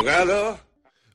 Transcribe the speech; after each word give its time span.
abogado. 0.00 0.69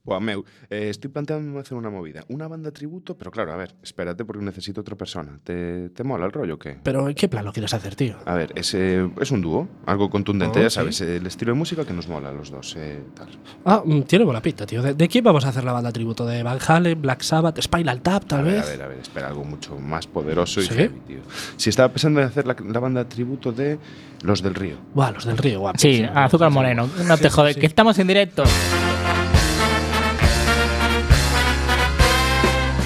Buah, 0.06 0.20
meu, 0.20 0.46
eh, 0.70 0.90
estoy 0.90 1.10
planteando 1.10 1.60
hacer 1.60 1.76
una 1.76 1.90
movida. 1.90 2.24
Una 2.30 2.48
banda 2.48 2.70
tributo, 2.72 3.18
pero 3.18 3.32
claro, 3.32 3.52
a 3.54 3.56
ver, 3.56 3.74
espérate 3.82 4.24
porque 4.24 4.44
necesito 4.46 4.82
otra 4.82 4.96
persona. 4.96 5.40
¿Te, 5.44 5.90
te 5.90 6.04
mola 6.04 6.26
el 6.28 6.32
rollo 6.32 6.56
o 6.56 6.60
qué? 6.60 6.78
Pero 6.84 7.08
¿en 7.10 7.16
qué 7.16 7.28
plan 7.28 7.44
lo 7.44 7.52
quieres 7.52 7.74
hacer, 7.74 7.96
tío? 7.96 8.16
A 8.26 8.36
ver, 8.36 8.52
es, 8.56 8.74
eh, 8.76 9.10
es 9.20 9.32
un 9.32 9.42
dúo, 9.42 9.68
algo 9.88 10.10
contundente, 10.12 10.60
Oh, 10.60 10.64
ya 10.64 10.70
sí. 10.70 10.76
sabes, 10.76 11.02
el 11.02 11.26
estilo 11.26 11.54
de 11.54 11.58
música 11.58 11.86
que 11.86 11.94
nos 11.94 12.08
mola 12.08 12.30
a 12.30 12.34
los 12.34 12.52
dos. 12.52 12.76
Eh, 12.78 13.02
tal. 13.16 13.30
Ah, 13.66 13.82
mm, 13.84 14.02
tiene 14.04 14.26
buena 14.26 14.42
pinta, 14.44 14.66
tío. 14.68 14.84
¿De, 14.84 14.94
de 14.94 15.08
quién 15.08 15.24
vamos 15.24 15.44
a 15.46 15.50
hacer 15.50 15.64
la 15.64 15.72
banda 15.72 15.92
tributo? 15.92 16.24
¿De 16.26 16.44
Van 16.44 16.60
Halen, 16.68 17.02
Black 17.02 17.22
Sabbath, 17.24 17.60
Spinal 17.62 18.02
Tap, 18.02 18.26
tal 18.26 18.42
a 18.42 18.44
ver, 18.44 18.54
vez? 18.54 18.64
a 18.64 18.70
ver, 18.70 18.82
a 18.84 18.88
ver, 18.88 19.00
espera, 19.00 19.28
algo 19.30 19.44
mucho 19.44 19.78
más 19.80 20.06
poderoso 20.06 20.62
y 20.62 20.66
¿Sí? 20.66 20.74
heavy, 20.76 21.00
tío. 21.08 21.20
Si 21.58 21.72
estaba 21.72 21.90
pensando 21.90 22.22
en 22.22 22.28
hacer 22.28 22.46
la, 22.46 22.56
la 22.64 22.80
banda 22.80 23.10
tributo 23.10 23.52
de 23.52 23.80
Los 24.22 24.44
del 24.44 24.54
Río. 24.54 24.78
Buah, 24.94 25.12
los 25.14 25.26
del 25.26 25.38
río, 25.38 25.62
guapo. 25.62 25.80
Sí, 25.80 26.04
azúcar 26.14 26.52
moreno. 26.52 26.88
No 27.08 27.18
te 27.18 27.30
jodes, 27.32 27.58
que 27.58 27.66
estamos 27.66 27.98
en 27.98 28.08
directo. 28.08 28.44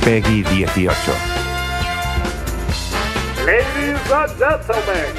Peggy 0.09 0.44
18. 0.44 0.90
Ladies 3.45 4.02
and 4.09 4.31
gentlemen, 4.40 5.13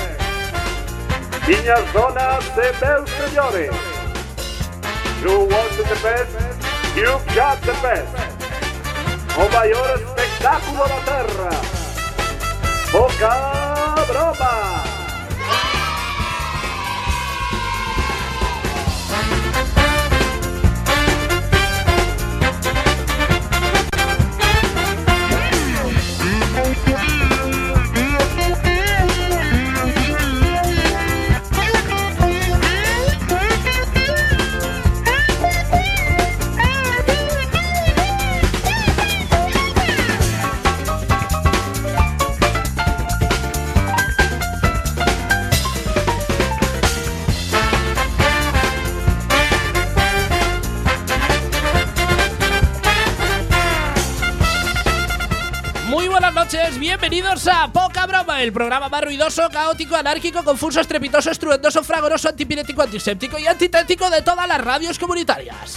niñas, 1.47 1.93
donas 1.93 2.45
e 2.59 2.73
meus 2.81 3.09
señores, 3.11 3.71
you 5.23 5.47
want 5.47 5.71
the 5.77 5.97
best, 6.03 6.35
you've 6.97 7.25
got 7.37 7.61
the 7.63 7.73
best. 7.81 8.11
O 9.39 9.49
maior 9.55 9.95
espectáculo 9.95 10.89
da 10.89 11.01
terra, 11.07 11.51
Boca 12.91 13.95
Broma. 14.09 14.90
Bienvenidos 57.11 57.49
a 57.49 57.67
Poca 57.73 58.07
Broma, 58.07 58.41
el 58.41 58.53
programa 58.53 58.89
más 58.89 59.03
ruidoso, 59.03 59.49
caótico, 59.51 59.97
anárquico, 59.97 60.45
confuso, 60.45 60.81
estrepitoso, 60.81 61.31
estruendoso, 61.31 61.83
fragoroso, 61.83 62.29
antipirético, 62.29 62.83
antiséptico 62.83 63.37
y 63.37 63.49
antitético 63.49 64.09
de 64.09 64.23
todas 64.23 64.47
las 64.47 64.61
radios 64.61 64.97
comunitarias. 64.97 65.77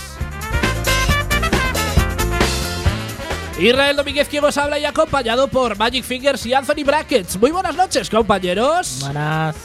Israel 3.59 3.95
Domínguez 3.95 4.29
quien 4.29 4.43
os 4.43 4.57
habla 4.57 4.77
y 4.77 4.85
acompañado 4.85 5.47
por 5.47 5.75
Magic 5.75 6.03
Fingers 6.03 6.45
y 6.45 6.53
Anthony 6.53 6.83
Brackets. 6.85 7.37
Muy 7.37 7.49
buenas 7.49 7.75
noches, 7.75 8.09
compañeros. 8.11 8.99
Buenas. 9.01 9.55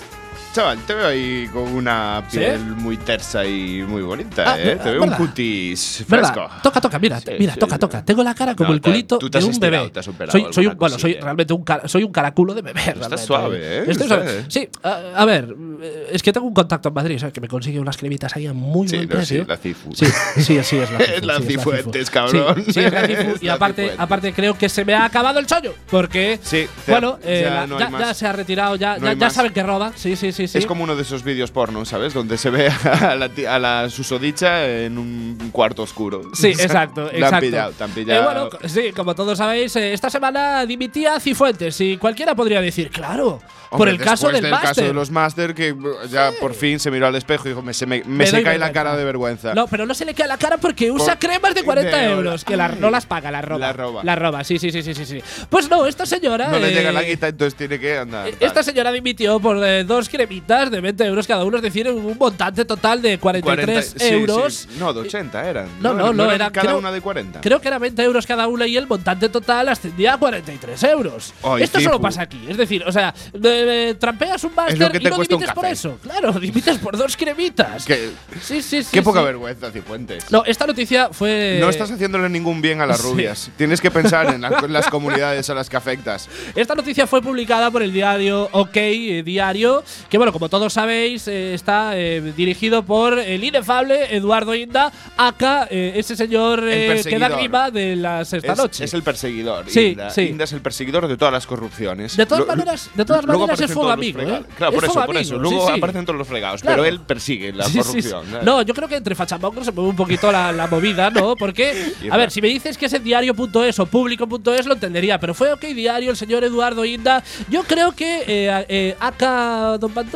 Chaval, 0.58 0.78
te 0.88 0.92
veo 0.92 1.06
ahí 1.06 1.48
con 1.52 1.62
una 1.72 2.24
¿Sí? 2.28 2.38
piel 2.38 2.58
muy 2.58 2.96
tersa 2.96 3.46
y 3.46 3.80
muy 3.86 4.02
bonita, 4.02 4.42
Ah, 4.54 4.58
¿eh? 4.58 4.74
Te 4.82 4.90
veo 4.90 5.02
un 5.04 5.10
¿verdad? 5.10 5.16
cutis 5.16 6.04
fresco. 6.08 6.40
¿Verdad? 6.40 6.62
Toca, 6.64 6.80
toca, 6.80 6.98
mira, 6.98 7.20
Sí, 7.20 7.30
mira, 7.38 7.54
sí, 7.54 7.60
toca, 7.60 7.76
sí. 7.76 7.78
toca. 7.78 8.04
Tengo 8.04 8.24
la 8.24 8.34
cara 8.34 8.56
como 8.56 8.70
No, 8.70 8.74
el 8.74 8.80
te- 8.80 8.90
culito 8.90 9.18
tú 9.18 9.30
te 9.30 9.38
de 9.38 9.44
un 9.44 9.50
estirado, 9.52 9.84
bebé. 9.84 9.92
te 9.92 10.00
has 10.00 10.32
soy, 10.32 10.46
soy 10.50 10.66
un, 10.66 10.76
bueno, 10.76 10.98
soy 10.98 11.14
realmente 11.14 11.52
un 11.54 11.62
cara- 11.62 11.86
soy 11.86 12.02
un 12.02 12.10
caraculo 12.10 12.54
de 12.54 12.62
bebé. 12.62 12.80
realmente. 12.86 13.18
suave, 13.18 13.58
¿eh? 13.60 13.84
Estoy 13.86 14.08
suave. 14.08 14.46
Sí, 14.48 14.68
a, 14.82 15.00
a 15.14 15.24
ver, 15.26 15.54
eh, 15.80 16.08
es 16.10 16.24
que 16.24 16.32
tengo 16.32 16.48
un 16.48 16.54
contacto 16.54 16.88
en 16.88 16.94
Madrid, 16.96 17.18
¿sabes? 17.20 17.32
Que 17.34 17.40
me 17.40 17.46
consigue 17.46 17.78
unas 17.78 17.96
cremitas 17.96 18.34
ahí 18.34 18.48
a 18.48 18.52
muy 18.52 18.88
Sí, 18.88 18.96
buen 18.96 19.08
no, 19.08 19.14
precio. 19.14 19.42
sí, 19.42 19.48
la 19.48 19.56
Cifu. 19.58 19.94
Sí, 19.94 20.06
sí, 20.42 20.58
sí, 20.64 20.76
es 20.78 20.90
la 20.90 20.98
Cifu. 21.40 21.70
Es 21.70 21.86
la 21.86 22.04
sí, 22.04 22.10
cabrón. 22.10 22.64
Sí, 22.64 22.72
sí, 22.72 22.80
es 22.80 22.92
la 22.92 23.06
Cifu. 23.06 23.34
Y 23.40 23.48
aparte, 23.48 23.92
aparte 23.96 24.32
creo 24.32 24.58
que 24.58 24.68
se 24.68 24.84
me 24.84 24.94
ha 24.94 25.04
acabado 25.04 25.38
el 25.38 25.46
chollo. 25.46 25.72
Porque, 25.88 26.40
Sí, 26.42 26.66
bueno, 26.88 27.16
eh, 27.22 27.48
ya 27.78 28.12
se 28.12 28.26
ha 28.26 28.32
retirado, 28.32 28.74
ya, 28.74 28.98
saben 29.30 29.52
que 29.52 29.62
roba. 29.62 29.92
Sí, 29.94 30.16
sí, 30.16 30.32
sí, 30.32 30.47
sí. 30.48 30.58
Es 30.58 30.66
como 30.66 30.82
uno 30.84 30.96
de 30.96 31.02
esos 31.02 31.22
vídeos 31.22 31.50
porno, 31.50 31.84
¿sabes? 31.84 32.14
Donde 32.14 32.36
se 32.38 32.50
ve 32.50 32.68
a 32.68 33.14
la, 33.14 33.30
a 33.48 33.58
la 33.58 33.90
susodicha 33.90 34.66
en 34.66 34.98
un 34.98 35.50
cuarto 35.52 35.82
oscuro. 35.82 36.22
Sí, 36.34 36.48
exacto, 36.58 37.08
han 37.08 37.14
exacto. 37.16 37.40
pillado, 37.40 37.72
te 37.72 37.84
han 37.84 37.90
Eh, 37.90 37.94
pillado. 37.94 38.24
bueno, 38.24 38.50
sí, 38.68 38.92
como 38.94 39.14
todos 39.14 39.38
sabéis, 39.38 39.74
eh, 39.76 39.92
esta 39.92 40.10
semana 40.10 40.64
dimitía 40.66 41.20
Cifuentes 41.20 41.80
y 41.80 41.96
cualquiera 41.96 42.34
podría 42.34 42.60
decir, 42.60 42.90
claro, 42.90 43.40
por 43.70 43.88
el 43.88 43.98
caso 43.98 44.28
después 44.28 44.42
del 44.42 44.50
caso 44.50 44.64
máster. 44.66 44.84
de 44.86 44.92
los 44.94 45.10
máster 45.10 45.54
que 45.54 45.76
ya 46.10 46.30
por 46.40 46.54
fin 46.54 46.80
se 46.80 46.90
miró 46.90 47.06
al 47.06 47.14
espejo 47.16 47.46
y 47.46 47.48
dijo, 47.50 47.60
me, 47.62 47.74
se 47.74 47.84
me, 47.86 48.02
se 48.26 48.42
cae 48.42 48.58
la 48.58 48.72
cara 48.72 48.96
de 48.96 49.04
vergüenza. 49.04 49.52
No, 49.54 49.66
pero 49.66 49.84
no 49.84 49.92
se 49.94 50.04
le 50.06 50.14
queda 50.14 50.26
la 50.26 50.38
cara 50.38 50.56
porque 50.56 50.90
usa 50.90 51.18
Por- 51.18 51.28
cremas 51.28 51.54
de 51.54 51.62
40 51.62 51.96
de- 51.96 52.10
euros, 52.10 52.44
que 52.44 52.56
la- 52.56 52.68
no 52.68 52.90
las 52.90 53.04
paga, 53.06 53.30
las 53.30 53.44
roba. 53.44 53.58
Las 53.66 53.76
roba. 53.76 54.04
Las 54.04 54.18
roba, 54.18 54.44
sí, 54.44 54.58
sí, 54.58 54.70
sí, 54.72 54.82
sí, 54.82 54.94
sí, 54.94 55.04
sí. 55.04 55.22
Pues 55.50 55.68
no, 55.68 55.86
esta 55.86 56.06
señora… 56.06 56.48
No 56.48 56.58
le 56.58 56.68
eh, 56.70 56.74
llega 56.74 56.92
la 56.92 57.02
guita, 57.02 57.28
entonces 57.28 57.54
tiene 57.54 57.78
que 57.78 57.98
andar. 57.98 58.28
eh, 58.28 58.36
Esta 58.40 58.62
señora 58.62 58.90
dimitió 58.90 59.38
por 59.38 59.62
eh, 59.62 59.84
dos 59.84 60.08
de 60.28 60.80
20 60.80 61.04
euros 61.04 61.26
cada 61.26 61.44
uno, 61.44 61.56
es 61.56 61.62
decir, 61.62 61.88
un 61.90 62.16
montante 62.18 62.64
total 62.64 63.02
de 63.02 63.18
43 63.18 63.66
40, 63.94 63.98
sí, 64.04 64.12
euros. 64.14 64.54
sí. 64.54 64.68
No, 64.78 64.92
de 64.92 65.00
80 65.00 65.48
eran. 65.48 65.68
No, 65.80 65.94
no, 65.94 66.12
no, 66.12 66.24
eran 66.24 66.34
era- 66.36 66.50
cada 66.50 66.66
creo- 66.68 66.78
una 66.78 66.92
de 66.92 67.00
40. 67.00 67.40
Creo 67.40 67.60
que 67.60 67.68
era 67.68 67.78
20 67.78 68.02
euros 68.02 68.26
cada 68.26 68.46
una 68.46 68.66
y 68.66 68.76
el 68.76 68.86
montante 68.86 69.28
total 69.28 69.68
ascendía 69.68 70.14
a 70.14 70.18
43 70.18 70.82
euros. 70.84 71.32
Esto 71.58 71.80
solo 71.80 72.00
pasa 72.00 72.22
aquí. 72.22 72.40
Es 72.48 72.56
decir, 72.56 72.84
o 72.86 72.92
sea, 72.92 73.14
de- 73.32 73.64
de- 73.64 73.94
trampeas 73.94 74.44
un 74.44 74.54
máster 74.54 74.76
y 75.00 75.04
no 75.04 75.16
dimites 75.18 75.52
por 75.52 75.64
eso. 75.66 75.98
Claro, 76.02 76.32
dimites 76.40 76.78
por 76.78 76.96
dos 76.96 77.16
cremitas. 77.16 77.84
Que- 77.84 78.10
Sí, 78.42 78.62
sí, 78.62 78.82
sí. 78.82 78.88
Qué 78.92 79.02
poca 79.02 79.20
sí. 79.20 79.26
vergüenza, 79.26 79.70
Cifuentes. 79.70 80.30
No, 80.30 80.44
esta 80.44 80.66
noticia 80.66 81.08
fue. 81.12 81.58
No 81.60 81.68
estás 81.70 81.90
haciéndole 81.90 82.28
ningún 82.28 82.60
bien 82.62 82.80
a 82.80 82.86
las 82.86 83.02
rubias. 83.02 83.50
Tienes 83.56 83.80
que 83.80 83.90
pensar 83.90 84.32
en, 84.34 84.40
la- 84.42 84.58
en 84.64 84.72
las 84.72 84.88
comunidades 84.88 85.48
a 85.50 85.54
las 85.54 85.68
que 85.68 85.76
afectas. 85.76 86.28
Esta 86.54 86.74
noticia 86.74 87.06
fue 87.06 87.22
publicada 87.22 87.70
por 87.70 87.82
el 87.82 87.92
diario 87.92 88.48
OK 88.52 88.76
eh, 88.76 89.22
Diario, 89.24 89.82
que 90.08 90.17
bueno, 90.18 90.32
como 90.32 90.48
todos 90.48 90.72
sabéis, 90.72 91.26
eh, 91.28 91.54
está 91.54 91.96
eh, 91.98 92.20
dirigido 92.36 92.82
por 92.82 93.18
el 93.18 93.42
inefable 93.42 94.14
Eduardo 94.16 94.54
Inda, 94.54 94.92
acá 95.16 95.66
eh, 95.70 95.92
ese 95.96 96.16
señor 96.16 96.60
eh, 96.64 97.00
que 97.04 97.18
da 97.18 97.28
perseguidor. 97.28 97.40
rima 97.40 97.70
de 97.70 97.96
las 97.96 98.32
esta 98.32 98.52
Es, 98.52 98.58
noche. 98.58 98.84
es 98.84 98.94
el 98.94 99.02
perseguidor. 99.02 99.64
Sí, 99.68 99.80
Inda. 99.92 100.10
sí. 100.10 100.22
Inda 100.22 100.44
es 100.44 100.52
el 100.52 100.60
perseguidor 100.60 101.08
de 101.08 101.16
todas 101.16 101.32
las 101.32 101.46
corrupciones. 101.46 102.16
De 102.16 102.26
todas 102.26 102.40
Lo- 102.40 102.46
maneras- 102.46 102.90
de 102.94 103.04
todas 103.04 103.26
maneras 103.26 103.60
es 103.60 103.70
aparecen 103.70 103.74
fuego 103.74 103.80
todos 103.88 103.96
los 103.96 104.04
amigo, 104.04 104.18
fregados. 104.18 104.46
¿eh? 104.46 104.52
Claro, 104.56 104.70
Es 104.72 104.74
por 104.74 104.84
eso, 104.84 104.92
fuego 104.92 105.06
por 105.06 105.16
eso. 105.16 105.38
Luego 105.38 105.66
sí, 105.68 105.72
aparecen 105.76 106.04
todos 106.06 106.18
los 106.18 106.28
fregados. 106.28 106.60
Claro. 106.62 106.82
Pero 106.82 106.88
él 106.94 107.00
persigue 107.00 107.52
la 107.52 107.64
corrupción. 107.64 108.24
No, 108.44 108.62
yo 108.62 108.74
creo 108.74 108.88
que 108.88 108.96
entre 108.96 109.14
Fachamongos 109.14 109.64
se 109.64 109.72
mueve 109.72 109.90
un 109.90 109.96
poquito 109.96 110.30
la, 110.32 110.52
la 110.52 110.66
movida, 110.66 111.10
¿no? 111.10 111.36
Porque, 111.36 111.92
a 112.10 112.16
ver, 112.16 112.30
si 112.30 112.40
me 112.42 112.48
dices 112.48 112.76
que 112.78 112.86
es 112.86 112.92
en 112.92 113.04
diario.es 113.04 113.78
o 113.78 113.86
público.es 113.86 114.66
lo 114.66 114.74
entendería, 114.74 115.18
pero 115.20 115.34
fue 115.34 115.52
OK 115.52 115.62
Diario, 115.74 116.10
el 116.10 116.16
señor 116.16 116.44
Eduardo 116.44 116.84
Inda. 116.84 117.22
Yo 117.48 117.62
creo 117.64 117.92
que 117.92 118.94
acá 119.00 119.76
Don 119.78 119.92
Pantura 119.92 120.07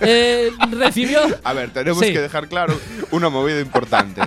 eh, 0.00 0.50
recibió. 0.70 1.20
A 1.44 1.52
ver, 1.52 1.70
tenemos 1.70 2.04
Sí. 2.04 2.12
que 2.12 2.20
dejar 2.20 2.48
claro 2.48 2.78
una 3.10 3.28
movida 3.28 3.60
importante. 3.60 4.20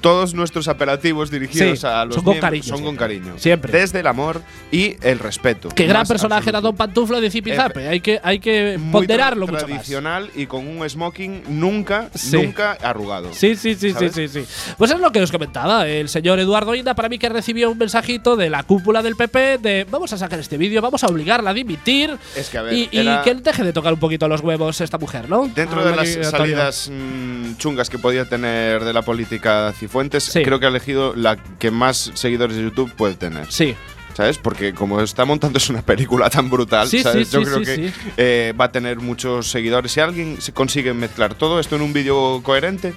Todos 0.00 0.34
nuestros 0.34 0.68
apelativos 0.68 1.30
dirigidos 1.30 1.80
Sí, 1.80 1.86
a 1.86 2.04
los 2.04 2.14
son 2.16 2.24
con 2.24 2.32
miembros 2.34 2.40
cariño 2.50 2.64
son 2.76 2.84
con 2.84 2.96
cariño. 2.96 3.34
Siempre. 3.38 3.72
Desde 3.72 4.00
el 4.00 4.06
amor 4.06 4.42
y 4.70 4.96
el 5.02 5.18
respeto. 5.18 5.68
Qué 5.70 5.86
gran 5.86 6.06
personaje 6.06 6.48
era. 6.50 6.60
Don 6.60 6.76
Pantuflo 6.76 7.20
de 7.20 7.30
Zipizape. 7.30 7.88
Hay 7.88 8.00
que, 8.00 8.20
hay 8.22 8.38
que 8.38 8.78
Muy 8.78 8.92
ponderarlo 8.92 9.46
tra- 9.46 9.50
mucho 9.52 9.66
más. 9.68 9.72
tradicional 9.74 10.30
y 10.34 10.46
con 10.46 10.66
un 10.66 10.88
smoking 10.88 11.42
nunca, 11.48 12.08
Sí. 12.14 12.36
nunca 12.36 12.72
arrugado. 12.82 13.30
Sí, 13.32 13.56
sí, 13.56 13.74
sí, 13.74 13.88
sí, 13.88 13.92
¿Sabes? 13.92 14.12
sí, 14.12 14.28
sí. 14.28 14.44
Pues 14.78 14.90
es 14.90 15.00
lo 15.00 15.10
que 15.12 15.20
os 15.22 15.32
comentaba. 15.32 15.86
El 15.88 16.08
señor 16.08 16.38
Eduardo 16.38 16.74
Inda, 16.74 16.94
para 16.94 17.08
mí, 17.08 17.18
que 17.18 17.28
recibió 17.28 17.70
un 17.70 17.78
mensajito 17.78 18.36
de 18.36 18.50
la 18.50 18.62
cúpula 18.62 19.02
del 19.02 19.16
PP 19.16 19.58
de 19.58 19.86
vamos 19.90 20.12
a 20.12 20.18
sacar 20.18 20.38
este 20.38 20.56
vídeo, 20.58 20.80
vamos 20.82 21.02
a 21.04 21.08
obligarla 21.08 21.50
a 21.50 21.54
dimitir. 21.54 22.16
Es 22.36 22.48
que, 22.50 22.58
a 22.58 22.62
ver, 22.62 22.72
y, 22.74 22.88
y 22.92 23.06
que 23.24 23.34
deje 23.34 23.64
de 23.64 23.72
tocar 23.72 23.92
un 23.92 23.98
poquito 24.00 24.28
los 24.28 24.40
huevos 24.40 24.80
esta 24.80 24.98
mujer, 24.98 25.28
¿no? 25.28 25.46
Dentro 25.48 25.80
Ah, 25.80 25.90
de 25.90 25.96
las 25.96 26.30
salidas 26.30 26.90
mm, 26.92 27.56
chungas 27.56 27.90
que 27.90 27.98
podía 27.98 28.24
tener 28.24 28.84
de 28.84 28.92
la 28.92 29.02
política 29.02 29.72
Cifuentes, 29.86 30.24
Sí. 30.24 30.42
creo 30.42 30.58
que 30.60 30.66
ha 30.66 30.70
elegido 30.70 31.14
la 31.14 31.36
que 31.36 31.70
más 31.70 32.10
seguidores 32.14 32.56
de 32.56 32.62
YouTube 32.64 32.92
puede 32.94 33.14
tener. 33.14 33.50
Sí. 33.50 33.74
¿Sabes? 34.14 34.38
Porque 34.38 34.72
como 34.72 35.00
está 35.02 35.26
montando 35.26 35.58
es 35.58 35.68
una 35.68 35.82
película 35.82 36.30
tan 36.30 36.48
brutal, 36.48 36.88
Sí, 36.88 37.02
¿sabes? 37.02 37.28
sí, 37.28 37.34
Yo 37.34 37.42
creo 37.42 37.60
que 37.60 37.92
eh, 38.16 38.54
va 38.58 38.64
a 38.66 38.72
tener 38.72 38.98
muchos 38.98 39.50
seguidores. 39.50 39.92
Si 39.92 40.00
alguien 40.00 40.40
se 40.40 40.52
consigue 40.54 40.94
mezclar 40.94 41.34
todo 41.34 41.60
esto 41.60 41.76
en 41.76 41.82
un 41.82 41.92
vídeo 41.92 42.40
coherente, 42.42 42.94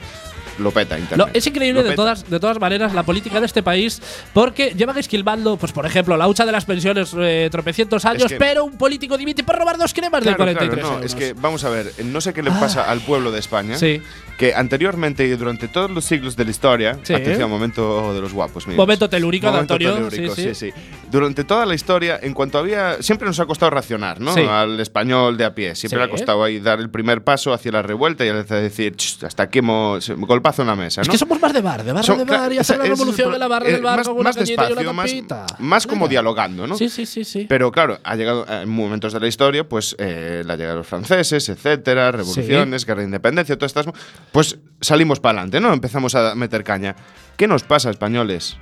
lo 0.60 0.72
peta 0.72 0.98
internet. 1.00 1.28
No, 1.28 1.34
es 1.34 1.46
increíble 1.48 1.84
de 1.84 1.96
todas, 1.96 2.30
de 2.30 2.40
todas 2.40 2.60
maneras 2.60 2.94
la 2.94 3.04
política 3.04 3.40
de 3.40 3.46
este 3.46 3.64
país 3.64 4.02
porque 4.34 4.74
llevan 4.76 4.98
esquilmando, 4.98 5.58
pues 5.58 5.72
por 5.72 5.86
ejemplo, 5.86 6.18
la 6.18 6.28
hucha 6.28 6.46
de 6.46 6.52
las 6.52 6.66
pensiones 6.66 7.14
eh, 7.18 7.50
tropecientos 7.52 8.06
años, 8.06 8.26
que- 8.28 8.36
pero 8.38 8.64
un 8.66 8.78
político 8.78 9.18
dimite 9.18 9.44
por 9.44 9.56
robar 9.58 9.78
dos 9.78 9.94
cremas 9.94 10.22
de 10.22 10.26
Claro, 10.36 10.38
43 10.38 10.80
claro, 10.82 11.00
no, 11.00 11.06
es 11.06 11.16
que 11.16 11.34
vamos 11.34 11.64
a 11.64 11.70
ver, 11.70 11.92
no 12.06 12.22
sé 12.22 12.34
qué 12.34 12.44
le 12.44 12.52
pasa 12.52 12.90
al 12.90 13.00
pueblo 13.02 13.32
de 13.32 13.40
España, 13.40 13.78
Sí. 13.78 14.02
que 14.38 14.54
anteriormente 14.54 15.26
y 15.26 15.30
durante 15.32 15.68
todos 15.68 15.92
los 15.92 16.06
siglos 16.06 16.36
de 16.36 16.46
la 16.46 16.52
historia, 16.52 16.98
Sí. 17.04 17.14
atención, 17.14 17.50
momento 17.50 18.14
de 18.14 18.22
los 18.22 18.34
guapos, 18.34 18.68
míos. 18.68 18.78
Momento 18.78 19.10
telúrico 19.10 19.48
de 19.48 19.52
Momento 19.54 19.74
Antonio, 19.74 19.96
telúrico, 20.10 20.36
sí, 20.36 20.54
sí. 20.54 20.56
sí. 20.56 20.74
Durante 21.12 21.44
toda 21.44 21.66
la 21.66 21.76
historia, 21.76 22.20
en 22.22 22.34
cuanto 22.34 22.58
había, 22.58 23.02
siempre 23.02 23.28
nos 23.28 23.40
ha 23.40 23.46
costado 23.46 23.70
racionar, 23.72 24.20
¿no? 24.22 24.32
Al 24.34 24.80
español 24.80 25.38
de 25.38 25.46
a 25.46 25.56
pie, 25.56 25.76
siempre 25.76 26.00
le 26.00 26.06
ha 26.06 26.10
costado 26.10 26.44
ahí 26.44 26.60
dar 26.60 26.80
el 26.80 26.90
primer 26.90 27.24
paso 27.24 27.54
hacia 27.54 27.72
la 27.72 27.82
revuelta 27.82 28.26
y 28.26 28.30
al 28.30 28.46
decir, 28.46 28.96
"Ch, 28.96 29.24
hasta 29.24 29.44
aquí 29.44 29.60
hemos 29.60 30.10
golpazo 30.50 30.62
en 30.64 30.68
la 30.68 30.76
mesa, 30.76 31.02
Es 31.02 31.10
que 31.10 31.18
somos 31.18 31.40
más 31.40 31.54
de 31.54 31.62
bar, 31.62 31.84
de 31.84 31.92
barra 31.92 32.04
Son- 32.04 32.18
de 32.18 32.24
bar 32.26 32.38
claro, 32.40 32.54
y 32.54 32.58
hacer 32.58 32.76
ese- 32.76 32.84
la 32.84 32.90
revolución 32.96 33.34
en 33.34 33.40
la 33.40 33.48
barra 33.48 33.68
del 33.70 33.82
bar 33.82 33.98
más- 33.98 34.08
con 34.08 34.24
más 34.24 34.36
cañita 34.36 34.64
y 34.70 34.72
una 34.74 34.82
despacio, 34.82 35.24
más- 35.28 35.60
más 35.60 35.88
como 35.88 36.02
Venga. 36.02 36.10
dialogando, 36.10 36.68
¿no? 36.68 36.76
Sí, 36.78 36.90
sí, 36.90 37.06
sí, 37.06 37.24
sí. 37.24 37.46
Pero 37.48 37.72
claro, 37.72 38.00
ha 38.04 38.16
llegado 38.16 38.46
eh, 38.50 38.62
en 38.64 38.70
momentos 38.70 39.14
de 39.14 39.20
la 39.20 39.28
historia, 39.28 39.68
pues 39.68 39.96
eh, 40.00 40.44
la 40.46 40.56
llegada 40.56 40.74
de 40.74 40.78
los 40.80 40.88
franceses, 40.88 41.48
etcétera, 41.50 42.12
revoluciones, 42.12 42.86
guerra 42.86 43.02
de 43.02 43.06
independencia, 43.06 43.58
todas 43.58 43.76
estas, 43.76 43.94
pues 44.32 44.58
salimos 44.82 45.20
para 45.20 45.40
adelante, 45.40 45.60
¿no? 45.60 45.74
Empezamos 45.74 46.16
a 46.16 46.34
meter 46.36 46.64
caña. 46.64 46.96
¿Qué 47.38 47.48
nos 47.48 47.64
pasa, 47.64 47.90
españoles? 47.90 48.58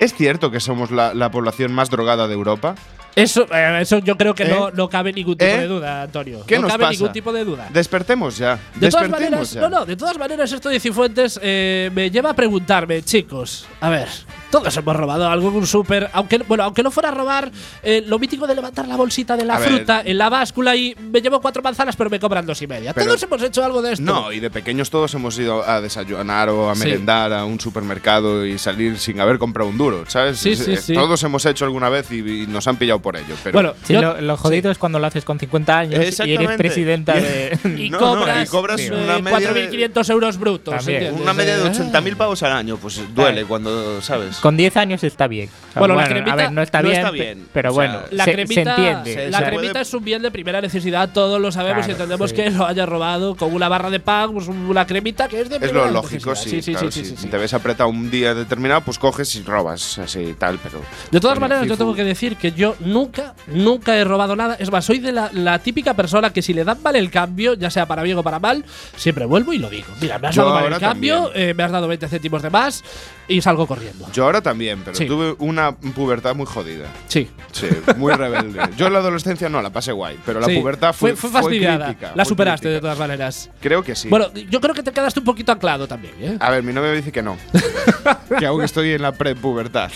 ¿Es 0.00 0.14
cierto 0.14 0.50
que 0.50 0.60
somos 0.60 0.90
la, 0.90 1.12
la 1.14 1.30
población 1.30 1.72
más 1.72 1.90
drogada 1.90 2.28
de 2.28 2.34
Europa? 2.34 2.74
Eso, 3.16 3.46
eh, 3.50 3.78
eso 3.80 3.98
yo 3.98 4.16
creo 4.18 4.34
que 4.34 4.42
¿Eh? 4.44 4.48
no, 4.50 4.70
no 4.70 4.90
cabe 4.90 5.10
ningún 5.12 5.38
tipo 5.38 5.50
¿Eh? 5.50 5.58
de 5.60 5.66
duda, 5.66 6.02
Antonio. 6.02 6.44
¿Qué 6.46 6.56
no 6.56 6.62
nos 6.62 6.70
cabe 6.72 6.84
pasa? 6.84 6.92
ningún 6.92 7.12
tipo 7.12 7.32
de 7.32 7.44
duda. 7.44 7.68
Despertemos 7.72 8.36
ya. 8.36 8.56
De 8.74 8.90
todas 8.90 9.04
despertemos 9.08 9.20
maneras, 9.20 9.52
ya. 9.52 9.60
no, 9.62 9.68
no, 9.70 9.86
de 9.86 9.96
todas 9.96 10.18
maneras 10.18 10.52
esto 10.52 10.68
de 10.68 10.78
Cifuentes 10.78 11.40
eh, 11.42 11.90
me 11.94 12.10
lleva 12.10 12.30
a 12.30 12.34
preguntarme, 12.34 13.02
chicos, 13.02 13.66
a 13.80 13.88
ver, 13.88 14.08
todos 14.50 14.76
hemos 14.76 14.96
robado 14.96 15.28
algo 15.28 15.48
en 15.48 15.56
un 15.56 15.66
súper, 15.66 16.08
aunque 16.12 16.38
bueno, 16.38 16.64
aunque 16.64 16.82
no 16.82 16.90
fuera 16.90 17.08
a 17.10 17.12
robar, 17.12 17.50
eh, 17.82 18.02
lo 18.06 18.18
mítico 18.18 18.46
de 18.46 18.54
levantar 18.54 18.86
la 18.88 18.96
bolsita 18.96 19.36
de 19.36 19.44
la 19.44 19.56
A 19.56 19.58
ver. 19.58 19.68
fruta 19.70 20.02
en 20.04 20.18
la 20.18 20.28
báscula 20.28 20.74
y 20.76 20.94
me 21.10 21.20
llevo 21.20 21.40
cuatro 21.40 21.62
manzanas 21.62 21.96
pero 21.96 22.10
me 22.10 22.18
cobran 22.20 22.46
dos 22.46 22.60
y 22.62 22.66
media. 22.66 22.92
Pero- 22.94 23.06
todos 23.06 23.22
hemos 23.22 23.42
hecho 23.42 23.64
algo 23.64 23.82
de 23.82 23.92
esto. 23.92 24.04
No, 24.04 24.32
y 24.32 24.40
de 24.40 24.50
pequeños 24.50 24.90
todos 24.90 25.12
hemos 25.14 25.38
ido 25.38 25.68
a 25.68 25.80
desayunar 25.80 26.48
o 26.48 26.70
a 26.70 26.74
Sí. 26.74 26.80
merendar 26.84 27.32
a 27.32 27.44
un 27.44 27.58
supermercado 27.60 28.44
y 28.46 28.58
salir 28.58 28.98
sin 28.98 29.20
haber 29.20 29.38
comprado 29.38 29.68
un 29.70 29.78
duro, 29.78 30.04
¿sabes? 30.08 30.38
Sí, 30.38 30.56
sí, 30.56 30.72
Eh, 30.72 30.76
sí. 30.76 30.94
Todos 30.94 31.22
hemos 31.22 31.44
hecho 31.46 31.64
alguna 31.64 31.88
vez 31.88 32.10
y, 32.10 32.18
y 32.42 32.46
nos 32.46 32.66
han 32.68 32.76
pillado 32.76 33.00
por 33.00 33.16
ello. 33.16 33.34
Pero 33.42 33.54
bueno, 33.54 33.74
Sí, 33.84 33.94
yo- 33.94 34.00
lo, 34.02 34.20
lo 34.20 34.36
jodido 34.36 34.70
es 34.70 34.78
cuando 34.78 34.98
lo 34.98 35.06
haces 35.06 35.24
con 35.24 35.38
50 35.38 35.78
años 35.78 35.94
y 35.94 35.96
eres 35.96 36.08
Exactamente. 36.20 36.56
presidenta 36.56 37.14
de. 37.14 37.58
y 37.78 37.90
No, 37.90 38.00
no, 38.00 38.06
cobras, 38.20 38.46
y 38.46 38.50
cobras 38.50 38.80
eh, 38.80 38.90
una 38.92 39.18
media 39.18 39.52
de- 39.52 39.70
4.500 39.70 40.10
euros 40.10 40.38
brutos. 40.38 40.74
También. 40.76 40.96
¿entiendes? 41.02 41.22
una 41.22 41.32
media 41.34 41.56
de 41.58 41.66
Eh, 41.66 41.70
80.000 41.70 42.16
pavos 42.16 42.42
al 42.42 42.52
año, 42.52 42.76
pues 42.76 43.00
duele 43.14 43.44
cuando, 43.44 44.00
¿sabes? 44.02 44.35
Con 44.40 44.56
10 44.56 44.76
años 44.76 45.02
está 45.04 45.26
bien. 45.26 45.48
O 45.48 45.72
sea, 45.72 45.80
Bueno, 45.80 45.94
la 45.96 46.08
cremita 46.08 46.32
a 46.32 46.36
ver, 46.36 46.52
no 46.52 46.62
está 46.62 46.80
no 46.82 46.88
bien, 46.88 46.98
está 47.00 47.10
pe- 47.10 47.16
bien. 47.18 47.48
pero 47.52 47.70
O 47.70 47.74
sea, 47.74 47.86
bueno, 47.90 48.06
La 48.10 48.24
se, 48.24 48.32
cremita, 48.32 48.54
se 48.54 48.70
entiende. 48.70 49.14
se- 49.14 49.30
la 49.30 49.38
cremita 49.44 49.72
puede- 49.72 49.82
es 49.82 49.94
un 49.94 50.04
bien 50.04 50.22
de 50.22 50.30
primera 50.30 50.60
necesidad, 50.60 51.10
todos 51.12 51.40
lo 51.40 51.52
sabemos 51.52 51.86
y 51.88 51.90
entendemos 51.90 52.30
sí. 52.30 52.36
que 52.36 52.50
lo 52.50 52.66
haya 52.66 52.86
robado 52.86 53.34
con 53.36 53.52
una 53.54 53.68
barra 53.68 53.90
de 53.90 54.00
pan, 54.00 54.32
pues 54.32 54.48
una 54.48 54.86
cremita 54.86 55.28
que 55.28 55.40
es 55.40 55.48
de 55.48 55.56
Es 55.56 55.62
primera 55.62 55.86
lo 55.86 55.92
lógico, 55.92 56.34
sí. 56.34 56.62
claro, 56.62 56.90
sí, 56.90 57.02
si 57.02 57.04
sí, 57.04 57.16
sí. 57.16 57.28
te 57.28 57.36
ves 57.36 57.52
apretado 57.54 57.88
un 57.90 58.10
día 58.10 58.34
determinado, 58.34 58.80
pues 58.82 58.98
coges 58.98 59.34
y 59.36 59.42
robas, 59.42 59.98
así 59.98 60.20
y 60.20 60.32
tal, 60.34 60.58
pero. 60.62 60.80
De 61.10 61.20
todas 61.20 61.38
maneras, 61.38 61.66
yo 61.66 61.76
tengo 61.76 61.94
que 61.94 62.04
decir 62.04 62.36
que 62.36 62.52
yo 62.52 62.74
nunca, 62.80 63.34
nunca 63.48 63.96
he 63.96 64.04
robado 64.04 64.34
nada. 64.36 64.56
Es 64.58 64.70
más, 64.70 64.84
soy 64.84 64.98
de 64.98 65.12
la, 65.12 65.30
la 65.32 65.58
típica 65.58 65.94
persona 65.94 66.30
que 66.30 66.42
si 66.42 66.54
le 66.54 66.64
dan 66.64 66.82
mal 66.82 66.96
el 66.96 67.10
cambio, 67.10 67.54
ya 67.54 67.70
sea 67.70 67.86
para 67.86 68.02
bien 68.02 68.16
o 68.18 68.22
para 68.22 68.38
mal, 68.38 68.64
siempre 68.96 69.24
vuelvo 69.26 69.52
y 69.52 69.58
lo 69.58 69.68
digo. 69.68 69.88
Mira, 70.00 70.18
me 70.18 70.28
has 70.28 70.34
Yo 70.34 70.42
dado 70.44 70.54
mal 70.54 70.72
el 70.72 70.78
cambio, 70.80 71.30
eh, 71.34 71.52
me 71.54 71.62
has 71.62 71.70
dado 71.72 71.88
20 71.88 72.08
céntimos 72.08 72.42
de 72.42 72.50
más 72.50 72.82
y 73.28 73.40
salgo 73.40 73.66
corriendo. 73.66 74.06
Yo 74.12 74.24
ahora 74.24 74.40
también, 74.40 74.82
pero 74.84 74.96
Sí. 74.96 75.06
tuve 75.06 75.34
una 75.38 75.76
pubertad 75.76 76.34
muy 76.34 76.46
jodida. 76.46 76.86
Sí. 77.08 77.28
Sí, 77.52 77.66
muy 77.96 78.12
rebelde. 78.12 78.60
Yo 78.76 78.86
en 78.86 78.92
la 78.92 78.98
adolescencia 79.00 79.48
no, 79.48 79.62
la 79.62 79.70
pasé 79.70 79.92
guay, 79.92 80.18
pero 80.26 80.40
la 80.40 80.46
Sí. 80.46 80.58
pubertad 80.58 80.92
fue, 80.94 81.16
fue, 81.16 81.30
fastidiada. 81.30 81.86
crítica, 81.86 82.08
la 82.14 82.24
fue 82.24 82.30
superaste 82.30 82.68
de 82.68 82.74
crítica. 82.74 82.80
todas 82.94 82.98
maneras. 82.98 83.50
Creo 83.60 83.82
que 83.82 83.94
sí. 83.96 84.08
Bueno, 84.08 84.26
yo 84.34 84.60
creo 84.60 84.74
que 84.74 84.82
te 84.82 84.92
quedaste 84.92 85.20
un 85.20 85.24
poquito 85.26 85.52
anclado 85.52 85.88
también, 85.88 86.14
¿eh? 86.20 86.36
a 86.40 86.50
ver, 86.50 86.62
mi 86.62 86.72
novia 86.72 86.90
me 86.90 86.96
dice 86.96 87.12
que 87.12 87.22
no. 87.22 87.36
que 88.38 88.46
aún 88.46 88.62
estoy 88.62 88.92
en 88.92 89.02
la 89.02 89.12
prepubertad. 89.12 89.90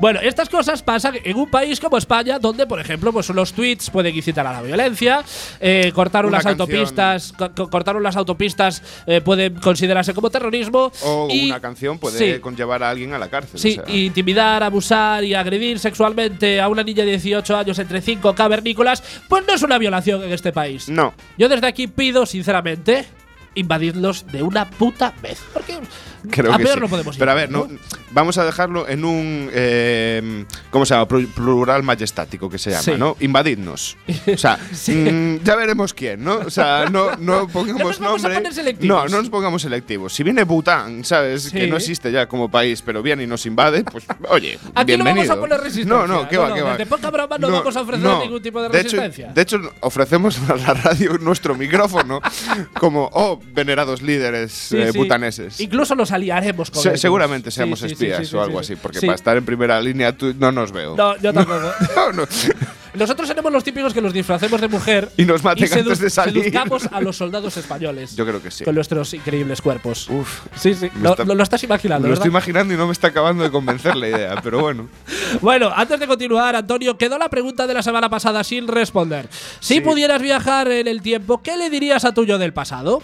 Bueno, 0.00 0.20
estas 0.20 0.48
cosas 0.48 0.82
pasan 0.82 1.14
en 1.22 1.36
un 1.36 1.48
país 1.50 1.80
como 1.80 1.96
España, 1.98 2.38
donde, 2.38 2.66
por 2.66 2.80
ejemplo, 2.80 3.12
pues 3.12 3.28
los 3.30 3.52
tweets 3.52 3.90
pueden 3.90 4.14
incitar 4.14 4.46
a 4.46 4.52
la 4.52 4.62
violencia, 4.62 5.22
eh, 5.60 5.92
cortar 5.94 6.24
Una 6.26 6.34
unas 6.38 6.44
canción. 6.44 6.60
autopistas, 6.60 7.32
co- 7.32 7.52
co- 7.54 7.70
cortar 7.70 7.96
unas 7.96 8.16
autopistas 8.16 8.82
eh, 9.06 9.20
puede 9.20 9.52
considerarse 9.54 10.14
como 10.14 10.30
terrorismo. 10.30 10.90
O 11.02 11.28
y- 11.30 11.46
una 11.50 11.60
canción 11.60 11.98
puede 11.98 12.18
sí, 12.34 12.40
conllevar 12.40 12.73
a 12.82 12.90
alguien 12.90 13.12
a 13.12 13.18
la 13.18 13.28
cárcel. 13.28 13.60
Sí, 13.60 13.78
o 13.80 13.86
sea. 13.86 13.94
intimidar, 13.94 14.62
abusar 14.62 15.24
y 15.24 15.34
agredir 15.34 15.78
sexualmente 15.78 16.60
a 16.60 16.68
una 16.68 16.82
niña 16.82 17.04
de 17.04 17.10
18 17.12 17.56
años 17.56 17.78
entre 17.78 18.00
cinco 18.00 18.34
cavernícolas, 18.34 19.02
pues 19.28 19.46
no 19.46 19.54
es 19.54 19.62
una 19.62 19.78
violación 19.78 20.22
en 20.22 20.32
este 20.32 20.52
país. 20.52 20.88
No. 20.88 21.14
Yo 21.38 21.48
desde 21.48 21.66
aquí 21.66 21.86
pido, 21.86 22.26
sinceramente, 22.26 23.04
invadidlos 23.54 24.26
de 24.30 24.42
una 24.42 24.68
puta 24.70 25.14
vez. 25.22 25.40
Porque 25.52 25.78
Creo 26.30 26.52
a 26.54 26.56
que 26.56 26.64
peor 26.64 26.76
sí. 26.76 26.80
no 26.80 26.88
podemos 26.88 27.14
ir. 27.16 27.18
Pero 27.18 27.30
a 27.30 27.34
ver, 27.34 27.50
no, 27.50 27.68
vamos 28.12 28.38
a 28.38 28.44
dejarlo 28.44 28.88
en 28.88 29.04
un. 29.04 29.50
eh, 29.52 30.44
¿Cómo 30.70 30.86
se 30.86 30.94
llama? 30.94 31.06
Plu- 31.06 31.28
Plural 31.34 31.82
majestático 31.82 32.48
que 32.48 32.56
se 32.58 32.70
llama, 32.70 32.82
Sí. 32.82 32.92
¿no? 32.96 33.16
Invadidnos. 33.20 33.96
O 34.32 34.38
sea, 34.38 34.58
mm, 34.88 35.36
ya 35.44 35.54
veremos 35.56 35.92
quién, 35.92 36.24
¿no? 36.24 36.36
O 36.36 36.50
sea, 36.50 36.86
no, 36.90 37.14
no 37.16 37.46
pongamos 37.52 38.00
No 38.00 38.16
nombre. 38.16 38.42
No, 38.80 39.06
no 39.06 39.18
nos 39.18 39.28
pongamos 39.28 39.62
selectivos. 39.62 40.14
Si 40.14 40.22
viene 40.22 40.44
Bután, 40.44 41.04
¿sabes? 41.04 41.42
Sí. 41.44 41.50
Que 41.52 41.66
no 41.66 41.76
existe 41.76 42.10
ya 42.10 42.26
como 42.26 42.50
país, 42.50 42.80
pero 42.82 43.02
viene 43.02 43.24
y 43.24 43.26
nos 43.26 43.44
invade, 43.46 43.84
pues, 43.84 44.04
oye. 44.28 44.58
Aquí 44.74 44.96
no 44.96 45.04
bienvenido. 45.04 45.28
vamos 45.28 45.30
a 45.30 45.40
poner 45.40 45.60
resistencia. 45.60 45.94
No, 45.94 46.06
no, 46.06 46.28
qué 46.28 46.38
va, 46.38 46.54
qué 46.54 46.62
va. 46.62 46.70
Desde 46.72 46.86
poca 46.86 47.10
broma 47.10 47.36
no, 47.38 47.50
vamos 47.50 47.76
a 47.76 47.82
ofrecer 47.82 48.02
no. 48.04 48.20
ningún 48.22 48.40
tipo 48.42 48.62
de, 48.62 48.68
hecho- 48.68 48.96
resistencia. 48.96 49.32
de 49.32 49.42
hecho, 49.42 49.60
ofrecemos 49.80 50.38
a 50.48 50.56
la 50.56 50.72
radio 50.74 51.18
nuestro 51.18 51.54
micrófono 51.54 52.20
como, 52.78 53.10
oh, 53.12 53.40
venerados 53.52 54.02
líderes 54.02 54.52
Sí, 54.52 54.76
eh, 54.76 54.92
sí. 54.92 54.98
butaneses. 54.98 55.60
Incluso 55.60 55.94
nos 55.94 56.10
aliaremos 56.12 56.70
con 56.70 56.82
Se- 56.82 56.90
ellos. 56.90 57.00
seguramente 57.00 57.50
seamos 57.50 57.80
sí, 57.80 57.86
espías 57.86 58.32
o 58.34 58.42
algo 58.42 58.62
sí. 58.62 58.72
así, 58.74 58.80
porque 58.82 59.00
para 59.00 59.14
estar 59.14 59.36
en 59.36 59.44
primera 59.44 59.80
línea 59.80 60.16
tú- 60.16 60.34
no 60.38 60.50
nos 60.52 60.72
veo. 60.72 60.96
No, 60.96 61.16
yo 61.18 61.32
tampoco. 61.34 61.60
No, 61.96 62.12
no. 62.12 62.24
Nosotros 62.94 63.26
seremos 63.26 63.50
los 63.52 63.64
típicos 63.64 63.92
que 63.92 64.00
nos 64.00 64.12
disfracemos 64.12 64.60
de 64.60 64.68
mujer 64.68 65.08
Y 65.16 65.24
nos 65.24 65.42
maten 65.42 65.64
antes 65.72 65.98
de 65.98 66.10
salir. 66.10 66.44
seduzcamos 66.44 66.86
a 66.92 67.00
los 67.00 67.16
soldados 67.16 67.56
españoles. 67.56 68.14
Yo 68.14 68.24
creo 68.24 68.40
que 68.40 68.52
sí. 68.52 68.62
Con 68.64 68.76
nuestros 68.76 69.12
increíbles 69.14 69.60
cuerpos. 69.60 70.08
Uf, 70.08 70.42
Sí, 70.56 70.74
sí. 70.74 70.88
Lo, 71.02 71.10
está- 71.10 71.24
lo- 71.24 71.34
lo 71.34 71.42
estás 71.42 71.64
imaginando, 71.64 72.06
lo 72.06 72.10
¿verdad? 72.10 72.20
estoy 72.26 72.30
imaginando 72.30 72.72
y 72.72 72.76
no 72.76 72.86
me 72.86 72.92
está 72.92 73.08
acabando 73.08 73.42
de 73.42 73.50
convencer 73.50 73.96
la 73.96 74.08
idea, 74.08 74.36
pero 74.42 74.60
bueno. 74.60 74.88
Bueno, 75.40 75.72
antes 75.74 75.98
de 75.98 76.06
continuar, 76.06 76.54
Antonio, 76.54 76.96
quedó 76.96 77.18
la 77.18 77.28
pregunta 77.28 77.66
de 77.66 77.74
la 77.74 77.82
semana 77.82 78.08
pasada 78.08 78.44
sin 78.44 78.68
responder. 78.68 79.28
Si 79.58 79.74
Sí. 79.74 79.80
pudieras 79.80 80.22
viajar 80.22 80.70
en 80.70 80.86
el 80.86 81.02
tiempo, 81.02 81.42
¿qué 81.42 81.56
le 81.56 81.70
dirías 81.70 82.04
a 82.04 82.14
tu 82.14 82.24
yo 82.24 82.38
del 82.38 82.52
pasado? 82.52 83.02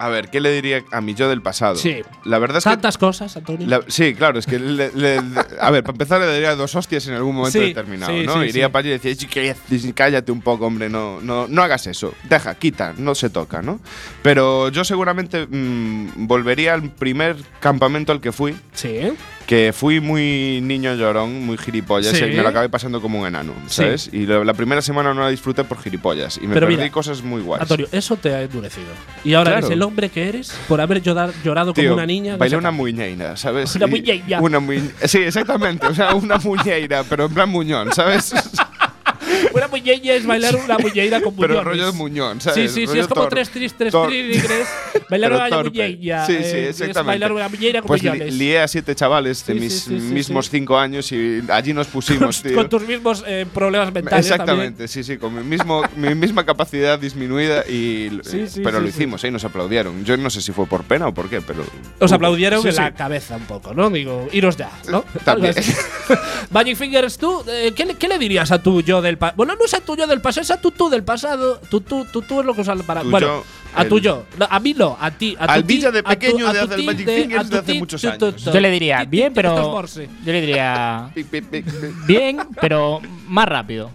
A 0.00 0.08
ver, 0.08 0.30
¿qué 0.30 0.40
le 0.40 0.50
diría 0.50 0.82
a 0.92 1.00
mi 1.02 1.14
yo 1.14 1.28
del 1.28 1.42
pasado? 1.42 1.76
Sí. 1.76 2.02
La 2.24 2.38
verdad 2.38 2.56
es 2.58 2.64
que. 2.64 2.70
Tantas 2.70 2.96
cosas, 2.96 3.36
Antonio. 3.36 3.66
la- 3.68 3.82
sí, 3.86 4.14
claro, 4.14 4.38
es 4.38 4.46
que. 4.46 4.58
le- 4.58 4.90
le- 4.92 5.20
a 5.60 5.70
ver, 5.70 5.82
para 5.84 5.92
empezar, 5.92 6.20
le 6.20 6.26
daría 6.26 6.54
dos 6.56 6.74
hostias 6.74 7.06
en 7.06 7.14
algún 7.14 7.34
momento 7.36 7.58
Sí, 7.58 7.66
determinado, 7.66 8.12
sí, 8.12 8.24
¿no? 8.24 8.40
sí, 8.42 8.48
Iría 8.48 8.72
para 8.72 8.80
allí 8.80 8.88
y 8.88 8.92
decía, 8.98 9.14
"Sí, 9.14 9.26
cállate, 9.26 9.92
cállate 9.94 10.32
un 10.32 10.40
poco, 10.40 10.66
hombre, 10.66 10.88
no, 10.88 11.20
no, 11.20 11.46
no 11.48 11.62
hagas 11.62 11.86
eso. 11.86 12.14
Deja, 12.28 12.54
quita, 12.54 12.94
no 12.96 13.14
se 13.14 13.28
toca, 13.28 13.60
¿no? 13.60 13.78
Pero 14.22 14.70
yo 14.70 14.84
seguramente 14.84 15.46
mm, 15.46 16.26
volvería 16.26 16.72
al 16.74 16.90
primer 16.90 17.36
campamento 17.60 18.12
al 18.12 18.20
que 18.22 18.32
fui. 18.32 18.56
sí. 18.72 19.12
Que 19.50 19.72
fui 19.72 19.98
muy 19.98 20.60
niño 20.62 20.94
llorón, 20.94 21.44
muy 21.44 21.58
gilipollas, 21.58 22.16
Sí. 22.16 22.22
y 22.24 22.36
me 22.36 22.42
lo 22.44 22.48
acabé 22.50 22.68
pasando 22.68 23.00
como 23.00 23.18
un 23.20 23.26
enano, 23.26 23.52
¿sabes? 23.66 24.08
Y 24.12 24.24
la, 24.24 24.44
la 24.44 24.54
primera 24.54 24.80
semana 24.80 25.12
no 25.12 25.22
la 25.22 25.28
disfruté 25.28 25.64
por 25.64 25.82
gilipollas 25.82 26.36
y 26.36 26.46
me 26.46 26.54
Pero 26.54 26.68
perdí 26.68 26.76
mira, 26.76 26.92
cosas 26.92 27.20
muy 27.24 27.42
guays. 27.42 27.62
Antonio, 27.62 27.88
eso 27.90 28.14
te 28.16 28.32
ha 28.32 28.42
endurecido. 28.42 28.86
Y 29.24 29.34
ahora 29.34 29.50
Claro. 29.50 29.66
eres 29.66 29.76
el 29.76 29.82
hombre 29.82 30.08
que 30.08 30.28
eres 30.28 30.54
por 30.68 30.80
haber 30.80 31.02
llorar- 31.02 31.32
llorado 31.42 31.72
Tío, 31.72 31.82
como 31.82 31.94
una 31.96 32.06
niña. 32.06 32.36
Bailé 32.36 32.58
una 32.58 32.70
muñeira, 32.70 33.36
¿sabes? 33.36 33.74
Una 33.74 33.88
muñeira. 33.88 34.40
Una 34.40 34.60
muñ- 34.60 34.88
Sí, 35.04 35.18
exactamente. 35.18 35.84
O 35.88 35.94
sea, 35.96 36.14
una 36.14 36.38
muñeira, 36.38 37.02
pero 37.02 37.24
en 37.24 37.34
plan 37.34 37.48
muñón, 37.48 37.92
¿sabes? 37.92 38.32
Una 39.54 39.68
muñeira 39.68 40.14
es 40.14 40.26
bailar 40.26 40.56
una 40.56 40.78
muñeira 40.78 41.20
con 41.20 41.34
pero 41.36 41.48
muñones. 41.54 41.64
rollo 41.64 41.86
de 41.86 41.92
muñón, 41.92 42.40
Sí, 42.40 42.48
¿sabes? 42.50 42.72
sí, 42.72 42.80
sí, 42.80 42.86
Rollo 42.86 43.00
es 43.02 43.08
como 43.08 43.28
tres 43.28 43.50
tris, 43.50 43.74
tres 43.74 43.92
tigres. 44.08 44.68
Bailar 45.10 45.32
pero 45.32 45.46
una 45.46 45.62
muñeira. 45.64 46.26
Sí, 46.26 46.32
sí, 46.34 46.38
eh, 46.42 46.68
es 46.70 46.80
exactamente. 46.80 47.02
Bailar 47.06 47.32
una 47.32 47.48
muñeira 47.48 47.80
con 47.80 47.88
Pues 47.88 48.02
muñones. 48.02 48.34
lié 48.34 48.60
a 48.60 48.68
siete 48.68 48.94
chavales 48.94 49.44
de 49.46 49.54
Sí, 49.54 49.60
mis 49.60 49.72
sí, 49.72 49.78
sí, 49.80 50.00
sí, 50.08 50.14
mismos 50.14 50.46
sí. 50.46 50.50
cinco 50.58 50.78
años 50.78 51.10
y 51.12 51.42
allí 51.48 51.72
nos 51.72 51.86
pusimos, 51.88 52.42
tío. 52.42 52.54
con 52.54 52.68
tus 52.68 52.82
mismos 52.86 53.24
eh, 53.26 53.46
problemas 53.52 53.92
mentales. 53.92 54.26
Exactamente, 54.26 54.86
sí, 54.88 55.02
sí, 55.02 55.16
con 55.18 55.34
mi, 55.34 55.42
mismo, 55.42 55.82
mi 55.96 56.14
misma 56.14 56.44
capacidad 56.46 56.98
disminuida 56.98 57.64
y 57.68 58.10
Sí, 58.22 58.46
sí, 58.46 58.60
pero 58.62 58.78
sí, 58.78 58.84
lo 58.84 58.90
sí. 58.90 58.96
hicimos, 58.96 59.24
¿eh? 59.24 59.28
y 59.28 59.30
nos 59.30 59.44
aplaudieron. 59.44 60.04
Yo 60.04 60.16
no 60.16 60.30
sé 60.30 60.40
si 60.40 60.52
fue 60.52 60.66
por 60.66 60.84
pena 60.84 61.08
o 61.08 61.14
por 61.14 61.28
qué, 61.28 61.40
pero 61.40 61.64
Os 61.98 62.12
aplaudieron 62.12 62.62
Sí, 62.62 62.68
en 62.68 62.74
sí. 62.74 62.80
la 62.80 62.92
cabeza 62.94 63.36
un 63.36 63.44
poco, 63.44 63.74
¿no? 63.74 63.90
Digo, 63.90 64.28
iros 64.32 64.56
ya, 64.56 64.70
¿no? 64.88 65.04
También. 65.24 65.54
Algo 65.56 65.60
así. 65.60 65.74
Magic 66.50 66.76
Fingers, 66.76 67.18
tú, 67.18 67.42
eh, 67.48 67.72
¿qué, 67.74 67.84
le, 67.84 67.94
qué 67.94 68.08
le 68.08 68.18
dirías 68.18 68.50
a 68.52 68.62
tu 68.62 68.80
yo 68.82 69.00
del 69.02 69.18
pasado? 69.30 69.36
Bueno, 69.36 69.54
no 69.58 69.64
es 69.64 69.74
a 69.74 69.80
tu 69.80 69.96
yo 69.96 70.06
del 70.06 70.20
pasado, 70.20 70.42
es 70.42 70.50
a 70.50 70.60
tu 70.60 70.70
tú 70.70 70.88
del 70.90 71.02
pasado. 71.02 71.60
Tu 71.70 71.80
tú, 71.80 72.04
tu 72.04 72.22
tú 72.22 72.40
es 72.40 72.46
lo 72.46 72.54
que 72.54 72.60
usan 72.60 72.78
para. 72.80 73.02
Bueno, 73.02 73.26
yo- 73.26 73.44
A 73.74 73.82
El- 73.82 73.88
tu 73.88 73.98
yo. 74.00 74.24
No, 74.36 74.46
a 74.50 74.58
mí 74.58 74.74
no, 74.76 74.96
a 75.00 75.10
ti. 75.12 75.36
A 75.38 75.44
Al 75.44 75.62
Villa 75.62 75.90
de 75.92 76.00
a 76.00 76.02
tu- 76.02 76.08
pequeño 76.08 76.52
de 76.52 76.60
hace 76.60 76.74
el 76.74 76.82
Magic 76.84 77.06
de- 77.06 77.22
Fingers 77.22 77.50
de 77.50 77.58
hace 77.58 77.74
muchos 77.74 78.04
años. 78.04 78.34
Yo 78.44 78.60
le 78.60 78.70
diría 78.70 79.04
bien, 79.04 79.32
pero. 79.32 79.82
Yo 80.24 80.32
le 80.32 80.40
diría 80.40 81.10
bien, 82.06 82.40
pero 82.60 83.00
más 83.28 83.46
rápido. 83.48 83.90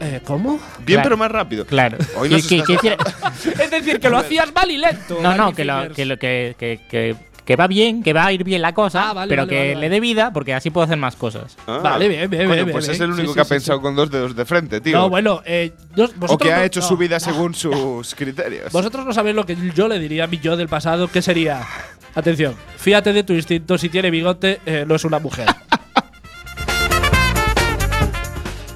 Eh, 0.00 0.20
¿Cómo? 0.24 0.60
Bien, 0.78 0.84
Claro. 0.86 1.02
pero 1.02 1.16
más 1.16 1.30
rápido. 1.30 1.66
Claro. 1.66 1.98
Hoy 2.16 2.28
Que- 2.28 2.36
nos 2.36 2.46
que- 2.46 2.56
estás- 2.58 2.66
que 2.68 2.72
hiciera- 2.74 2.96
Es 3.64 3.70
decir, 3.70 3.98
que 3.98 4.08
lo 4.08 4.16
hacías 4.18 4.54
mal 4.54 4.70
y 4.70 4.76
lento. 4.78 5.18
no, 5.20 5.34
no, 5.34 5.46
lo, 5.50 5.54
que, 5.56 5.64
lo, 6.04 6.18
que, 6.18 7.18
que, 7.46 7.56
va 7.56 7.66
bien, 7.66 8.02
que 8.02 8.12
va 8.12 8.26
a 8.26 8.32
ir 8.32 8.44
bien 8.44 8.60
la 8.60 8.74
cosa, 8.74 9.08
Ah, 9.10 9.12
vale, 9.14 9.30
pero 9.30 9.42
vale, 9.42 9.50
que 9.50 9.74
vale, 9.74 9.80
le 9.80 9.88
dé 9.88 10.00
vida, 10.00 10.32
porque 10.32 10.52
así 10.52 10.68
puedo 10.70 10.84
hacer 10.84 10.98
más 10.98 11.16
cosas. 11.16 11.56
Ah. 11.66 11.80
Vale, 11.82 12.08
bien, 12.08 12.28
bien, 12.28 12.42
Coño, 12.48 12.64
bien, 12.64 12.72
Pues 12.72 12.86
bien, 12.86 12.94
es 12.96 13.00
el 13.00 13.12
único 13.12 13.28
Sí, 13.28 13.34
que 13.34 13.40
ha 13.40 13.44
sí, 13.44 13.48
pensado 13.50 13.78
sí. 13.78 13.82
con 13.82 13.96
dos 13.96 14.10
dedos 14.10 14.36
de 14.36 14.44
frente, 14.44 14.80
tío. 14.82 14.98
No, 14.98 15.08
bueno, 15.08 15.40
eh, 15.46 15.72
o 16.28 16.36
que 16.36 16.52
ha 16.52 16.58
no- 16.58 16.62
hecho 16.64 16.80
no. 16.80 16.86
su 16.88 16.96
vida 16.98 17.18
según 17.20 17.54
sus 17.54 18.14
criterios. 18.14 18.72
Vosotros 18.72 19.06
no 19.06 19.12
sabéis 19.14 19.36
lo 19.36 19.46
que 19.46 19.56
yo 19.74 19.88
le 19.88 19.98
diría 19.98 20.24
a 20.24 20.26
mi 20.26 20.38
yo 20.38 20.56
del 20.56 20.68
pasado, 20.68 21.08
que 21.08 21.22
sería. 21.22 21.62
Atención, 22.14 22.54
fíjate 22.78 23.12
de 23.12 23.22
tu 23.24 23.34
instinto, 23.34 23.76
si 23.78 23.90
tiene 23.90 24.10
bigote, 24.10 24.60
eh, 24.64 24.84
no 24.88 24.94
es 24.94 25.04
una 25.04 25.18
mujer. 25.18 25.46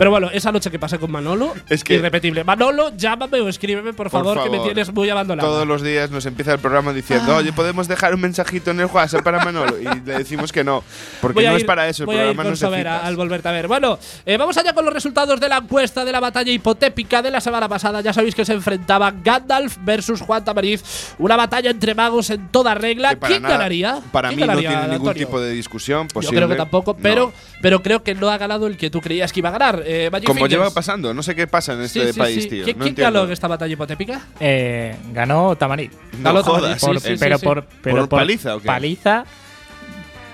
Pero 0.00 0.10
bueno, 0.10 0.30
esa 0.32 0.50
noche 0.50 0.70
que 0.70 0.78
pasé 0.78 0.98
con 0.98 1.10
Manolo, 1.12 1.52
Es 1.68 1.84
que- 1.84 1.96
irrepetible. 1.96 2.42
Manolo, 2.42 2.90
llámame 2.96 3.38
o 3.42 3.48
escríbeme, 3.50 3.92
por 3.92 4.08
Por 4.08 4.10
favor, 4.22 4.42
que 4.42 4.48
me 4.48 4.56
favor. 4.56 4.72
tienes 4.72 4.90
muy 4.94 5.10
abandonado. 5.10 5.46
Todos 5.46 5.66
los 5.68 5.82
días 5.82 6.10
nos 6.10 6.24
empieza 6.24 6.54
el 6.54 6.58
programa 6.58 6.94
diciendo, 6.94 7.36
oye, 7.36 7.52
podemos 7.52 7.86
dejar 7.86 8.14
un 8.14 8.22
mensajito 8.22 8.70
en 8.70 8.80
el 8.80 8.86
WhatsApp 8.86 9.22
para 9.22 9.44
Manolo. 9.44 9.78
Y 9.78 9.84
le 9.84 10.00
decimos 10.16 10.52
que 10.52 10.64
no, 10.64 10.82
porque 11.20 11.46
a 11.46 11.50
no 11.50 11.56
ir- 11.58 11.60
es 11.60 11.64
para 11.64 11.86
eso, 11.86 12.04
el 12.04 12.06
voy 12.06 12.14
a 12.16 12.18
ir 12.20 12.24
programa 12.28 12.44
no 12.44 12.50
de 12.50 12.56
Sobera 12.56 12.92
citas. 12.94 13.08
al 13.08 13.16
volverte 13.16 13.48
a 13.48 13.52
ver. 13.52 13.68
Bueno, 13.68 13.98
eh, 14.24 14.38
vamos 14.38 14.56
allá 14.56 14.72
con 14.72 14.86
los 14.86 14.94
resultados 14.94 15.38
de 15.38 15.48
la 15.50 15.58
encuesta 15.58 16.02
de 16.02 16.12
la 16.12 16.20
batalla 16.20 16.50
hipotética 16.50 17.20
de 17.20 17.30
la 17.30 17.42
semana 17.42 17.68
pasada. 17.68 18.00
Ya 18.00 18.14
sabéis 18.14 18.34
que 18.34 18.46
se 18.46 18.54
enfrentaban 18.54 19.20
Gandalf 19.22 19.76
versus 19.84 20.22
Juan 20.22 20.42
Tamariz. 20.42 20.82
Una 21.18 21.36
batalla 21.36 21.68
entre 21.70 21.94
magos 21.94 22.30
en 22.30 22.48
toda 22.48 22.74
regla. 22.74 23.16
Para 23.16 23.32
¿Quién 23.32 23.42
nada- 23.42 23.54
ganaría? 23.58 24.00
Para 24.10 24.28
¿Quién 24.30 24.36
mí 24.38 24.40
no 24.40 24.46
ganaría, 24.46 24.68
tiene 24.70 24.82
ningún 24.94 25.08
Antonio? 25.08 25.26
tipo 25.26 25.40
de 25.42 25.50
discusión 25.50 26.08
Yo 26.08 26.14
posible. 26.14 26.36
creo 26.38 26.48
que 26.48 26.54
tampoco, 26.56 26.94
No. 26.94 26.98
pero, 27.02 27.32
pero 27.60 27.82
creo 27.82 28.02
que 28.02 28.14
no 28.14 28.30
ha 28.30 28.38
ganado 28.38 28.66
el 28.66 28.78
que 28.78 28.88
tú 28.88 29.02
creías 29.02 29.30
que 29.30 29.40
iba 29.40 29.50
a 29.50 29.52
ganar. 29.52 29.82
Eh, 29.92 30.08
Magic 30.10 30.26
Como 30.26 30.36
Fingers. 30.38 30.52
lleva 30.52 30.70
pasando, 30.70 31.12
no 31.12 31.22
sé 31.22 31.34
qué 31.34 31.46
pasa 31.48 31.72
en 31.72 31.80
este 31.82 32.12
sí, 32.12 32.18
país, 32.18 32.44
sí. 32.44 32.48
tío. 32.48 32.64
¿Quién, 32.64 32.78
no 32.78 32.84
quién 32.84 32.94
ganó 32.94 33.24
en 33.24 33.32
esta 33.32 33.48
batalla 33.48 33.72
hipotética? 33.72 34.24
Eh, 34.38 34.94
ganó 35.12 35.56
Tamarit. 35.56 35.90
No 36.18 36.22
Ganó 36.32 36.42
jodas. 36.44 36.62
Tamariz, 36.62 36.80
Por- 36.84 37.00
sí, 37.00 37.08
sí, 37.08 37.16
pero 37.18 37.38
sí, 37.38 37.44
por, 37.44 37.64
pero 37.82 37.96
¿Por 38.08 38.18
paliza 38.20 38.54
o 38.56 38.60
qué? 38.60 38.66
Paliza 38.66 39.24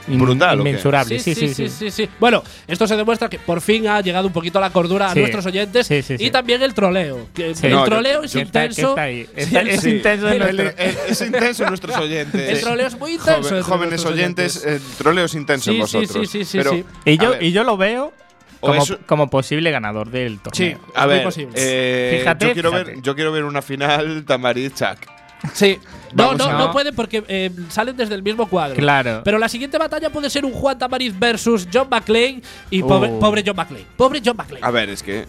¿Brutal 0.08 0.58
inmensurable. 0.60 1.18
Sí, 1.18 1.34
sí, 1.34 1.52
sí. 1.52 1.68
sí, 1.68 1.90
sí. 1.90 2.08
Bueno, 2.20 2.44
esto 2.68 2.86
se 2.86 2.96
demuestra 2.96 3.28
que 3.28 3.40
por 3.40 3.60
fin 3.60 3.88
ha 3.88 4.00
llegado 4.02 4.28
un 4.28 4.32
poquito 4.32 4.60
la 4.60 4.70
cordura 4.70 5.10
a 5.10 5.14
nuestros 5.16 5.44
oyentes 5.46 5.84
Sí, 5.88 6.00
sí, 6.02 6.14
y 6.20 6.30
también 6.30 6.62
el 6.62 6.74
troleo. 6.74 7.26
que 7.34 7.56
Sí. 7.56 7.66
El 7.66 7.72
No, 7.72 7.78
yo- 7.80 7.84
troleo 7.86 8.22
es 8.22 8.34
intenso. 8.36 8.90
está 8.90 9.08
Está- 9.08 9.62
es 9.62 9.84
intenso 9.84 10.28
en 10.28 10.32
El- 10.34 10.56
nuestro- 10.56 10.84
el- 10.84 10.96
es 11.08 11.20
intenso 11.22 11.62
en 11.64 11.68
nuestros 11.70 11.96
oyentes. 11.96 12.50
El 12.50 12.60
troleo 12.60 12.86
es 12.86 12.96
muy 13.00 13.12
intenso. 13.14 13.48
Joven- 13.48 13.62
jóvenes 13.62 14.04
oyentes, 14.04 14.64
el 14.64 14.80
troleo 14.98 15.24
es 15.24 15.34
intenso 15.34 15.72
en 15.72 15.78
vosotros. 15.78 16.12
sí, 16.12 16.26
sí, 16.26 16.44
sí, 16.44 16.58
Pero, 16.58 16.70
sí. 16.70 16.84
Y 17.04 17.18
yo, 17.18 17.34
y 17.40 17.50
yo 17.50 17.64
lo 17.64 17.76
veo 17.76 18.12
como, 19.06 19.30
posible 19.30 19.70
ganador 19.70 20.10
del 20.10 20.34
Sí, 20.52 20.74
torneo. 20.74 20.78
es 20.88 20.96
a 20.96 21.06
muy 21.06 21.14
ver, 21.14 21.24
posible. 21.24 21.52
eh, 21.56 22.16
Fíjate, 22.20 22.46
yo, 22.46 22.52
quiero 22.52 22.70
fíjate. 22.72 22.90
Ver, 22.92 23.02
yo 23.02 23.14
quiero 23.14 23.32
ver 23.32 23.44
una 23.44 23.62
final 23.62 24.24
Tamariz-Chuck. 24.24 24.98
Sí. 25.52 25.78
No, 26.14 26.34
no, 26.34 26.44
a- 26.46 26.52
no 26.58 26.72
puede 26.72 26.92
porque 26.92 27.22
eh, 27.28 27.50
salen 27.68 27.96
desde 27.96 28.14
el 28.14 28.22
mismo 28.22 28.46
cuadro. 28.48 28.74
Claro. 28.76 29.20
Pero 29.22 29.38
la 29.38 29.48
siguiente 29.48 29.76
batalla 29.78 30.10
puede 30.10 30.30
ser 30.30 30.44
un 30.44 30.52
Juan 30.52 30.78
Tamariz 30.78 31.16
versus 31.18 31.68
John 31.72 31.88
McClane 31.90 32.40
y 32.70 32.82
pobre, 32.82 33.10
Oh. 33.12 33.20
pobre 33.20 33.42
John 33.46 33.54
McClane. 33.56 33.84
Pobre 33.96 34.22
John 34.24 34.36
McClane. 34.36 34.64
A 34.66 34.70
ver, 34.70 34.88
es 34.88 35.02
que. 35.02 35.26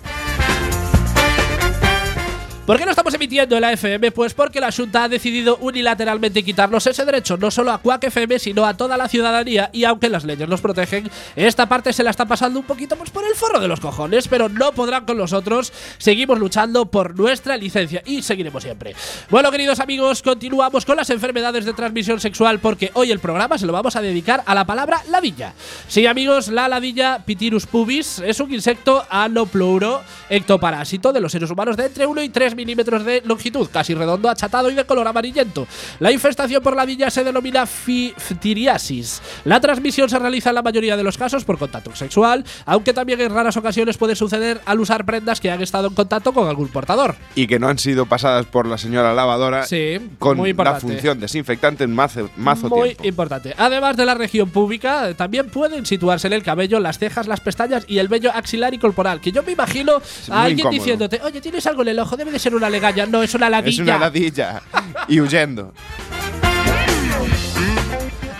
¿Por 2.68 2.78
qué 2.78 2.84
no 2.84 2.92
estamos 2.92 3.14
emitiendo 3.14 3.56
en 3.56 3.62
la 3.62 3.72
FM? 3.72 4.12
Pues 4.12 4.34
porque 4.34 4.60
la 4.60 4.74
Junta 4.74 5.06
ha 5.06 5.08
decidido 5.08 5.56
unilateralmente 5.62 6.44
quitarnos 6.44 6.86
ese 6.86 7.06
derecho, 7.06 7.38
no 7.38 7.50
solo 7.50 7.72
a 7.72 7.78
Quack 7.78 8.04
FM, 8.04 8.40
sino 8.40 8.66
a 8.66 8.76
toda 8.76 8.98
la 8.98 9.08
ciudadanía. 9.08 9.70
Y 9.72 9.86
aunque 9.86 10.10
las 10.10 10.26
leyes 10.26 10.50
los 10.50 10.60
protegen, 10.60 11.10
esta 11.38 11.70
parte 11.70 11.94
se 11.94 12.04
la 12.04 12.10
está 12.10 12.26
pasando 12.26 12.60
un 12.60 12.66
poquito 12.66 12.98
pues, 12.98 13.10
por 13.10 13.24
el 13.24 13.36
forro 13.36 13.62
de 13.62 13.70
los 13.70 13.80
cojones, 13.80 14.28
pero 14.28 14.50
no 14.50 14.74
podrán 14.74 15.06
con 15.06 15.18
nosotros. 15.18 15.72
Seguimos 15.98 16.40
luchando 16.40 16.88
por 16.88 17.18
nuestra 17.18 17.56
licencia 17.56 18.04
y 18.06 18.22
seguiremos 18.22 18.64
siempre. 18.64 18.94
Bueno, 19.30 19.50
queridos 19.50 19.80
amigos, 19.80 20.22
continuamos 20.22 20.84
con 20.84 20.98
las 20.98 21.10
enfermedades 21.10 21.64
de 21.64 21.72
transmisión 21.72 22.20
sexual 22.20 22.60
porque 22.60 22.92
hoy 22.96 23.12
el 23.12 23.20
programa 23.20 23.58
se 23.58 23.66
lo 23.66 23.72
vamos 23.72 23.96
a 23.96 24.02
dedicar 24.02 24.44
a 24.46 24.54
la 24.54 24.66
palabra 24.66 25.02
ladilla. 25.10 25.54
Sí, 25.88 26.06
amigos, 26.06 26.50
la 26.50 26.68
ladilla 26.68 27.24
Pitirus 27.26 27.66
pubis 27.66 28.20
es 28.20 28.42
un 28.42 28.54
insecto 28.54 29.06
anoplouro 29.10 30.02
ectoparásito 30.30 31.14
de 31.14 31.22
los 31.22 31.32
seres 31.32 31.50
humanos 31.50 31.78
de 31.78 31.86
entre 31.86 32.06
1 32.06 32.24
y 32.24 32.28
3 32.28 32.57
milímetros 32.58 33.06
de 33.06 33.22
longitud, 33.26 33.70
casi 33.72 33.94
redondo, 33.94 34.30
achatado 34.30 34.70
y 34.70 34.74
de 34.76 34.86
color 34.86 35.08
amarillento. 35.08 35.66
La 36.00 36.12
infestación 36.12 36.62
por 36.62 36.76
ladilla 36.76 37.10
se 37.10 37.24
denomina 37.24 37.66
ftiriasis. 37.66 39.22
La 39.46 39.62
transmisión 39.62 40.10
se 40.10 40.20
realiza 40.20 40.50
en 40.50 40.56
la 40.56 40.62
mayoría 40.62 40.98
de 40.98 41.04
los 41.04 41.18
casos 41.18 41.46
por 41.46 41.58
contacto 41.58 41.96
sexual, 41.96 42.44
aunque 42.66 42.92
también 42.94 43.22
en 43.22 43.34
raras 43.34 43.56
ocasiones 43.58 43.98
puede 43.98 44.16
suceder 44.16 44.60
al 44.66 44.80
usar 44.80 45.06
prendas 45.06 45.40
que 45.40 45.52
han 45.52 45.62
estado 45.62 45.88
en 45.88 45.94
contacto 45.94 46.34
con 46.34 46.48
algún 46.50 46.68
portador. 46.68 47.16
Y 47.36 47.48
que 47.48 47.60
no 47.60 47.70
han 47.70 47.78
sido 47.80 48.06
pasadas 48.06 48.46
por 48.46 48.68
la 48.68 48.78
señora 48.78 49.14
lavadora 49.14 49.64
Sí, 49.64 50.00
con 50.20 50.38
muy 50.38 50.54
la 50.54 50.76
función 50.80 51.20
desinfectante 51.20 51.84
en 51.84 51.94
mazo, 51.94 52.30
mazo 52.36 52.68
Muy 52.70 52.90
tiempo. 52.90 53.08
importante. 53.08 53.54
Además 53.58 53.96
de 53.96 54.06
la 54.06 54.16
región 54.16 54.50
pública, 54.50 55.10
eh, 55.10 55.14
también 55.14 55.50
pueden 55.50 55.86
situarse 55.86 56.28
en 56.28 56.34
el 56.34 56.44
cabello, 56.44 56.80
las 56.80 56.98
cejas, 56.98 57.28
las 57.28 57.40
pestañas 57.40 57.86
y 57.88 58.00
el 58.00 58.08
vello 58.08 58.32
axilar 58.34 58.74
y 58.74 58.80
corporal. 58.80 59.22
Que 59.22 59.32
yo 59.32 59.44
me 59.44 59.52
imagino 59.52 59.94
a 60.30 60.42
alguien 60.44 60.60
incómodo. 60.60 60.72
diciéndote, 60.80 61.22
oye, 61.24 61.42
tienes 61.42 61.66
algo 61.68 61.84
en 61.84 61.90
el 61.90 62.00
ojo, 62.00 62.18
debe 62.18 62.32
de 62.32 62.40
ser 62.40 62.47
una 62.56 62.70
legaña. 62.70 63.06
No, 63.06 63.24
es 63.24 63.34
una 63.34 63.50
ladilla. 63.50 63.84
Es 63.84 63.90
una 63.90 63.98
ladilla. 63.98 64.62
y 65.08 65.20
huyendo. 65.20 65.74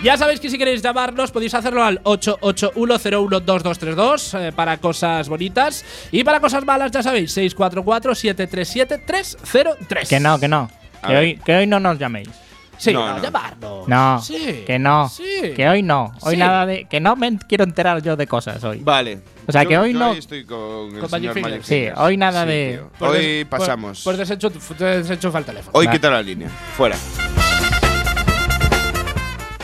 Ya 0.02 0.16
sabéis 0.16 0.38
que 0.38 0.48
si 0.48 0.56
queréis 0.58 0.80
llamarnos 0.80 1.32
podéis 1.32 1.54
hacerlo 1.54 1.82
al 1.82 2.00
881012232 2.04 4.38
eh, 4.38 4.52
para 4.52 4.76
cosas 4.76 5.28
bonitas 5.28 5.84
y 6.12 6.22
para 6.22 6.38
cosas 6.38 6.64
malas 6.64 6.92
ya 6.92 7.02
sabéis 7.02 7.36
644-737-303. 7.36 10.08
Que 10.08 10.20
no, 10.20 10.38
que 10.38 10.46
no. 10.46 10.70
Que 11.04 11.16
hoy, 11.16 11.36
que 11.44 11.56
hoy 11.56 11.66
no 11.66 11.80
nos 11.80 11.98
llaméis. 11.98 12.28
Sí, 12.78 12.92
No, 12.92 13.06
no, 13.08 13.16
no. 13.16 13.22
llamarnos. 13.22 13.88
No, 13.88 14.22
Sí. 14.22 14.62
que 14.66 14.78
no, 14.78 15.08
Sí. 15.08 15.52
que 15.56 15.68
hoy 15.68 15.82
no. 15.82 16.12
Hoy 16.20 16.34
Sí. 16.34 16.40
nada 16.40 16.64
de. 16.64 16.84
Que 16.86 17.00
no 17.00 17.16
me 17.16 17.36
quiero 17.48 17.64
enterar 17.64 18.00
yo 18.02 18.16
de 18.16 18.26
cosas 18.26 18.62
hoy. 18.64 18.78
Vale. 18.80 19.20
O 19.46 19.52
sea, 19.52 19.64
Yo- 19.64 19.68
que 19.70 19.78
hoy 19.78 19.92
yo 19.92 19.98
no- 19.98 20.12
estoy 20.12 20.44
con 20.44 20.94
el 20.94 21.00
Con 21.00 21.08
señor 21.10 21.40
Magic. 21.40 21.62
Sí, 21.62 21.86
hoy 21.96 22.16
nada 22.16 22.42
Sí, 22.44 22.48
de- 22.48 22.80
Hoy 23.00 23.18
des- 23.18 23.46
pues- 23.46 23.60
pasamos. 23.60 24.00
Pues, 24.04 24.18
desenchu- 24.18 24.76
desenchufa 24.76 25.38
el 25.38 25.44
teléfono. 25.44 25.70
Hoy 25.78 25.86
Va. 25.86 25.92
quita 25.92 26.10
la 26.10 26.22
línea. 26.22 26.48
Fuera. 26.76 26.96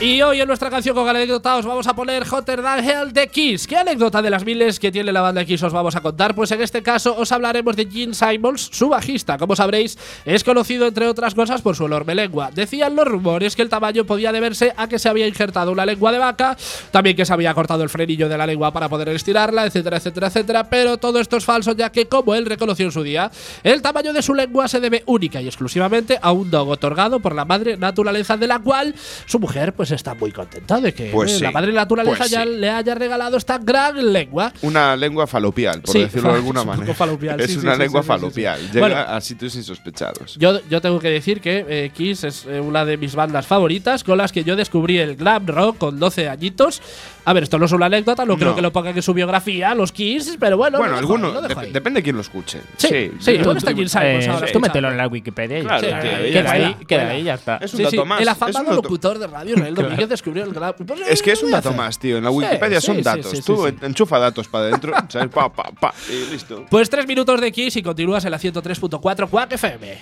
Y 0.01 0.21
hoy 0.23 0.41
en 0.41 0.49
nuestra 0.49 0.71
canción 0.71 0.97
con 0.97 1.09
anécdota 1.09 1.55
os 1.57 1.65
vamos 1.65 1.87
a 1.87 1.95
poner 1.95 2.25
Hotter 2.29 2.61
Hell 2.61 3.13
de 3.13 3.29
Kiss. 3.29 3.69
¿Qué 3.69 3.77
anécdota 3.77 4.21
de 4.21 4.29
las 4.29 4.45
miles 4.45 4.81
que 4.81 4.91
tiene 4.91 5.13
la 5.13 5.21
banda 5.21 5.45
Kiss 5.45 5.63
os 5.63 5.73
vamos 5.73 5.95
a 5.95 6.01
contar? 6.01 6.35
Pues 6.35 6.51
en 6.51 6.61
este 6.61 6.83
caso 6.83 7.15
os 7.17 7.31
hablaremos 7.31 7.77
de 7.77 7.87
Gene 7.87 8.13
Simons, 8.13 8.71
su 8.73 8.89
bajista. 8.89 9.39
Como 9.39 9.55
sabréis, 9.55 9.97
es 10.25 10.43
conocido 10.43 10.89
entre 10.89 11.07
otras 11.07 11.37
cosas 11.37 11.63
por 11.63 11.77
su 11.77 11.87
enorme 11.87 12.17
lengua. 12.17 12.51
Decían 12.53 12.97
los 12.97 13.07
rumores 13.07 13.55
que 13.55 13.63
el 13.63 13.69
tamaño 13.69 14.05
podía 14.05 14.33
deberse 14.33 14.73
a 14.77 14.89
que 14.89 14.99
se 14.99 15.09
había 15.09 15.29
injertado 15.29 15.71
una 15.71 15.87
lengua 15.87 16.11
de 16.11 16.19
vaca, 16.19 16.57
también 16.91 17.15
que 17.15 17.25
se 17.25 17.33
había 17.33 17.55
cortado 17.55 17.85
el 17.85 17.89
frenillo 17.89 18.29
de 18.29 18.37
la 18.37 18.49
lengua 18.49 18.73
para 18.73 18.89
poder 18.89 19.11
estirarla, 19.11 19.65
etcétera, 19.65 19.99
etcétera, 19.99 20.27
etcétera. 20.27 20.65
Pero 20.69 20.99
todo 20.99 21.21
esto 21.21 21.37
es 21.37 21.45
falso, 21.45 21.71
ya 21.73 21.93
que, 21.93 22.07
como 22.07 22.35
él 22.35 22.47
reconoció 22.47 22.85
en 22.87 22.93
su 22.93 23.05
día, 23.05 23.31
el 23.63 23.81
tamaño 23.81 24.13
de 24.13 24.23
su 24.23 24.35
lengua 24.35 24.67
se 24.67 24.81
debe 24.81 25.05
única 25.07 25.41
y 25.41 25.47
exclusivamente 25.47 26.19
a 26.21 26.33
un 26.33 26.51
don 26.51 26.69
otorgado 26.69 27.21
por 27.21 27.35
la 27.37 27.45
madre 27.45 27.77
naturaleza, 27.77 28.37
de 28.37 28.49
la 28.49 28.59
cual 28.59 28.93
su 29.27 29.39
mujer 29.39 29.73
pues 29.73 29.84
está 29.91 30.15
muy 30.15 30.33
contenta 30.33 30.81
de 30.81 30.93
que 30.95 31.11
Pues 31.11 31.33
eh, 31.33 31.37
sí, 31.39 31.43
la 31.43 31.51
madre 31.51 31.73
naturaleza 31.73 32.17
pues 32.19 32.31
ya 32.31 32.43
sí. 32.45 32.51
le 32.51 32.71
haya 32.71 32.95
regalado 32.95 33.37
esta 33.37 33.59
gran 33.59 34.13
lengua. 34.13 34.53
Una 34.63 34.97
lengua 34.97 35.27
falopial, 35.27 35.81
por 35.83 35.93
Sí, 35.93 36.01
decirlo 36.01 36.31
de 36.31 36.35
alguna 36.39 36.61
es 36.61 36.67
manera. 36.67 36.95
falopial, 36.95 37.41
es 37.41 37.51
sí, 37.53 37.59
una 37.59 37.77
lengua 37.77 38.03
falopial. 38.03 38.61
Llega 38.73 38.81
Bueno. 38.81 38.97
a 38.97 39.21
sitios 39.21 39.55
insospechados. 39.57 40.37
Yo, 40.39 40.61
yo 40.69 40.81
tengo 40.81 40.99
que 40.99 41.09
decir 41.11 41.41
que 41.41 41.65
eh, 41.69 41.91
Kiss 41.95 42.25
es 42.25 42.45
eh, 42.47 42.61
una 42.61 42.85
de 42.85 42.97
mis 42.97 43.15
bandas 43.15 43.47
favoritas 43.47 44.05
con 44.05 44.19
las 44.19 44.33
que 44.33 44.45
yo 44.45 44.57
descubrí 44.57 44.99
el 44.99 45.17
glam 45.17 45.47
rock 45.47 45.79
con 45.79 45.99
12 45.99 46.29
añitos. 46.29 46.81
A 47.27 47.33
ver, 47.33 47.45
esto 47.45 47.59
no 47.59 47.65
es 47.65 47.73
una 47.73 47.87
anécdota, 47.87 48.25
no, 48.27 48.37
creo 48.37 48.55
que 48.55 48.61
lo 48.63 48.71
pongan 48.73 48.95
en 48.97 49.03
su 49.03 49.15
biografía, 49.15 49.75
los 49.75 49.93
Kiss, 49.93 50.37
pero 50.39 50.57
bueno. 50.59 50.79
bueno, 50.79 50.97
alguno. 50.97 51.33
dep- 51.43 51.73
depende 51.73 52.01
de 52.01 52.05
quién 52.05 52.17
lo 52.17 52.23
escuche. 52.23 52.61
Sí, 52.77 53.13
sí, 53.19 53.39
Yo- 53.39 53.45
¿dónde 53.45 53.59
está 53.61 53.71
Gene 53.75 53.89
Simons 53.89 54.27
Eh, 54.27 54.31
ahora? 54.31 54.53
tú 54.53 54.61
mételo 54.61 54.91
en 54.91 54.97
la 54.99 55.09
Wikipedia 55.09 55.59
y 55.61 55.65
ya 55.65 55.79
Sí, 55.81 55.87
sí, 55.87 56.33
queda 56.33 56.51
ahí, 56.53 56.77
queda 56.87 57.09
ahí 57.09 57.23
ya 57.23 57.35
está. 57.35 57.57
Es 57.57 57.73
un 57.73 57.79
Sí, 57.79 57.87
sí, 57.91 57.97
dato 57.97 58.05
más. 58.07 58.21
el 58.21 58.29
es 58.29 58.33
afamado 58.33 58.73
locutor 58.75 59.19
de 59.19 59.27
radio, 59.27 59.55
Israel 59.55 59.75
Domínguez, 59.77 60.09
descubrió 60.09 60.45
el 60.45 60.53
glam. 60.53 60.75
Pues, 60.87 61.01
Es 61.09 61.23
que 61.23 61.33
es 61.33 61.39
¿qué 61.41 61.45
un 61.47 61.51
dato 61.53 61.73
más, 61.73 61.99
tío. 61.99 62.19
En 62.19 62.25
la 62.25 62.31
Sí, 62.31 62.37
Wikipedia 62.37 62.81
sí, 62.81 62.87
son 62.87 62.97
sí, 62.97 63.03
datos. 63.03 63.31
sí, 63.31 63.37
sí, 63.39 63.43
Tú 63.43 63.67
sí. 63.69 63.75
enchufa 63.83 64.19
datos 64.19 64.47
para 64.49 64.67
adentro, 64.67 64.93
¿sabes? 65.09 65.29
Pa, 65.29 65.51
pa, 65.53 65.71
pa, 65.81 65.95
y 66.11 66.31
listo. 66.33 66.67
Pues 66.69 66.91
tres 66.91 67.07
minutos 67.07 67.41
de 67.41 67.51
Kiss 67.51 67.77
y 67.77 67.83
continúas 67.83 68.25
en 68.27 68.31
la 68.33 68.39
103.4 68.39 69.29
Quack 69.29 69.53
FM. 69.53 69.99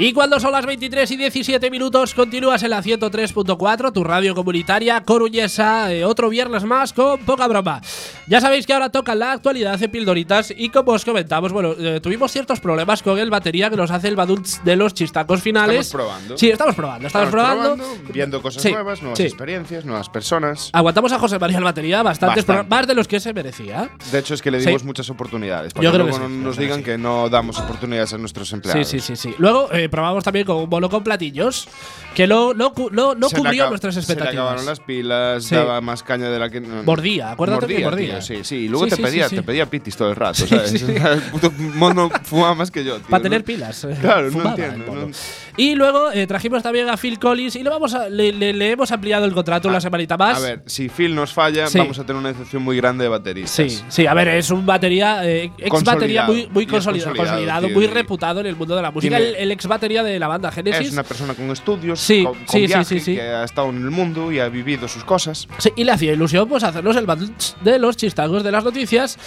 Y 0.00 0.12
cuando 0.12 0.38
son 0.38 0.52
las 0.52 0.64
23 0.64 1.10
y 1.10 1.16
17 1.16 1.72
minutos, 1.72 2.14
continúas 2.14 2.62
en 2.62 2.70
la 2.70 2.80
103.4, 2.84 3.92
tu 3.92 4.04
radio 4.04 4.32
comunitaria 4.32 5.00
coruñesa, 5.00 5.92
eh, 5.92 6.04
otro 6.04 6.28
viernes 6.28 6.62
más 6.62 6.92
con 6.92 7.18
poca 7.22 7.48
broma. 7.48 7.80
Ya 8.28 8.40
sabéis 8.40 8.64
que 8.64 8.72
ahora 8.74 8.90
toca 8.90 9.16
la 9.16 9.32
actualidad 9.32 9.76
de 9.76 9.88
Pildoritas 9.88 10.54
y 10.56 10.68
como 10.68 10.92
os 10.92 11.04
comentamos, 11.04 11.50
bueno, 11.52 11.72
eh, 11.76 11.98
tuvimos 12.00 12.30
ciertos 12.30 12.60
problemas 12.60 13.02
con 13.02 13.18
el 13.18 13.28
batería 13.28 13.70
que 13.70 13.76
nos 13.76 13.90
hace 13.90 14.06
el 14.06 14.14
badunts 14.14 14.62
de 14.64 14.76
los 14.76 14.94
chistacos 14.94 15.42
finales. 15.42 15.86
Estamos 15.88 16.06
probando. 16.06 16.38
Sí, 16.38 16.48
estamos 16.50 16.74
probando, 16.76 17.06
estamos, 17.08 17.30
probando. 17.30 17.84
viendo 18.12 18.40
cosas 18.40 18.62
Sí, 18.62 18.70
nuevas, 18.70 19.02
nuevas 19.02 19.18
sí. 19.18 19.24
experiencias, 19.24 19.84
nuevas 19.84 20.08
personas. 20.08 20.70
Aguantamos 20.74 21.10
a 21.10 21.18
José 21.18 21.40
María 21.40 21.58
el 21.58 21.64
batería 21.64 22.04
bastantes 22.04 22.46
Bastante. 22.46 22.70
más 22.70 22.86
de 22.86 22.94
los 22.94 23.08
que 23.08 23.18
se 23.18 23.34
merecía. 23.34 23.90
De 24.12 24.20
hecho, 24.20 24.34
es 24.34 24.42
que 24.42 24.52
le 24.52 24.60
Sí. 24.60 24.66
dimos 24.66 24.84
muchas 24.84 25.10
oportunidades. 25.10 25.72
Para 25.74 25.82
Yo 25.84 25.90
que 25.90 25.96
creo 25.96 26.06
que 26.06 26.12
luego 26.12 26.26
sí, 26.28 26.32
no 26.38 26.44
nos 26.44 26.56
que 26.56 26.62
digan 26.62 26.78
sí. 26.78 26.84
que 26.84 26.98
no 26.98 27.28
damos 27.28 27.58
oportunidades 27.58 28.12
a 28.12 28.18
nuestros 28.18 28.48
Sí, 28.48 28.54
empleados. 28.54 28.86
sí, 28.86 29.00
sí, 29.00 29.16
sí. 29.16 29.34
Luego 29.38 29.72
eh, 29.72 29.87
probamos 29.88 30.24
también 30.24 30.44
con 30.46 30.56
un 30.56 30.70
bolo 30.70 30.88
con 30.88 31.02
platillos 31.04 31.68
que 32.14 32.26
no, 32.26 32.52
no, 32.54 32.72
no, 32.90 33.14
no 33.14 33.30
cubrió 33.30 33.68
nuestras 33.68 33.94
Se 33.94 34.00
le 34.14 34.20
acabaron 34.22 34.58
expectativas. 34.58 34.64
las 34.66 34.80
pilas, 34.80 35.44
Sí. 35.44 35.54
daba 35.54 35.80
más 35.80 36.02
caña 36.02 36.28
de 36.30 36.38
la 36.38 36.50
que. 36.50 36.60
Mordía, 36.60 37.32
acuérdate 37.32 37.66
que 37.66 37.84
mordía. 37.84 38.18
tío, 38.18 38.22
sí, 38.22 38.38
sí. 38.42 38.56
Y 38.56 38.68
luego 38.68 38.84
Sí, 38.86 38.90
te, 38.90 38.96
sí, 38.96 39.02
pedía, 39.02 39.28
te 39.28 39.42
pedía 39.42 39.66
pitis 39.66 39.96
todo 39.96 40.10
el 40.10 40.16
rato, 40.16 40.46
¿sabes? 40.46 40.82
el 40.82 41.20
puto 41.30 41.52
mono 41.58 42.10
fumaba 42.24 42.54
más 42.54 42.70
que 42.70 42.84
yo, 42.84 42.96
tío. 42.98 43.08
Para 43.08 43.22
tener 43.22 43.44
pilas. 43.44 43.84
eh, 43.84 43.96
Claro, 44.00 44.30
no 44.30 44.48
entiendo, 44.50 45.10
Y 45.56 45.74
luego 45.74 46.10
eh, 46.12 46.26
trajimos 46.26 46.62
también 46.62 46.88
a 46.88 46.96
Phil 46.96 47.18
Collins 47.18 47.56
y 47.56 47.62
le, 47.62 47.70
vamos 47.70 47.94
a- 47.94 48.08
le, 48.08 48.32
le- 48.32 48.52
le 48.52 48.70
hemos 48.72 48.90
ampliado 48.90 49.24
el 49.24 49.32
contrato 49.32 49.68
una 49.68 49.80
semanita 49.80 50.16
más. 50.16 50.38
A 50.38 50.40
ver, 50.40 50.62
si 50.66 50.88
Phil 50.88 51.14
nos 51.14 51.32
falla, 51.32 51.66
vamos 51.74 51.98
a 51.98 52.04
tener 52.04 52.18
una 52.20 52.30
decepción 52.30 52.62
muy 52.62 52.76
grande 52.76 53.04
de 53.04 53.08
bateristas. 53.10 53.54
Sí, 53.72 53.80
sí, 53.88 54.06
a 54.06 54.14
ver, 54.14 54.28
es 54.28 54.50
un 54.50 54.64
batería, 54.66 55.24
eh, 55.28 55.50
ex 55.58 55.84
batería 55.84 56.24
muy, 56.26 56.48
muy 56.52 56.66
consolidado, 56.66 57.10
consolidado, 57.14 57.62
consolidado, 57.62 57.68
muy 57.70 57.86
reputado 57.86 58.40
en 58.40 58.46
el 58.46 58.56
mundo 58.56 58.74
de 58.76 58.82
la 58.82 58.90
música. 58.90 59.16
El, 59.18 59.34
el 59.36 59.50
ex 59.52 59.66
batería 59.66 59.77
de 59.78 60.18
la 60.18 60.28
banda 60.28 60.50
Genesis. 60.50 60.88
Es 60.88 60.92
una 60.92 61.02
persona 61.02 61.34
con 61.34 61.50
estudios, 61.50 62.00
Sí, 62.00 62.24
con, 62.24 62.34
sí, 62.34 62.40
sí, 62.48 62.66
viaje, 62.66 62.84
sí, 62.84 63.00
sí. 63.00 63.14
que 63.14 63.22
ha 63.22 63.44
estado 63.44 63.70
en 63.70 63.76
el 63.76 63.90
mundo 63.90 64.30
y 64.32 64.38
ha 64.38 64.48
vivido 64.48 64.88
sus 64.88 65.04
cosas. 65.04 65.48
Sí, 65.58 65.72
y 65.76 65.84
le 65.84 65.92
hacía 65.92 66.12
ilusión 66.12 66.48
pues 66.48 66.64
hacernos 66.64 66.96
el 66.96 67.06
badunch 67.06 67.56
de 67.60 67.78
los 67.78 67.96
chistagos 67.96 68.42
de 68.42 68.52
las 68.52 68.64
noticias. 68.64 69.18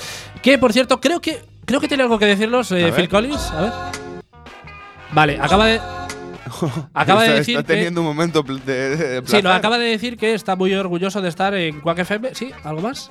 Que 0.41 0.57
por 0.57 0.73
cierto, 0.73 0.99
creo 0.99 1.21
que 1.21 1.41
creo 1.65 1.79
que 1.79 1.87
tiene 1.87 2.03
algo 2.03 2.19
que 2.19 2.25
decirnos 2.25 2.71
eh. 2.71 2.91
Phil 2.95 3.09
Collins. 3.09 3.51
A 3.51 3.61
ver. 3.61 3.71
Vale, 5.13 5.37
acaba 5.41 5.65
de. 5.65 5.79
acaba 6.93 7.21
de 7.21 7.27
está, 7.27 7.39
decir 7.39 7.57
está 7.57 7.67
que. 7.67 7.73
teniendo 7.73 8.01
un 8.01 8.07
momento 8.07 8.43
de, 8.43 8.95
de 8.95 9.21
Sí, 9.25 9.41
nos 9.41 9.53
acaba 9.53 9.77
de 9.77 9.85
decir 9.85 10.17
que 10.17 10.33
está 10.33 10.55
muy 10.55 10.73
orgulloso 10.73 11.21
de 11.21 11.29
estar 11.29 11.53
en 11.53 11.81
Quack 11.81 11.99
FM. 11.99 12.35
¿Sí? 12.35 12.51
¿Algo 12.63 12.81
más? 12.81 13.09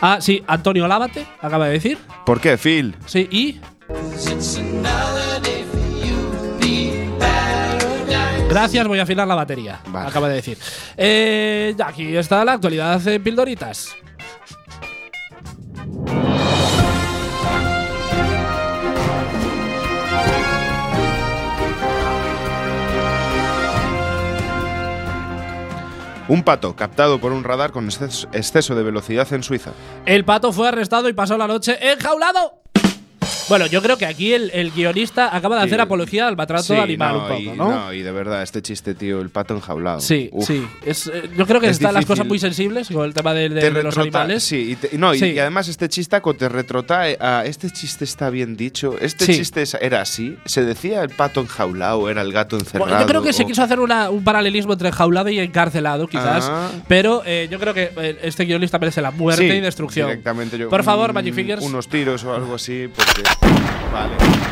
Ah, 0.00 0.18
sí, 0.20 0.42
Antonio 0.46 0.88
Lávate, 0.88 1.26
acaba 1.40 1.66
de 1.66 1.72
decir. 1.72 1.98
¿Por 2.26 2.40
qué, 2.40 2.56
Phil? 2.58 2.96
Sí, 3.06 3.28
y. 3.30 3.60
Gracias, 8.48 8.86
voy 8.86 8.98
a 8.98 9.04
afinar 9.04 9.26
la 9.26 9.34
batería. 9.34 9.80
Vale. 9.86 10.08
Acaba 10.08 10.28
de 10.28 10.34
decir. 10.34 10.58
Eh, 10.96 11.74
aquí 11.82 12.14
está 12.16 12.44
la 12.44 12.52
actualidad 12.52 13.06
en 13.08 13.22
Pildoritas. 13.22 13.96
Un 26.28 26.42
pato 26.44 26.76
captado 26.76 27.18
por 27.20 27.32
un 27.32 27.44
radar 27.44 27.72
con 27.72 27.88
exceso 27.88 28.74
de 28.74 28.82
velocidad 28.82 29.30
en 29.32 29.42
Suiza. 29.42 29.72
El 30.06 30.24
pato 30.24 30.52
fue 30.52 30.68
arrestado 30.68 31.08
y 31.08 31.12
pasó 31.12 31.36
la 31.36 31.46
noche 31.46 31.78
enjaulado. 31.92 32.61
Bueno, 33.48 33.66
yo 33.66 33.82
creo 33.82 33.96
que 33.98 34.06
aquí 34.06 34.32
el, 34.32 34.50
el 34.54 34.70
guionista 34.70 35.34
acaba 35.34 35.56
de 35.56 35.62
hacer 35.62 35.78
Sí. 35.78 35.82
apología 35.82 36.28
al 36.28 36.36
maltrato 36.36 36.62
Sí, 36.64 36.74
animal 36.74 37.12
no, 37.14 37.18
un 37.22 37.28
poco, 37.28 37.40
y, 37.40 37.50
¿no? 37.50 37.92
y 37.92 38.02
de 38.02 38.12
verdad, 38.12 38.42
este 38.42 38.62
chiste, 38.62 38.94
tío, 38.94 39.20
el 39.20 39.30
pato 39.30 39.54
enjaulado. 39.54 40.00
Sí, 40.00 40.28
Uf. 40.32 40.46
sí. 40.46 40.66
Es, 40.84 41.06
eh, 41.08 41.28
yo 41.36 41.46
creo 41.46 41.60
que 41.60 41.66
Es 41.68 41.72
están 41.72 41.94
las 41.94 42.06
cosas 42.06 42.26
muy 42.26 42.38
sensibles 42.38 42.88
con 42.88 43.04
el 43.04 43.14
tema 43.14 43.34
de, 43.34 43.48
de- 43.48 43.60
de 43.60 43.70
los 43.82 43.94
retrota- 43.94 44.02
animales. 44.02 44.44
Sí, 44.44 44.72
y, 44.72 44.76
te- 44.76 44.96
no, 44.98 45.14
y- 45.14 45.18
Sí. 45.18 45.26
y 45.32 45.38
además 45.38 45.68
este 45.68 45.88
chistaco 45.88 46.34
te 46.34 46.48
retrotrae 46.48 47.16
a 47.20 47.44
este 47.44 47.70
chiste 47.70 48.04
está 48.04 48.30
bien 48.30 48.56
dicho, 48.56 48.96
este 49.00 49.26
chiste 49.26 49.64
era 49.80 50.00
así, 50.00 50.36
se 50.44 50.64
decía 50.64 51.02
el 51.02 51.10
pato 51.10 51.40
enjaulado, 51.40 52.08
era 52.08 52.22
el 52.22 52.32
gato 52.32 52.56
encerrado. 52.56 52.84
Bueno, 52.86 53.00
yo 53.00 53.06
creo 53.06 53.22
que 53.22 53.32
se 53.32 53.44
quiso 53.44 53.62
hacer 53.62 53.80
una- 53.80 54.10
un 54.10 54.22
paralelismo 54.24 54.72
entre 54.72 54.88
enjaulado 54.88 55.28
y 55.28 55.38
encarcelado, 55.38 56.06
quizás. 56.06 56.46
Ah. 56.48 56.70
Pero 56.88 57.22
eh, 57.26 57.48
yo 57.50 57.58
creo 57.58 57.74
que 57.74 57.90
eh, 57.96 58.18
este 58.22 58.44
guionista 58.44 58.78
merece 58.78 59.00
la 59.02 59.10
muerte 59.10 59.46
y 59.56 59.60
destrucción. 59.60 60.08
Directamente 60.08 60.56
yo. 60.58 60.68
Por 60.68 60.84
favor, 60.84 61.10
un- 61.10 61.14
Magic 61.14 61.34
Fingers. 61.34 61.62
Unos 61.62 61.88
tiros 61.88 62.24
o 62.24 62.34
algo 62.34 62.54
así, 62.54 62.88
porque. 62.94 63.22
Vale. 63.40 64.51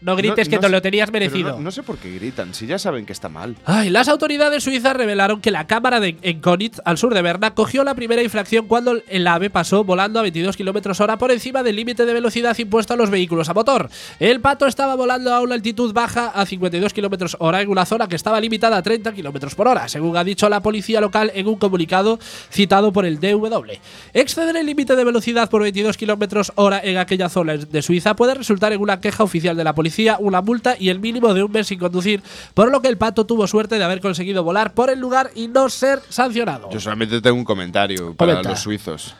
No 0.00 0.16
grites 0.16 0.48
No- 0.48 0.50
que 0.50 0.56
no 0.56 0.60
te 0.60 0.66
sé- 0.66 0.72
lo 0.72 0.82
tenías 0.82 1.12
merecido. 1.12 1.50
No, 1.52 1.60
no 1.60 1.70
sé 1.70 1.82
por 1.82 1.98
qué 1.98 2.10
gritan, 2.14 2.54
si 2.54 2.66
ya 2.66 2.78
saben 2.78 3.04
que 3.06 3.12
está 3.12 3.28
mal. 3.28 3.56
Ay, 3.66 3.90
las 3.90 4.08
autoridades 4.08 4.64
suizas 4.64 4.96
revelaron 4.96 5.40
que 5.40 5.50
la 5.50 5.66
cámara 5.66 6.00
de, 6.00 6.16
en 6.22 6.40
Konitz, 6.40 6.80
al 6.84 6.96
sur 6.98 7.12
de 7.14 7.20
Berna, 7.22 7.50
cogió 7.54 7.84
la 7.84 7.94
primera 7.94 8.22
infracción 8.22 8.66
cuando 8.66 8.98
el 9.08 9.26
ave 9.26 9.50
pasó 9.50 9.84
volando 9.84 10.18
a 10.18 10.22
22 10.22 10.56
km 10.56 10.98
hora 11.00 11.18
por 11.18 11.30
encima 11.30 11.62
del 11.62 11.76
límite 11.76 12.06
de 12.06 12.12
velocidad 12.14 12.56
impuesto 12.58 12.94
a 12.94 12.96
los 12.96 13.10
vehículos 13.10 13.48
a 13.48 13.54
motor. 13.54 13.90
El 14.18 14.40
pato 14.40 14.66
estaba 14.66 14.94
volando 14.94 15.34
a 15.34 15.40
una 15.40 15.54
altitud 15.54 15.92
baja 15.92 16.28
a 16.28 16.46
52 16.46 16.92
km 16.94 17.36
hora 17.38 17.60
en 17.60 17.68
una 17.68 17.84
zona 17.84 18.08
que 18.08 18.16
estaba 18.16 18.40
limitada 18.40 18.78
a 18.78 18.82
30 18.82 19.12
km 19.12 19.54
por 19.54 19.68
hora, 19.68 19.88
según 19.88 20.16
ha 20.16 20.24
dicho 20.24 20.48
la 20.48 20.60
policía 20.62 21.00
local 21.00 21.30
en 21.34 21.46
un 21.46 21.56
comunicado 21.56 22.18
citado 22.50 22.92
por 22.92 23.04
el 23.04 23.20
DW. 23.20 23.72
Exceder 24.14 24.56
el 24.56 24.66
límite 24.66 24.96
de 24.96 25.04
velocidad 25.04 25.50
por 25.50 25.62
22 25.62 25.96
km 25.96 26.52
hora 26.54 26.80
en 26.82 26.96
aquella 26.96 27.28
zona 27.28 27.56
de 27.56 27.82
Suiza 27.82 28.14
puede 28.16 28.34
resultar 28.34 28.72
en 28.72 28.80
una 28.80 29.00
queja 29.00 29.24
oficial 29.24 29.56
de 29.56 29.64
la 29.64 29.74
policía, 29.74 29.89
una 30.18 30.40
multa 30.42 30.76
y 30.78 30.88
el 30.88 31.00
mínimo 31.00 31.32
de 31.34 31.42
un 31.42 31.52
mes 31.52 31.66
sin 31.66 31.78
conducir, 31.78 32.22
por 32.54 32.70
lo 32.70 32.80
que 32.80 32.88
el 32.88 32.96
pato 32.96 33.24
tuvo 33.26 33.46
suerte 33.46 33.78
de 33.78 33.84
haber 33.84 34.00
conseguido 34.00 34.42
volar 34.44 34.72
por 34.74 34.90
el 34.90 34.98
lugar 34.98 35.30
y 35.34 35.48
no 35.48 35.68
ser 35.68 36.00
sancionado. 36.08 36.70
Yo 36.70 36.80
solamente 36.80 37.20
tengo 37.20 37.36
un 37.36 37.44
comentario 37.44 38.14
para 38.14 38.32
Comenta. 38.32 38.50
los 38.50 38.60
suizos. 38.60 39.14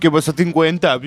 Que 0.00 0.08
vas 0.08 0.28
a 0.28 0.32
50. 0.32 1.00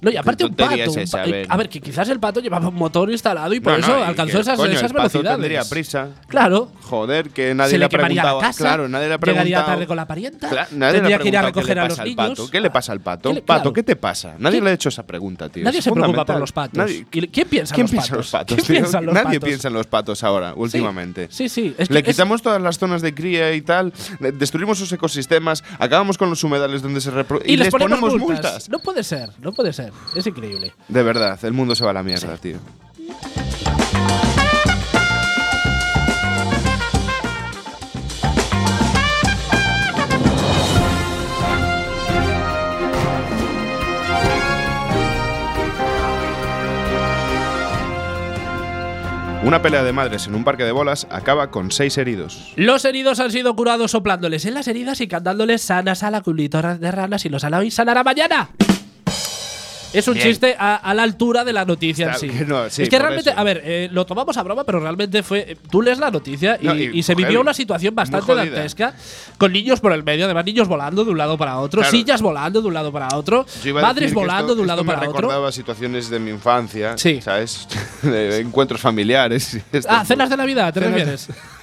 No, 0.00 0.10
y 0.10 0.16
aparte 0.16 0.44
¿Qué 0.44 0.50
un 0.50 0.54
pato. 0.56 0.92
un 0.92 0.98
esa, 1.00 1.18
pa- 1.18 1.22
a 1.24 1.26
eh, 1.26 1.32
ver? 1.32 1.46
a 1.50 1.56
ver, 1.56 1.68
que 1.68 1.80
quizás 1.80 2.08
el 2.08 2.20
pato 2.20 2.40
llevaba 2.40 2.68
un 2.68 2.74
motor 2.74 3.10
instalado 3.10 3.52
y 3.54 3.60
por 3.60 3.72
No, 3.72 3.78
eso 3.80 3.96
no, 3.98 4.04
alcanzó 4.04 4.40
esas, 4.40 4.56
coño, 4.56 4.72
esas 4.72 4.84
el 4.84 4.88
pato 4.96 5.08
velocidades. 5.18 5.30
tendría 5.40 5.64
prisa. 5.64 6.08
Claro. 6.28 6.70
Joder, 6.82 7.30
que 7.30 7.54
nadie 7.54 7.70
se 7.72 7.78
le 7.78 7.84
le 7.84 7.88
quemaría 7.88 8.22
la 8.24 8.38
casa. 8.38 8.58
claro, 8.64 8.88
nadie 8.88 9.08
le 9.08 9.14
ha 9.14 9.18
preguntado. 9.18 9.46
Llegaría 9.46 9.66
tarde 9.66 9.86
con 9.86 9.96
la 9.96 10.06
parienta. 10.06 10.50
Cla- 10.50 10.68
nadie 10.72 10.94
tendría 10.94 11.18
que 11.18 11.28
ir 11.28 11.36
a 11.36 11.40
qué 11.40 11.46
recoger 11.46 11.78
a 11.80 11.88
los 11.88 11.98
niños. 11.98 12.16
pato. 12.16 12.50
¿Qué 12.50 12.60
le 12.60 12.70
pasa 12.70 12.92
al 12.92 13.00
pato? 13.00 13.34
¿Qué 13.34 13.40
pato, 13.42 13.60
claro. 13.62 13.72
¿qué 13.72 13.82
te 13.82 13.96
pasa? 13.96 14.34
Nadie 14.38 14.56
¿Quién- 14.58 14.64
le 14.64 14.70
ha 14.70 14.74
hecho 14.74 14.88
esa 14.88 15.02
pregunta, 15.06 15.48
tío. 15.48 15.64
Nadie 15.64 15.78
Es 15.78 15.84
se 15.84 15.92
preocupa 15.92 16.24
por 16.24 16.38
los 16.38 16.52
patos. 16.52 16.78
Nadie- 16.78 17.06
¿Y 17.12 17.26
¿Quién 17.28 17.48
piensa 17.48 17.74
en 17.74 17.86
¿Quién 17.86 17.96
los 17.96 18.04
patos? 18.06 18.16
los 18.18 18.30
patos? 18.30 18.54
¿Quién 18.56 18.66
piensa 18.66 18.98
en 18.98 19.06
los 19.06 19.14
Nadie 19.14 19.24
patos? 19.40 19.44
piensa 19.48 19.68
en 19.68 19.74
los 19.74 19.86
patos 19.86 20.24
ahora, 20.24 20.52
últimamente. 20.54 21.28
Sí, 21.30 21.48
sí. 21.48 21.74
Le 21.88 22.02
quitamos 22.02 22.42
todas 22.42 22.62
las 22.62 22.78
zonas 22.78 23.02
de 23.02 23.14
cría 23.14 23.52
y 23.54 23.62
tal, 23.62 23.92
destruimos 24.20 24.78
sus 24.78 24.92
ecosistemas, 24.92 25.64
acabamos 25.78 26.16
con 26.18 26.30
los 26.30 26.42
humedales 26.44 26.82
donde 26.82 27.00
se 27.00 27.10
reproducen 27.10 27.50
y, 27.50 27.56
les 27.56 27.68
ponemos, 27.70 28.16
multas. 28.16 28.68
No 28.68 28.78
puede 28.78 29.02
ser, 29.02 29.30
no 29.40 29.52
puede 29.52 29.72
ser. 29.72 29.87
Es 30.14 30.26
increíble. 30.26 30.72
De 30.88 31.02
verdad, 31.02 31.38
el 31.44 31.52
mundo 31.52 31.74
se 31.74 31.84
va 31.84 31.90
a 31.90 31.94
la 31.94 32.02
mierda, 32.02 32.36
tío. 32.36 32.58
Una 49.48 49.62
pelea 49.62 49.82
de 49.82 49.94
madres 49.94 50.26
en 50.26 50.34
un 50.34 50.44
parque 50.44 50.64
de 50.64 50.72
bolas 50.72 51.06
acaba 51.10 51.50
con 51.50 51.70
seis 51.70 51.96
heridos. 51.96 52.52
Los 52.56 52.84
heridos 52.84 53.18
han 53.18 53.32
sido 53.32 53.56
curados 53.56 53.92
soplándoles 53.92 54.44
en 54.44 54.52
las 54.52 54.68
heridas 54.68 55.00
y 55.00 55.08
cantándoles 55.08 55.62
sanas 55.62 56.02
a 56.02 56.10
la 56.10 56.20
culito 56.20 56.60
de 56.60 56.90
ranas 56.90 57.24
y 57.24 57.30
los 57.30 57.44
hoy, 57.44 57.70
sanará 57.70 58.04
mañana. 58.04 58.50
Es 59.92 60.06
un 60.06 60.14
Bien. 60.14 60.26
chiste 60.28 60.54
a, 60.58 60.76
a 60.76 60.92
la 60.92 61.02
altura 61.02 61.44
de 61.44 61.52
la 61.52 61.64
noticia 61.64 62.08
en 62.12 62.14
sí. 62.18 62.28
que 62.28 62.44
no, 62.44 62.68
sí, 62.68 62.82
es 62.82 62.88
que 62.90 62.98
realmente, 62.98 63.30
eso. 63.30 63.38
a 63.38 63.42
ver, 63.42 63.62
eh, 63.64 63.88
lo 63.90 64.04
tomamos 64.04 64.36
a 64.36 64.42
broma, 64.42 64.64
pero 64.64 64.80
realmente 64.80 65.22
fue. 65.22 65.52
eh, 65.52 65.56
Tú 65.70 65.80
lees 65.80 65.98
la 65.98 66.10
noticia 66.10 66.58
y, 66.60 66.66
No, 66.66 66.74
y 66.74 66.90
y 66.98 67.02
se 67.02 67.14
vivió 67.14 67.40
una 67.40 67.54
situación 67.54 67.94
bastante 67.94 68.34
dantesca, 68.34 68.94
con 69.38 69.52
niños 69.52 69.80
por 69.80 69.92
el 69.92 70.02
medio, 70.04 70.26
además 70.26 70.44
niños 70.44 70.68
volando 70.68 71.04
de 71.04 71.10
un 71.10 71.16
lado 71.18 71.38
para 71.38 71.58
otro, 71.58 71.80
Claro. 71.80 71.96
sillas 71.96 72.20
volando 72.20 72.60
de 72.60 72.68
un 72.68 72.74
lado 72.74 72.92
para 72.92 73.08
otro, 73.16 73.46
Yo 73.64 73.74
madres 73.74 74.12
volando 74.12 74.42
esto- 74.52 74.54
de 74.56 74.60
un 74.60 74.66
lado 74.68 74.84
para 74.84 75.00
me 75.00 75.08
otro. 75.08 75.20
recordaba 75.22 75.50
situaciones 75.52 76.10
de 76.10 76.18
mi 76.18 76.30
infancia, 76.32 76.98
Sí. 76.98 77.20
¿sabes? 77.22 77.66
de 78.02 78.40
encuentros 78.40 78.80
familiares. 78.80 79.58
Ah, 79.88 80.04
cenas 80.04 80.28
de 80.28 80.36
Navidad, 80.36 80.72
¿te 80.74 80.80
refieres? 80.80 81.28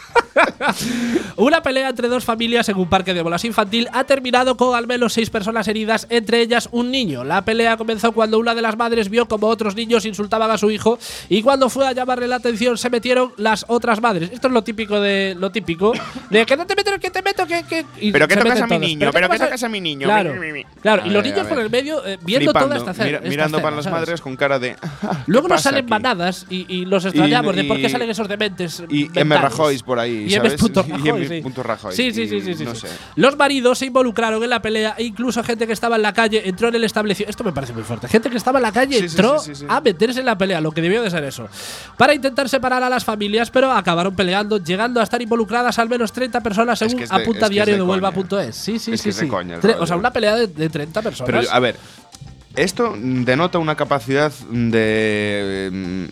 Una 1.38 1.62
pelea 1.62 1.89
entre 1.89 2.08
dos 2.08 2.23
familias 2.23 2.67
en 2.69 2.78
un 2.78 2.88
parque 2.89 3.13
de 3.13 3.21
bolas 3.21 3.43
infantil 3.45 3.88
ha 3.93 4.04
terminado 4.04 4.56
con 4.58 4.75
al 4.75 4.88
menos 4.88 5.13
seis 5.13 5.30
personas 5.30 5.67
heridas, 5.67 6.08
entre 6.10 6.41
ellas 6.41 6.69
un 6.71 6.91
niño. 6.91 7.23
La 7.23 7.43
pelea 7.43 7.78
comenzó 7.78 8.12
cuando 8.12 8.39
una 8.39 8.56
de 8.56 8.62
las 8.62 8.78
madres 8.78 9.10
vio 9.10 9.28
como 9.28 9.47
otros 9.47 9.75
niños 9.75 10.06
insultaban 10.06 10.49
a 10.51 10.58
su 10.58 10.71
hijo 10.71 10.97
y 11.30 11.41
cuando 11.41 11.69
fue 11.69 11.88
a 11.88 11.91
llamarle 11.91 12.28
la 12.28 12.38
atención 12.38 12.78
se 12.78 12.89
metieron 12.89 13.34
las 13.38 13.65
otras 13.67 14.01
madres. 14.01 14.30
Esto 14.32 14.47
es 14.47 14.54
lo 14.54 14.63
típico 14.63 14.99
de 14.99 15.36
lo 15.38 15.51
típico 15.51 15.93
de 16.30 16.45
que 16.45 16.58
no 16.58 16.65
te 16.65 16.75
meto, 16.75 16.91
que 16.99 17.10
te 17.12 17.21
meto, 17.21 17.45
que 17.45 17.63
que 17.63 17.86
y 17.99 18.12
Pero 18.12 18.28
que 18.28 18.38
tocas 18.38 18.62
a 18.62 18.67
mi 18.67 18.80
niño, 18.80 19.10
pero 19.12 19.28
¿qué 19.30 19.38
que 19.38 19.43
tocas 19.45 19.63
a 19.63 19.69
mi 19.69 19.82
niño. 19.82 20.06
Claro, 20.08 20.34
Mi, 20.34 20.39
mi, 20.39 20.51
mi. 20.54 20.63
claro. 20.82 21.04
A 21.04 21.08
y 21.08 21.10
los 21.10 21.23
ver, 21.23 21.32
niños 21.34 21.45
a 21.47 21.49
por 21.49 21.60
el 21.60 21.69
medio 21.69 22.06
eh, 22.06 22.17
viendo 22.23 22.51
Flipando, 22.51 22.75
toda 22.80 22.91
esta 22.91 23.04
mira- 23.06 23.19
mirando 23.21 23.62
para 23.62 23.75
las 23.75 23.86
¿sabes? 23.86 23.99
madres 24.01 24.21
con 24.21 24.36
cara 24.36 24.60
de. 24.60 24.75
"Ah, 24.82 25.23
¿qué 25.25 25.32
Luego 25.32 25.47
nos 25.47 25.62
salen 25.62 25.86
aquí?". 25.86 25.89
manadas 25.89 26.45
y, 26.49 26.65
y 26.73 26.86
los 26.86 27.06
extrañamos 27.06 27.54
Y- 27.56 27.58
de 27.58 27.63
por 27.65 27.78
qué 27.78 27.88
y- 27.88 27.89
salen 27.89 28.10
esos 28.10 28.28
dementes. 28.28 28.84
y 28.89 29.04
mentales. 29.06 29.21
M. 29.21 29.38
Rajoy 29.38 29.78
por 29.80 29.99
ahí, 29.99 30.04
Y 30.07 30.33
M. 30.33 30.47
¿sabes? 30.49 30.61
punto 30.61 30.85
Y 31.03 31.09
M. 31.09 31.27
sí. 31.27 31.41
punto 31.41 31.63
Rajoy, 31.63 31.95
Sí, 31.95 32.11
sí, 32.11 32.27
sí, 32.27 32.41
sí, 32.41 32.53
sí, 32.55 32.65
no 32.65 32.75
sí. 32.75 32.81
sé. 32.87 32.93
Los 33.15 33.37
maridos 33.37 33.77
se 33.79 33.85
involucraron 33.85 34.43
en 34.43 34.49
la 34.49 34.61
pelea 34.61 34.95
e 34.97 35.03
incluso 35.03 35.43
gente 35.43 35.67
que 35.67 35.73
estaba 35.73 35.95
en 35.95 36.01
la 36.01 36.13
calle 36.13 36.47
entró 36.47 36.67
en 36.69 36.75
el 36.75 36.83
establecimiento. 36.83 37.29
Esto 37.29 37.43
me 37.43 37.51
parece 37.51 37.73
muy 37.73 37.83
fuerte. 37.83 38.07
Gente 38.07 38.29
que 38.29 38.37
estaba 38.37 38.59
en 38.59 38.63
la 38.63 38.71
calle 38.71 38.97
entró 38.99 39.37
a 39.67 39.81
meterse 39.81 40.19
en 40.19 40.25
la 40.25 40.37
pelea, 40.37 40.61
lo 40.61 40.71
que 40.71 40.81
debió 40.81 41.01
de 41.01 41.09
ser 41.09 41.23
eso. 41.23 41.47
Para 41.97 42.13
intentar 42.13 42.49
separar 42.49 42.83
a 42.83 42.89
las 42.89 43.03
familias, 43.05 43.49
pero 43.51 43.71
acabaron 43.71 44.15
peleando, 44.15 44.57
llegando 44.63 44.99
a 44.99 45.03
estar 45.03 45.21
involucradas 45.21 45.77
al 45.79 45.89
menos 45.89 46.11
30 46.11 46.41
personas 46.41 46.81
Es 46.81 46.87
según 46.87 46.97
que 46.99 47.03
es 47.05 47.09
de- 47.09 47.15
apunta 47.15 47.45
es 47.45 47.49
que 47.49 47.53
diario 47.53 47.73
de 47.75 47.81
de. 47.81 47.85
Huelva.es. 47.87 48.55
Sí, 48.55 48.79
sí, 48.79 48.97
sí, 48.97 49.11
sí. 49.11 49.27
coña 49.27 49.59
o 49.79 49.85
sea, 49.87 49.95
una 49.97 50.11
pelea 50.11 50.35
de, 50.35 50.47
de 50.47 50.69
30 50.69 51.01
personas. 51.01 51.25
Pero, 51.25 51.51
a 51.51 51.59
ver, 51.59 51.75
esto 52.55 52.93
denota 52.97 53.59
una 53.59 53.75
capacidad 53.75 54.31
de. 54.49 56.07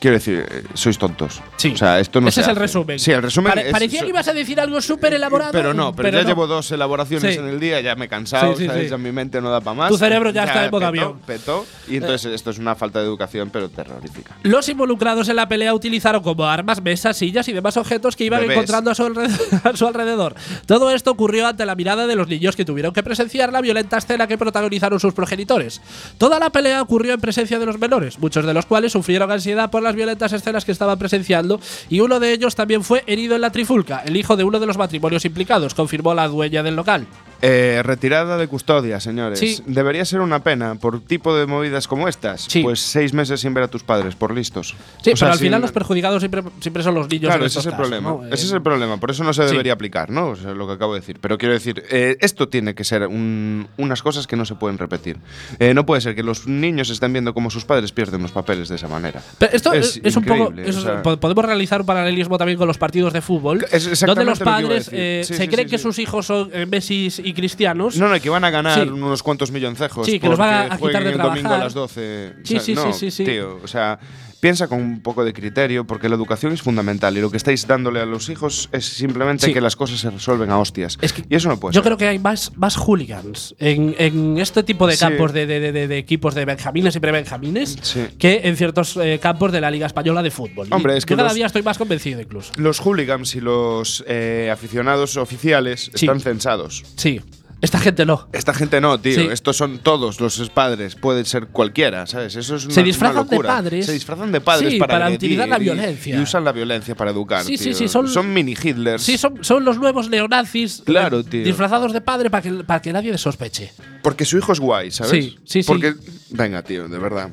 Quiero 0.00 0.14
decir, 0.16 0.46
eh, 0.50 0.62
sois 0.74 0.98
tontos. 0.98 1.40
Sí. 1.56 1.72
O 1.74 1.76
sea, 1.76 1.98
esto 2.00 2.20
no 2.20 2.28
Ese 2.28 2.36
se 2.36 2.40
es 2.42 2.46
el 2.48 2.52
hace. 2.52 2.60
resumen. 2.60 2.98
Sí, 2.98 3.10
el 3.12 3.22
resumen. 3.22 3.52
Pare- 3.52 3.66
es- 3.66 3.72
parecía 3.72 4.02
que 4.02 4.08
ibas 4.08 4.28
a 4.28 4.32
decir 4.32 4.60
algo 4.60 4.80
súper 4.80 5.14
elaborado. 5.14 5.52
Pero 5.52 5.74
no, 5.74 5.94
pero, 5.94 6.10
ya 6.10 6.22
no. 6.22 6.28
llevo 6.28 6.46
dos 6.46 6.70
elaboraciones 6.72 7.34
Sí. 7.34 7.40
en 7.40 7.48
el 7.48 7.60
día, 7.60 7.80
ya 7.80 7.94
me 7.96 8.06
he 8.06 8.08
cansado, 8.08 8.56
Sí, 8.56 8.68
sí. 8.68 8.88
Ya 8.88 8.98
mi 8.98 9.12
mente 9.12 9.40
no 9.40 9.50
da 9.50 9.60
para 9.60 9.74
más. 9.76 9.88
Tu 9.90 9.98
cerebro 9.98 10.30
ya 10.30 10.44
está 10.44 10.64
en 10.64 10.70
modo 10.70 10.86
avión. 10.86 11.18
petó, 11.26 11.66
y 11.88 11.96
entonces 11.96 12.32
esto 12.32 12.50
es 12.50 12.58
una 12.58 12.74
falta 12.74 12.98
de 13.00 13.06
educación, 13.06 13.50
pero 13.50 13.68
terrorífica. 13.68 14.36
Los 14.42 14.68
involucrados 14.68 15.28
en 15.28 15.36
la 15.36 15.48
pelea 15.48 15.74
utilizaron 15.74 16.22
como 16.22 16.44
armas 16.46 16.82
mesas, 16.82 17.16
sillas 17.16 17.48
y 17.48 17.52
demás 17.52 17.76
objetos 17.76 18.16
que 18.16 18.24
iban 18.24 18.40
Bebés. 18.40 18.56
encontrando 18.56 18.90
a 18.90 18.94
su, 18.94 19.04
alrededor, 19.04 19.38
a 19.64 19.76
su 19.76 19.86
alrededor. 19.86 20.34
Todo 20.66 20.90
esto 20.90 21.10
ocurrió 21.10 21.46
ante 21.46 21.66
la 21.66 21.74
mirada 21.74 22.06
de 22.06 22.16
los 22.16 22.28
niños 22.28 22.56
que 22.56 22.64
tuvieron 22.64 22.92
que 22.92 23.02
presenciar 23.02 23.52
la 23.52 23.60
violenta 23.60 23.98
escena 23.98 24.26
que 24.26 24.38
protagonizaron 24.38 25.00
sus 25.00 25.12
progenitores. 25.14 25.80
Toda 26.18 26.38
la 26.38 26.50
pelea 26.50 26.82
ocurrió 26.82 27.14
en 27.14 27.20
presencia 27.20 27.58
de 27.58 27.66
los 27.66 27.78
menores, 27.78 28.18
muchos 28.18 28.44
de 28.46 28.54
los 28.54 28.66
cuales 28.66 28.92
sufrieron 28.92 29.30
ansiedad 29.30 29.70
por 29.70 29.82
las 29.88 29.96
violentas 29.96 30.32
escenas 30.32 30.64
que 30.64 30.72
estaban 30.72 30.98
presenciando, 30.98 31.60
y 31.88 32.00
uno 32.00 32.20
de 32.20 32.32
ellos 32.32 32.54
también 32.54 32.84
fue 32.84 33.04
herido 33.06 33.34
en 33.34 33.40
la 33.40 33.50
trifulca, 33.50 34.02
el 34.04 34.16
hijo 34.16 34.36
de 34.36 34.44
uno 34.44 34.60
de 34.60 34.66
los 34.66 34.76
matrimonios 34.76 35.24
implicados, 35.24 35.74
confirmó 35.74 36.14
la 36.14 36.28
dueña 36.28 36.62
del 36.62 36.76
local. 36.76 37.06
Eh, 37.40 37.82
retirada 37.84 38.36
de 38.36 38.48
custodia, 38.48 38.98
señores. 39.00 39.38
Sí. 39.38 39.62
Debería 39.66 40.04
ser 40.04 40.20
una 40.20 40.42
pena 40.42 40.74
por 40.74 41.00
tipo 41.00 41.36
de 41.36 41.46
movidas 41.46 41.86
como 41.86 42.08
estas. 42.08 42.42
Sí. 42.42 42.62
Pues 42.62 42.80
seis 42.80 43.12
meses 43.12 43.40
sin 43.40 43.54
ver 43.54 43.64
a 43.64 43.68
tus 43.68 43.82
padres, 43.84 44.14
por 44.16 44.34
listos. 44.34 44.74
Sí, 45.02 45.12
O 45.12 45.16
sea, 45.16 45.26
pero 45.26 45.32
al 45.32 45.38
sin- 45.38 45.46
final 45.46 45.60
los 45.60 45.72
perjudicados 45.72 46.20
siempre, 46.20 46.42
siempre 46.60 46.82
son 46.82 46.94
los 46.96 47.08
niños. 47.08 47.28
Claro, 47.28 47.44
ese 47.46 47.60
es 47.60 47.66
el 47.66 47.72
casos, 47.72 47.86
problema. 47.86 48.10
¿no? 48.10 48.24
Ese 48.26 48.42
Eh, 48.44 48.46
es 48.46 48.52
el 48.52 48.62
problema. 48.62 48.96
Por 48.98 49.10
eso 49.12 49.22
no 49.24 49.32
se 49.32 49.42
sí. 49.44 49.50
debería 49.50 49.72
aplicar, 49.74 50.10
¿no? 50.10 50.30
O 50.30 50.36
sea, 50.36 50.52
lo 50.52 50.66
que 50.66 50.72
acabo 50.72 50.94
de 50.94 51.00
decir. 51.00 51.18
Pero 51.20 51.38
quiero 51.38 51.54
decir, 51.54 51.84
eh, 51.90 52.16
esto 52.20 52.48
tiene 52.48 52.74
que 52.74 52.82
ser 52.84 53.06
un- 53.06 53.68
unas 53.76 54.02
cosas 54.02 54.26
que 54.26 54.34
no 54.36 54.44
se 54.44 54.54
pueden 54.56 54.78
repetir. 54.78 55.18
Eh, 55.60 55.74
no 55.74 55.86
puede 55.86 56.00
ser 56.00 56.14
que 56.16 56.22
los 56.24 56.46
niños 56.48 56.90
estén 56.90 57.12
viendo 57.12 57.34
cómo 57.34 57.50
sus 57.50 57.64
padres 57.64 57.92
pierden 57.92 58.22
los 58.22 58.32
papeles 58.32 58.68
de 58.68 58.76
esa 58.76 58.88
manera. 58.88 59.22
Pero 59.38 59.52
esto 59.54 59.72
es, 59.72 60.00
Es 60.02 60.16
un 60.16 60.24
poco. 60.24 60.52
o 60.68 60.72
sea- 60.72 61.02
podemos 61.02 61.44
realizar 61.44 61.80
un 61.82 61.86
paralelismo 61.86 62.36
también 62.36 62.58
con 62.58 62.66
los 62.66 62.78
partidos 62.78 63.12
de 63.12 63.20
fútbol. 63.20 63.64
Donde 64.06 64.24
los 64.24 64.38
padres 64.40 64.90
eh, 64.92 65.22
Sí, 65.24 65.34
se 65.34 65.42
sí, 65.42 65.48
creen 65.48 65.68
sí, 65.68 65.72
que 65.72 65.78
sí. 65.78 65.82
sus 65.82 65.98
hijos 66.00 66.26
son 66.26 66.50
eh, 66.52 66.66
Messi 66.66 67.08
y 67.22 67.27
cristianos. 67.32 67.96
No, 67.96 68.08
no, 68.08 68.20
que 68.20 68.30
van 68.30 68.44
a 68.44 68.50
ganar 68.50 68.82
Sí. 68.82 68.88
unos 68.88 69.22
cuantos 69.22 69.50
milloncejos. 69.50 70.06
Sí, 70.06 70.18
que 70.20 70.28
los 70.28 70.38
van 70.38 70.72
a- 70.72 70.76
quitar 70.78 71.02
de 71.04 71.10
el 71.10 71.18
domingo 71.18 71.30
a 71.30 71.40
trabajar. 71.40 71.58
las 71.64 71.74
12. 71.74 72.32
Sí, 72.44 72.56
O 72.56 72.60
sea, 72.60 72.60
sí, 72.60 72.74
no, 72.74 72.92
sí, 72.92 72.98
sí, 72.98 73.10
sí. 73.10 73.24
Tío, 73.24 73.60
o 73.62 73.66
sea, 73.68 73.98
piensa 74.40 74.68
con 74.68 74.80
un 74.80 75.00
poco 75.00 75.24
de 75.24 75.32
criterio, 75.32 75.84
porque 75.86 76.08
la 76.08 76.14
educación 76.16 76.52
es 76.52 76.62
fundamental 76.62 77.16
y 77.16 77.20
lo 77.20 77.30
que 77.30 77.36
estáis 77.36 77.66
dándole 77.66 78.00
a 78.00 78.06
los 78.06 78.28
hijos 78.28 78.68
es 78.72 78.84
simplemente 78.86 79.46
Sí. 79.46 79.52
que 79.52 79.60
las 79.60 79.76
cosas 79.76 80.00
se 80.00 80.10
resuelven 80.10 80.50
a 80.50 80.58
hostias. 80.58 80.98
Es 81.00 81.12
que 81.12 81.24
y 81.28 81.34
eso 81.34 81.48
no 81.48 81.58
puede 81.58 81.74
Yo 81.74 81.80
ser. 81.80 81.84
creo 81.88 81.96
que 81.98 82.06
hay 82.08 82.18
más, 82.18 82.52
más 82.56 82.76
hooligans 82.76 83.54
en, 83.58 83.94
en 83.98 84.38
este 84.38 84.62
tipo 84.62 84.86
de 84.86 84.94
Sí. 84.94 85.00
campos 85.00 85.32
de, 85.32 85.46
de- 85.46 85.72
de- 85.72 85.88
de 85.88 85.98
equipos 85.98 86.34
de 86.34 86.44
benjamines 86.44 86.94
y 86.96 87.00
prebenjamines 87.00 87.76
Sí. 87.82 88.06
que 88.18 88.42
en 88.44 88.56
ciertos 88.56 88.96
eh, 88.96 89.18
campos 89.20 89.52
de 89.52 89.60
la 89.60 89.70
Liga 89.70 89.86
Española 89.86 90.22
de 90.22 90.30
Fútbol. 90.30 90.68
Y 90.70 90.74
Hombre, 90.74 90.96
es 90.96 91.04
yo 91.04 91.08
que 91.08 91.16
cada 91.16 91.28
los- 91.28 91.34
día 91.34 91.46
estoy 91.46 91.62
más 91.62 91.78
convencido 91.78 92.20
incluso. 92.20 92.52
Los 92.56 92.78
hooligans 92.80 93.34
y 93.34 93.40
los 93.40 94.04
eh, 94.06 94.50
aficionados 94.52 95.16
oficiales 95.16 95.90
están 95.92 96.20
censados. 96.20 96.84
Sí, 96.96 97.20
esta 97.60 97.80
gente 97.80 98.06
no. 98.06 98.28
Esta 98.32 98.54
gente 98.54 98.80
no, 98.80 99.00
tío. 99.00 99.14
Sí. 99.14 99.28
Estos 99.32 99.56
son 99.56 99.78
todos 99.78 100.20
los 100.20 100.50
padres. 100.50 100.94
Puede 100.94 101.24
ser 101.24 101.48
cualquiera, 101.48 102.06
¿sabes? 102.06 102.36
Eso 102.36 102.54
es 102.54 102.64
una, 102.64 102.74
Se 102.74 102.82
disfrazan 102.84 103.26
una 103.26 103.36
de 103.36 103.40
padres. 103.40 103.86
Se 103.86 103.92
disfrazan 103.92 104.30
de 104.30 104.40
padres 104.40 104.72
Sí, 104.74 104.78
para, 104.78 104.94
para 105.00 105.10
utilizar 105.10 105.48
la 105.48 105.58
violencia. 105.58 106.16
Y, 106.16 106.20
usan 106.20 106.44
la 106.44 106.52
violencia 106.52 106.94
para 106.94 107.10
educar. 107.10 107.44
Sí, 107.44 107.56
sí, 107.56 107.70
tío. 107.70 107.74
sí, 107.74 107.88
son- 107.88 108.32
mini 108.32 108.52
Hitlers. 108.52 109.02
Sí, 109.02 109.18
son, 109.18 109.42
son 109.42 109.64
los 109.64 109.78
nuevos 109.78 110.08
neonazis 110.08 110.82
Claro, 110.84 111.20
eh, 111.20 111.24
tío. 111.24 111.44
disfrazados 111.44 111.92
de 111.92 112.00
padre 112.00 112.30
para 112.30 112.42
que, 112.42 112.52
para 112.64 112.80
que 112.80 112.92
nadie 112.92 113.16
sospeche. 113.18 113.72
Porque 114.02 114.24
su 114.24 114.38
hijo 114.38 114.52
es 114.52 114.60
guay, 114.60 114.90
¿sabes? 114.92 115.10
Sí, 115.10 115.38
sí, 115.44 115.62
sí. 115.62 115.66
Porque, 115.66 115.94
venga, 116.30 116.62
tío, 116.62 116.88
de 116.88 116.98
verdad. 116.98 117.30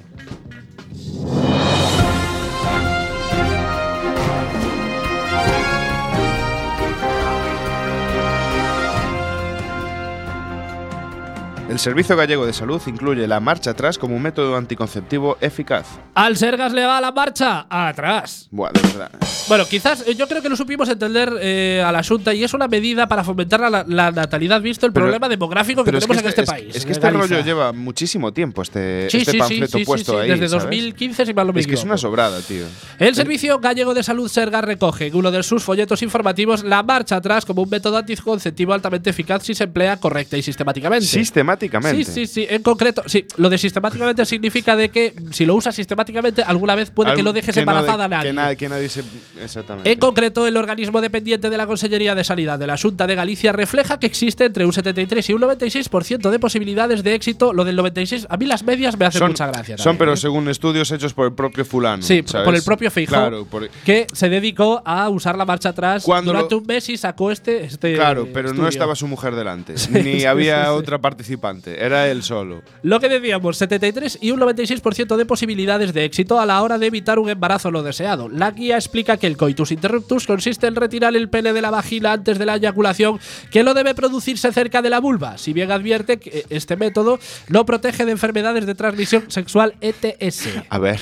El 11.67 11.80
Servicio 11.80 12.15
Gallego 12.15 12.45
de 12.45 12.54
Salud 12.54 12.80
incluye 12.86 13.28
la 13.28 13.39
marcha 13.39 13.71
atrás 13.71 13.97
como 13.97 14.15
un 14.15 14.21
método 14.21 14.56
anticonceptivo 14.56 15.36
eficaz. 15.41 15.88
Al 16.13 16.38
Sergas 16.38 16.71
le 16.73 16.86
va 16.86 17.01
la 17.01 17.12
marcha 17.12 17.65
atrás. 17.67 18.47
Buah, 18.51 18.69
de 18.71 18.82
verdad. 18.82 19.10
Bueno, 19.47 19.65
quizás 19.65 20.04
eh, 20.08 20.13
yo 20.13 20.28
creo 20.28 20.43
que 20.43 20.49
lo 20.49 20.56
supimos 20.56 20.88
entender 20.89 21.34
eh, 21.41 21.84
a 21.84 21.91
la 21.91 21.99
Asunta 21.99 22.36
y 22.36 22.43
es 22.43 22.54
una 22.54 22.67
medida 22.67 23.08
para 23.08 23.23
fomentar 23.23 23.60
la, 23.62 23.84
la 23.88 24.12
natalidad, 24.12 24.62
visto 24.62 24.86
el 24.86 24.93
Pero- 24.93 25.06
problema 25.08 25.28
demográfico 25.28 25.84
que 25.84 25.89
es 25.89 25.93
tenemos 26.06 26.17
que 26.17 26.21
en 26.23 26.30
este 26.30 26.41
es- 26.43 26.49
país. 26.49 26.75
Es 26.75 26.86
que 26.86 26.91
este 26.91 27.10
rollo 27.10 27.39
lleva 27.41 27.73
muchísimo 27.73 28.32
tiempo, 28.32 28.62
este, 28.62 29.10
Sí, 29.10 29.17
este 29.17 29.32
sí, 29.32 29.38
panfleto 29.39 29.65
sí, 29.78 29.80
sí, 29.80 29.86
puesto 29.86 30.19
ahí. 30.19 30.30
desde 30.30 30.47
¿sabes? 30.49 30.63
2015, 30.65 31.25
si 31.25 31.34
mal 31.34 31.47
no 31.47 31.54
me 31.54 31.62
Es 31.62 31.67
que 31.67 31.73
es 31.73 31.84
una 31.84 31.97
sobrada, 31.97 32.41
tío. 32.41 32.65
El 32.99 33.15
Servicio 33.15 33.58
Gallego 33.60 33.95
de 33.95 34.04
Salud 34.04 34.30
Serga 34.30 34.62
recoge 34.62 35.08
en 35.08 35.15
uno 35.15 35.32
de 35.32 35.41
sus 35.41 35.63
folletos 35.63 36.04
informativos 36.04 36.63
la 36.63 36.84
marcha 36.84 37.15
atrás 37.15 37.43
como 37.43 37.63
un 37.63 37.69
método 37.71 37.97
anticonceptivo 37.97 38.71
altamente 38.71 39.10
eficaz 39.10 39.41
si 39.43 39.56
se 39.56 39.63
emplea 39.63 39.97
correcta 39.97 40.38
y 40.38 40.43
sistemáticamente. 40.43 41.08
Sistemáticamente. 41.08 41.56
Sí, 41.91 42.04
sí, 42.04 42.28
sí. 42.28 42.47
En 42.49 42.62
concreto, 42.63 43.04
sí. 43.06 43.25
Lo 43.38 43.49
de 43.49 43.58
sistemáticamente 43.58 44.25
significa 44.25 44.75
de 44.75 44.89
que 44.89 45.13
si 45.32 45.45
lo 45.45 45.56
usas 45.56 45.75
sistemáticamente, 45.75 46.41
alguna 46.43 46.75
vez 46.75 46.89
puede 46.91 47.13
que 47.13 47.23
lo 47.23 47.34
dejes 47.34 47.54
que 47.56 47.62
no 47.65 47.71
de- 47.71 47.78
embarazada 47.80 48.06
a 48.06 48.08
nadie. 48.08 48.30
Que 48.30 48.34
nadie, 48.34 48.58
que 48.58 48.69
nadie 48.69 48.89
se. 48.89 49.04
Exactamente. 49.41 49.91
En 49.91 49.99
concreto, 49.99 50.47
el 50.47 50.58
organismo 50.58 51.01
dependiente 51.01 51.49
de 51.49 51.58
la 51.58 51.67
Consellería 51.67 52.15
de 52.15 52.23
Sanidad 52.23 52.58
de 52.60 52.67
la 52.67 52.78
Junta 52.78 53.08
de 53.08 53.15
Galicia 53.15 53.51
refleja 53.51 53.99
que 53.99 54.08
existe 54.08 54.45
entre 54.45 54.65
un 54.65 54.73
73 54.73 55.30
y 55.30 55.34
un 55.34 55.41
96% 55.41 56.30
de 56.30 56.39
posibilidades 56.39 57.04
de 57.04 57.13
éxito. 57.15 57.54
Lo 57.54 57.63
del 57.65 57.75
96, 57.75 58.28
a 58.30 58.38
mí 58.38 58.45
las 58.45 58.63
medias 58.63 58.97
me 58.97 59.06
hacen 59.06 59.19
son, 59.19 59.28
mucha 59.32 59.47
gracia. 59.47 59.78
Son, 59.78 59.84
también, 59.86 59.97
pero 59.99 60.13
¿eh? 60.13 60.17
según 60.17 60.49
estudios 60.49 60.91
hechos 60.91 61.13
por 61.13 61.28
el 61.28 61.34
propio 61.34 61.65
fulano. 61.65 62.01
Sí, 62.04 62.23
¿sabes? 62.25 62.45
por 62.45 62.56
el 62.56 62.63
propio 62.63 62.91
Claro, 63.08 63.45
por- 63.45 63.69
que 63.86 64.08
se 64.13 64.30
dedicó 64.30 64.82
a 64.86 65.10
usar 65.10 65.38
la 65.38 65.45
marcha 65.45 65.69
atrás 65.69 66.04
Cuando 66.04 66.32
durante 66.32 66.56
lo- 66.56 66.62
un 66.62 66.67
mes 66.67 66.88
y 66.89 66.97
sacó 66.97 67.32
este. 67.32 67.65
este 67.65 67.95
claro, 67.95 68.28
pero 68.34 68.54
no 68.54 68.67
estaba 68.67 68.95
su 68.95 69.08
mujer 69.08 69.36
delante. 69.36 69.75
ni 69.89 70.23
había 70.23 70.71
otra 70.73 70.99
participante. 71.45 71.86
Era 71.86 72.08
él 72.10 72.23
solo. 72.23 72.63
Lo 72.81 72.99
que 72.99 73.10
decíamos, 73.10 73.58
73 73.58 74.19
y 74.21 74.31
un 74.31 74.39
96% 74.39 75.15
de 75.15 75.25
posibilidades 75.25 75.93
de 75.93 76.05
éxito 76.05 76.39
a 76.39 76.45
la 76.45 76.62
hora 76.62 76.77
de 76.77 76.88
evitar 76.88 77.19
un 77.19 77.29
embarazo 77.29 77.71
no 77.71 77.84
deseado. 77.84 78.29
La 78.29 78.51
guía 78.51 78.75
explica 78.75 79.17
que 79.17 79.27
el 79.27 79.38
coitus 79.38 79.71
interruptus 79.71 80.27
consiste 80.27 80.67
en 80.67 80.75
retirar 80.75 81.15
el 81.15 81.29
pene 81.29 81.53
de 81.53 81.62
la 81.62 81.71
vagina 81.71 82.13
antes 82.13 82.39
de 82.39 82.45
la 82.45 82.55
eyaculación, 82.55 83.19
que 83.51 83.63
no 83.63 83.73
debe 83.73 83.93
producirse 83.93 84.51
cerca 84.51 84.81
de 84.81 84.89
la 84.89 84.99
vulva. 84.99 85.38
Si 85.38 85.53
bien 85.53 85.71
advierte 85.71 86.17
que 86.17 86.45
este 86.49 86.75
método 86.75 87.19
no 87.49 87.65
protege 87.65 88.05
de 88.05 88.12
enfermedades 88.12 88.65
de 88.65 88.75
transmisión 88.75 89.29
sexual 89.29 89.75
ETS. 89.81 90.49
A 90.69 90.79
ver. 90.79 90.99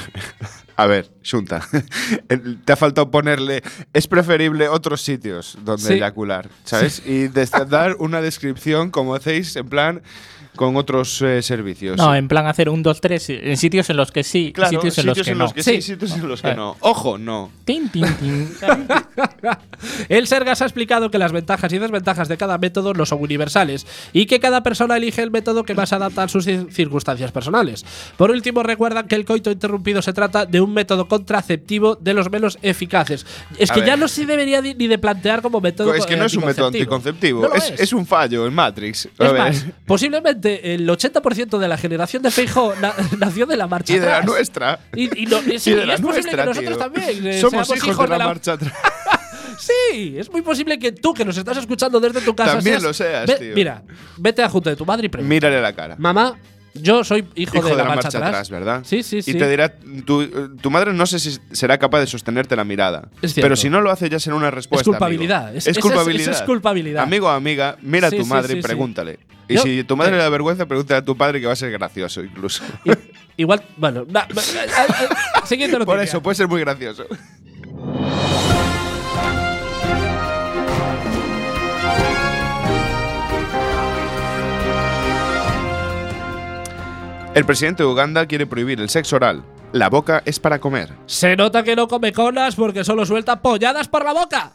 A 0.76 0.88
ver, 0.88 1.10
Junta. 1.30 1.62
Te 2.66 2.74
ha 2.74 2.76
faltado 2.76 3.12
ponerle. 3.12 3.62
Es 3.94 4.08
preferible 4.08 4.68
otros 4.70 5.02
sitios 5.02 5.58
donde 5.64 5.84
Sí. 5.84 5.94
eyacular, 5.94 6.50
¿sabes? 6.64 7.04
Y 7.06 7.28
dar 7.70 7.96
una 8.00 8.22
descripción 8.22 8.90
como 8.90 9.14
hacéis, 9.16 9.56
en 9.56 9.68
plan. 9.70 10.02
Con 10.56 10.76
otros 10.76 11.22
eh, 11.22 11.42
servicios. 11.42 11.98
No, 11.98 12.14
en 12.16 12.28
plan 12.28 12.46
hacer 12.48 12.70
un 12.70 12.84
2-3 12.84 13.40
en 13.44 13.58
sitios 13.58 13.90
en 13.90 13.98
los 13.98 14.12
que 14.12 14.24
sí, 14.24 14.52
claro, 14.54 14.70
sitios 14.72 14.98
en 15.00 15.06
los 15.08 15.22
que 15.22 15.36
no. 15.36 15.48
sí, 15.50 15.62
Sí. 15.64 15.82
sitios 15.82 16.12
en 16.14 16.28
los 16.28 16.42
que 16.42 16.50
Eh. 16.50 16.56
no. 16.56 16.78
Ojo, 16.82 17.18
no. 17.18 17.52
Tin, 17.66 17.90
tin, 17.90 18.06
tin. 18.20 18.50
El 20.10 20.28
Sergas 20.28 20.62
ha 20.62 20.66
explicado 20.66 21.12
que 21.12 21.18
las 21.18 21.32
ventajas 21.32 21.72
y 21.74 21.78
desventajas 21.80 22.28
de 22.28 22.38
cada 22.38 22.58
método 22.58 22.94
no 22.94 23.06
son 23.06 23.22
universales 23.22 23.86
y 24.14 24.26
que 24.26 24.40
cada 24.40 24.64
persona 24.64 24.98
elige 24.98 25.22
el 25.22 25.32
método 25.32 25.64
que 25.64 25.74
más 25.76 25.94
adapta 25.94 26.24
a 26.24 26.28
sus 26.28 26.48
cir- 26.48 26.70
circunstancias 26.72 27.32
personales. 27.32 27.86
Por 28.18 28.32
último, 28.32 28.64
recuerdan 28.64 29.08
que 29.08 29.16
el 29.16 29.26
coito 29.26 29.52
interrumpido 29.52 30.02
se 30.02 30.14
trata 30.14 30.46
de 30.46 30.62
un 30.62 30.74
método 30.74 31.08
contraceptivo 31.08 31.96
de 31.96 32.14
los 32.14 32.30
menos 32.32 32.58
eficaces. 32.62 33.26
Es 33.58 33.72
A 33.72 33.74
que 33.74 33.82
ver. 33.82 33.90
ya 33.90 33.98
no 33.98 34.08
se 34.08 34.26
debería 34.26 34.62
ni 34.62 34.74
de 34.88 34.98
plantear 34.98 35.42
como 35.42 35.60
método 35.62 35.94
es 35.94 36.06
que 36.06 36.16
no 36.18 36.26
es 36.26 36.36
un 36.36 36.46
método 36.46 36.68
anticonceptivo, 36.68 37.42
No 37.44 37.54
es, 37.54 37.74
es 37.78 37.94
un 37.94 38.06
fallo 38.06 38.46
en 38.48 38.54
Matrix. 38.54 39.08
A 39.20 39.26
Es 39.26 39.32
ver. 39.34 39.42
más, 39.42 39.66
posiblemente 39.86 40.43
el 40.46 40.88
80% 40.88 41.58
de 41.58 41.68
la 41.68 41.78
generación 41.78 42.22
de 42.24 42.32
Feijó 42.32 42.74
na- 42.82 42.94
nació 43.18 43.46
de 43.46 43.58
la 43.58 43.68
marcha 43.68 43.94
y 43.94 44.00
de 44.00 44.06
la 44.06 44.18
atrás. 44.18 44.26
nuestra. 44.32 44.80
Y, 44.96 45.24
y 45.24 45.26
no- 45.26 45.40
y 45.42 45.60
sí, 45.60 45.72
y 45.72 45.76
de 45.76 45.86
la 45.86 45.96
es 45.96 46.02
posible 46.02 46.32
nuestra, 46.32 46.44
que 46.44 46.50
nosotros 46.50 46.78
tío. 46.78 46.78
también 46.78 47.28
eh, 47.28 47.40
Somos 47.40 47.76
hijos, 47.76 48.10
de 48.10 48.18
la, 48.18 48.26
marcha 48.26 48.54
atrás. 48.54 48.74
Sí, 49.60 50.16
es 50.18 50.32
muy 50.32 50.42
posible 50.42 50.80
que 50.80 50.92
tú 50.92 51.14
que 51.14 51.24
nos 51.24 51.38
estás 51.38 51.58
escuchando 51.58 52.00
desde 52.00 52.22
tu 52.22 52.36
casa 52.36 52.56
También 52.56 52.76
seas- 52.80 52.84
lo 52.84 52.94
seas, 52.94 53.28
Ve- 53.28 53.36
tío. 53.36 53.56
Mira, 53.56 53.84
vete 54.18 54.42
a 54.44 54.50
junto 54.50 54.70
de 54.70 54.76
tu 54.76 54.86
madre 54.86 55.06
y 55.06 55.10
pregunta. 55.10 55.30
Mírale 55.30 55.62
la 55.62 55.74
cara. 55.74 55.96
Mamá, 56.00 56.36
yo 56.74 57.04
soy 57.04 57.26
hijo, 57.36 57.58
Hijo 57.60 57.68
de, 57.70 57.76
la, 57.76 57.84
marcha, 57.86 58.08
atrás. 58.08 58.50
¿verdad? 58.50 58.82
Sí, 58.84 59.04
sí, 59.04 59.22
sí. 59.22 59.32
Y 59.32 59.34
te 59.36 59.48
dirá, 59.48 59.72
tu, 60.06 60.26
tu 60.60 60.72
madre 60.72 60.92
no 60.92 61.06
sé 61.06 61.20
si 61.20 61.38
será 61.52 61.78
capaz 61.78 62.00
de 62.00 62.08
sostenerte 62.08 62.56
la 62.56 62.64
mirada. 62.64 63.10
Pero 63.36 63.56
si 63.56 63.70
no 63.70 63.80
lo 63.80 63.92
hace 63.92 64.10
ya 64.10 64.20
será 64.20 64.36
una 64.36 64.50
respuesta. 64.50 64.82
Es 64.82 64.88
culpabilidad. 64.88 65.44
amigo. 65.44 65.58
Es- 65.60 65.68
Es, 65.68 65.78
eso 65.78 65.80
es- 65.80 65.86
culpabilidad. 65.86 66.32
es 66.34 66.42
culpabilidad. 66.42 67.04
Amigo 67.04 67.28
o 67.28 67.30
amiga, 67.30 67.78
mira 67.82 68.10
Sí, 68.10 68.18
a 68.18 68.20
tu 68.22 68.26
madre 68.26 68.54
sí, 68.54 68.60
y 68.60 68.62
pregúntale. 68.62 69.20
Y 69.48 69.58
si 69.58 69.84
tu 69.84 69.96
madre 69.98 70.14
eh. 70.14 70.18
le 70.18 70.24
da 70.24 70.30
vergüenza, 70.30 70.66
pregúntale 70.66 71.00
a 71.00 71.06
tu 71.06 71.16
padre 71.18 71.40
que 71.42 71.48
va 71.48 71.54
a 71.54 71.56
ser 71.56 71.72
gracioso 71.72 72.24
incluso. 72.24 72.64
Igual, 73.38 73.64
bueno, 73.78 74.06
na- 74.08 74.28
na- 74.34 74.42
eh, 74.42 75.08
siguiente 75.46 75.74
noticia. 75.78 75.86
Por 75.96 76.00
eso, 76.04 76.22
puede 76.22 76.36
ser 76.36 76.48
muy 76.48 76.62
gracioso. 76.62 77.06
El 87.36 87.46
presidente 87.46 87.82
de 87.84 87.90
Uganda 87.90 88.28
quiere 88.28 88.46
prohibir 88.46 88.80
el 88.80 88.90
sexo 88.90 89.16
oral. 89.16 89.44
La 89.72 89.90
boca 89.90 90.22
es 90.26 90.40
para 90.40 90.60
comer. 90.60 90.90
Se 91.08 91.36
nota 91.36 91.64
que 91.64 91.76
no 91.76 91.88
come 91.88 92.14
conas 92.14 92.56
porque 92.56 92.84
solo 92.84 93.08
suelta 93.08 93.42
polladas 93.42 93.88
por 93.88 94.06
la 94.06 94.14
boca. 94.14 94.52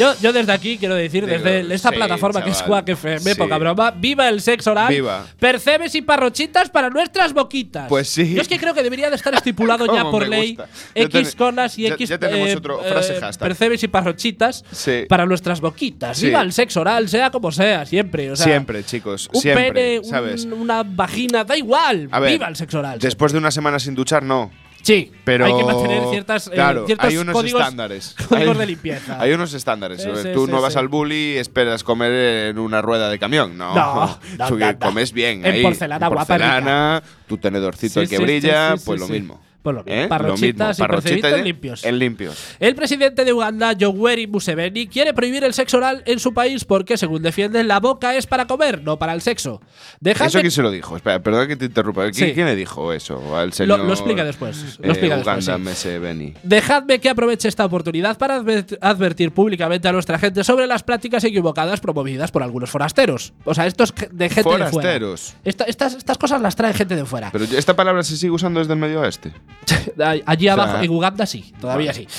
Yo, 0.00 0.14
yo 0.20 0.32
desde 0.32 0.50
aquí 0.52 0.78
quiero 0.78 0.94
decir, 0.94 1.26
Digo, 1.26 1.36
desde 1.42 1.74
esta 1.74 1.90
sí, 1.90 1.96
plataforma 1.96 2.42
que 2.42 2.50
es 2.50 2.58
chaval. 2.58 2.84
Quack 2.84 2.88
FM, 2.90 3.20
Sí. 3.34 3.38
poca 3.38 3.58
broma, 3.58 3.90
viva 3.90 4.28
el 4.28 4.40
sexo 4.40 4.70
oral. 4.72 4.88
Viva. 4.92 5.26
Percebes 5.38 5.94
y 5.94 6.02
parrochitas 6.02 6.70
para 6.70 6.88
nuestras 6.88 7.32
boquitas. 7.34 7.86
Pues 7.88 8.08
sí. 8.08 8.34
Yo 8.34 8.40
es 8.40 8.48
que 8.48 8.58
creo 8.58 8.72
que 8.72 8.82
debería 8.82 9.10
de 9.10 9.16
estar 9.16 9.34
estipulado 9.34 9.84
ya 9.86 9.92
Cómo 10.02 10.10
por 10.10 10.22
me 10.22 10.28
ley 10.38 10.56
gusta. 10.56 10.68
Ya 10.94 11.02
X 11.02 11.12
ten- 11.12 11.38
conas 11.38 11.78
y 11.78 11.82
ya- 11.82 11.94
X 11.94 12.08
ya 12.08 12.18
tenemos 12.18 12.48
eh, 12.48 12.56
otro 12.56 12.84
eh, 12.84 12.88
frase 12.90 13.14
hashtag. 13.20 13.48
percebes 13.48 13.82
y 13.82 13.88
parrochitas 13.88 14.64
Sí. 14.72 15.04
para 15.08 15.26
nuestras 15.26 15.60
boquitas. 15.60 16.16
Sí. 16.16 16.26
Viva 16.26 16.40
el 16.40 16.52
sexo 16.52 16.80
oral, 16.80 17.08
sea 17.08 17.30
como 17.30 17.52
sea, 17.52 17.84
siempre. 17.84 18.30
O 18.30 18.36
sea, 18.36 18.46
siempre, 18.46 18.82
chicos, 18.84 19.28
Un 19.32 19.40
siempre, 19.40 19.72
pene, 19.72 19.98
un- 19.98 20.04
¿sabes? 20.06 20.44
una 20.46 20.82
vagina, 20.82 21.44
da 21.44 21.56
igual. 21.58 22.08
A 22.10 22.20
ver, 22.20 22.32
Viva 22.32 22.48
el 22.48 22.56
sexo 22.56 22.78
oral. 22.78 22.98
Después 22.98 23.32
de 23.32 23.38
una 23.38 23.50
semana 23.50 23.78
sin 23.78 23.94
duchar, 23.94 24.22
no. 24.22 24.50
Sí, 24.82 25.12
Pero 25.24 25.44
hay 25.44 25.56
que 25.56 25.64
mantener 25.64 26.02
ciertas, 26.10 26.46
eh, 26.48 26.52
claro, 26.52 26.86
ciertos 26.86 27.08
hay 27.08 27.16
unos 27.18 27.34
códigos, 27.34 27.60
estándares. 27.60 28.14
códigos 28.28 28.54
Hay- 28.56 28.60
de 28.60 28.66
limpieza. 28.66 29.20
Hay 29.20 29.32
unos 29.32 29.52
estándares. 29.52 30.02
Sí, 30.02 30.08
sí, 30.22 30.28
Tú 30.32 30.46
sí, 30.46 30.52
no 30.52 30.60
vas 30.62 30.76
al 30.76 30.88
bully 30.88 31.34
y 31.34 31.36
esperas 31.36 31.84
comer 31.84 32.48
en 32.48 32.58
una 32.58 32.80
rueda 32.82 33.10
de 33.10 33.18
camión. 33.18 33.58
No. 33.58 33.74
No, 33.74 34.18
no, 34.38 34.50
no, 34.50 34.78
comes 34.78 35.12
bien. 35.12 35.44
En 35.44 35.54
ahí. 35.54 35.62
porcelana 35.62 36.08
porcelana, 36.08 37.02
tu 37.26 37.38
tenedorcito 37.38 38.00
el 38.00 38.08
que 38.08 38.18
brilla, 38.18 38.74
pues 38.84 39.00
lo 39.00 39.08
mismo. 39.08 39.40
Pues 39.62 39.76
lo 39.76 39.84
mismo. 39.84 40.00
¿Eh? 40.02 40.06
Parrochitas 40.08 40.78
y 40.78 41.40
y- 41.40 41.42
limpios. 41.42 41.84
En 41.84 41.98
limpios. 41.98 42.56
El 42.60 42.74
presidente 42.74 43.24
de 43.24 43.32
Uganda, 43.32 43.72
Yoweri 43.72 44.26
Museveni, 44.26 44.86
quiere 44.86 45.12
prohibir 45.12 45.44
el 45.44 45.52
sexo 45.52 45.76
oral 45.76 46.02
en 46.06 46.18
su 46.18 46.32
país 46.32 46.64
porque, 46.64 46.96
según 46.96 47.22
defiende, 47.22 47.62
la 47.64 47.78
boca 47.80 48.14
es 48.16 48.26
para 48.26 48.46
comer, 48.46 48.82
no 48.82 48.98
para 48.98 49.12
el 49.12 49.20
sexo. 49.20 49.60
Dejadme- 50.00 50.26
¿Eso 50.28 50.40
quién 50.40 50.50
se 50.50 50.62
lo 50.62 50.70
dijo? 50.70 50.96
Espera, 50.96 51.22
perdón 51.22 51.48
que 51.48 51.56
te 51.56 51.66
interrumpa. 51.66 52.06
¿Qui- 52.08 52.14
Sí. 52.14 52.32
¿Quién 52.32 52.46
le 52.46 52.56
dijo 52.56 52.92
eso? 52.92 53.36
Al 53.36 53.48
lo, 53.48 53.52
señor. 53.52 53.80
lo 53.80 53.92
explica 53.92 54.24
después. 54.24 54.78
Lo 54.78 54.86
eh, 54.86 54.88
explica 54.90 55.16
después, 55.16 55.46
Uganda 55.46 55.74
sí. 55.74 56.34
Dejadme 56.42 56.98
que 57.00 57.10
aproveche 57.10 57.48
esta 57.48 57.64
oportunidad 57.64 58.16
para 58.18 58.38
adver- 58.40 58.78
advertir 58.80 59.32
públicamente 59.32 59.88
a 59.88 59.92
nuestra 59.92 60.18
gente 60.18 60.42
sobre 60.44 60.66
las 60.66 60.82
prácticas 60.82 61.22
equivocadas 61.24 61.80
promovidas 61.80 62.30
por 62.30 62.42
algunos 62.42 62.70
forasteros. 62.70 63.32
O 63.44 63.54
sea, 63.54 63.66
estos 63.66 63.92
de 64.10 64.28
gente 64.28 64.36
de 64.36 64.42
fuera. 64.42 64.70
Forasteros. 64.70 65.34
Esta- 65.44 65.64
estas, 65.64 65.94
estas 65.94 66.16
cosas 66.18 66.40
las 66.40 66.56
trae 66.56 66.72
gente 66.72 66.96
de 66.96 67.04
fuera. 67.04 67.30
Pero 67.30 67.44
esta 67.44 67.76
palabra 67.76 68.02
se 68.02 68.16
sigue 68.16 68.30
usando 68.32 68.60
desde 68.60 68.72
el 68.72 68.78
medio 68.78 69.00
oeste. 69.00 69.32
Allí 70.26 70.48
O 70.48 70.54
sea, 70.54 70.64
abajo, 70.64 70.82
en 70.82 70.90
Uganda 70.90 71.26
sí, 71.26 71.52
todavía 71.60 71.92
vale. 71.92 72.06
sí. 72.08 72.14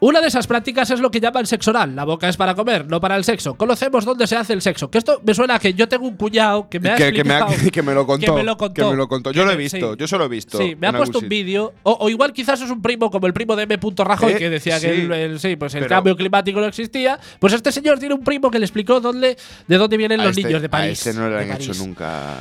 Una 0.00 0.20
de 0.20 0.28
esas 0.28 0.46
prácticas 0.46 0.90
es 0.90 1.00
lo 1.00 1.10
que 1.10 1.18
llaman 1.18 1.46
sexo 1.46 1.70
oral. 1.70 1.96
La 1.96 2.04
boca 2.04 2.28
es 2.28 2.36
para 2.36 2.54
comer, 2.54 2.86
no 2.86 3.00
para 3.00 3.16
el 3.16 3.24
sexo. 3.24 3.54
Conocemos 3.54 4.04
dónde 4.04 4.26
se 4.26 4.36
hace 4.36 4.52
el 4.52 4.60
sexo. 4.60 4.90
Que 4.90 4.98
esto 4.98 5.22
me 5.24 5.32
suena 5.32 5.54
a 5.54 5.58
que 5.58 5.72
yo 5.72 5.88
tengo 5.88 6.06
un 6.06 6.16
cuñado 6.16 6.68
que 6.68 6.78
me 6.78 6.90
ha 6.90 6.96
que, 6.96 7.10
que 7.10 7.24
me 7.24 7.32
ha- 7.32 7.46
que 7.72 7.80
me 7.82 7.94
lo 7.94 8.06
contó. 8.06 8.26
que 8.26 8.32
me 8.32 8.42
lo 8.42 8.54
contó. 8.58 8.82
que 8.84 8.90
me 8.90 8.96
lo 8.96 9.08
contó. 9.08 9.30
Yo 9.32 9.46
lo 9.46 9.52
he 9.52 9.56
visto, 9.56 9.92
sí. 9.92 9.98
yo 9.98 10.06
solo 10.06 10.26
he 10.26 10.28
visto. 10.28 10.58
Sí, 10.58 10.76
me 10.78 10.88
ha 10.88 10.92
puesto 10.92 11.20
un 11.20 11.28
vídeo. 11.30 11.72
O, 11.84 11.92
o 12.00 12.10
igual 12.10 12.34
quizás 12.34 12.60
es 12.60 12.68
un 12.68 12.82
primo 12.82 13.10
como 13.10 13.26
el 13.28 13.32
primo 13.32 13.56
de 13.56 13.62
M. 13.62 13.78
Rajoy 13.96 14.32
Eh, 14.32 14.36
que 14.36 14.50
decía 14.50 14.78
sí. 14.78 14.88
que 14.88 14.94
el, 15.04 15.12
el- 15.12 15.40
sí, 15.40 15.56
pues 15.56 15.74
el 15.74 15.86
cambio 15.86 16.14
climático 16.16 16.60
no 16.60 16.66
existía. 16.66 17.18
Pues 17.38 17.54
este 17.54 17.72
señor 17.72 17.98
tiene 17.98 18.14
un 18.14 18.24
primo 18.24 18.50
que 18.50 18.58
le 18.58 18.66
explicó 18.66 19.00
dónde, 19.00 19.38
de 19.66 19.76
dónde 19.78 19.96
vienen 19.96 20.20
A 20.20 20.24
los 20.24 20.36
este- 20.36 20.48
niños 20.48 20.60
de 20.60 20.66
A 20.66 20.70
París. 20.70 20.98
este 21.06 21.18
no 21.18 21.30
le 21.30 21.38
han 21.38 21.52
hecho 21.52 21.72
nunca. 21.74 22.34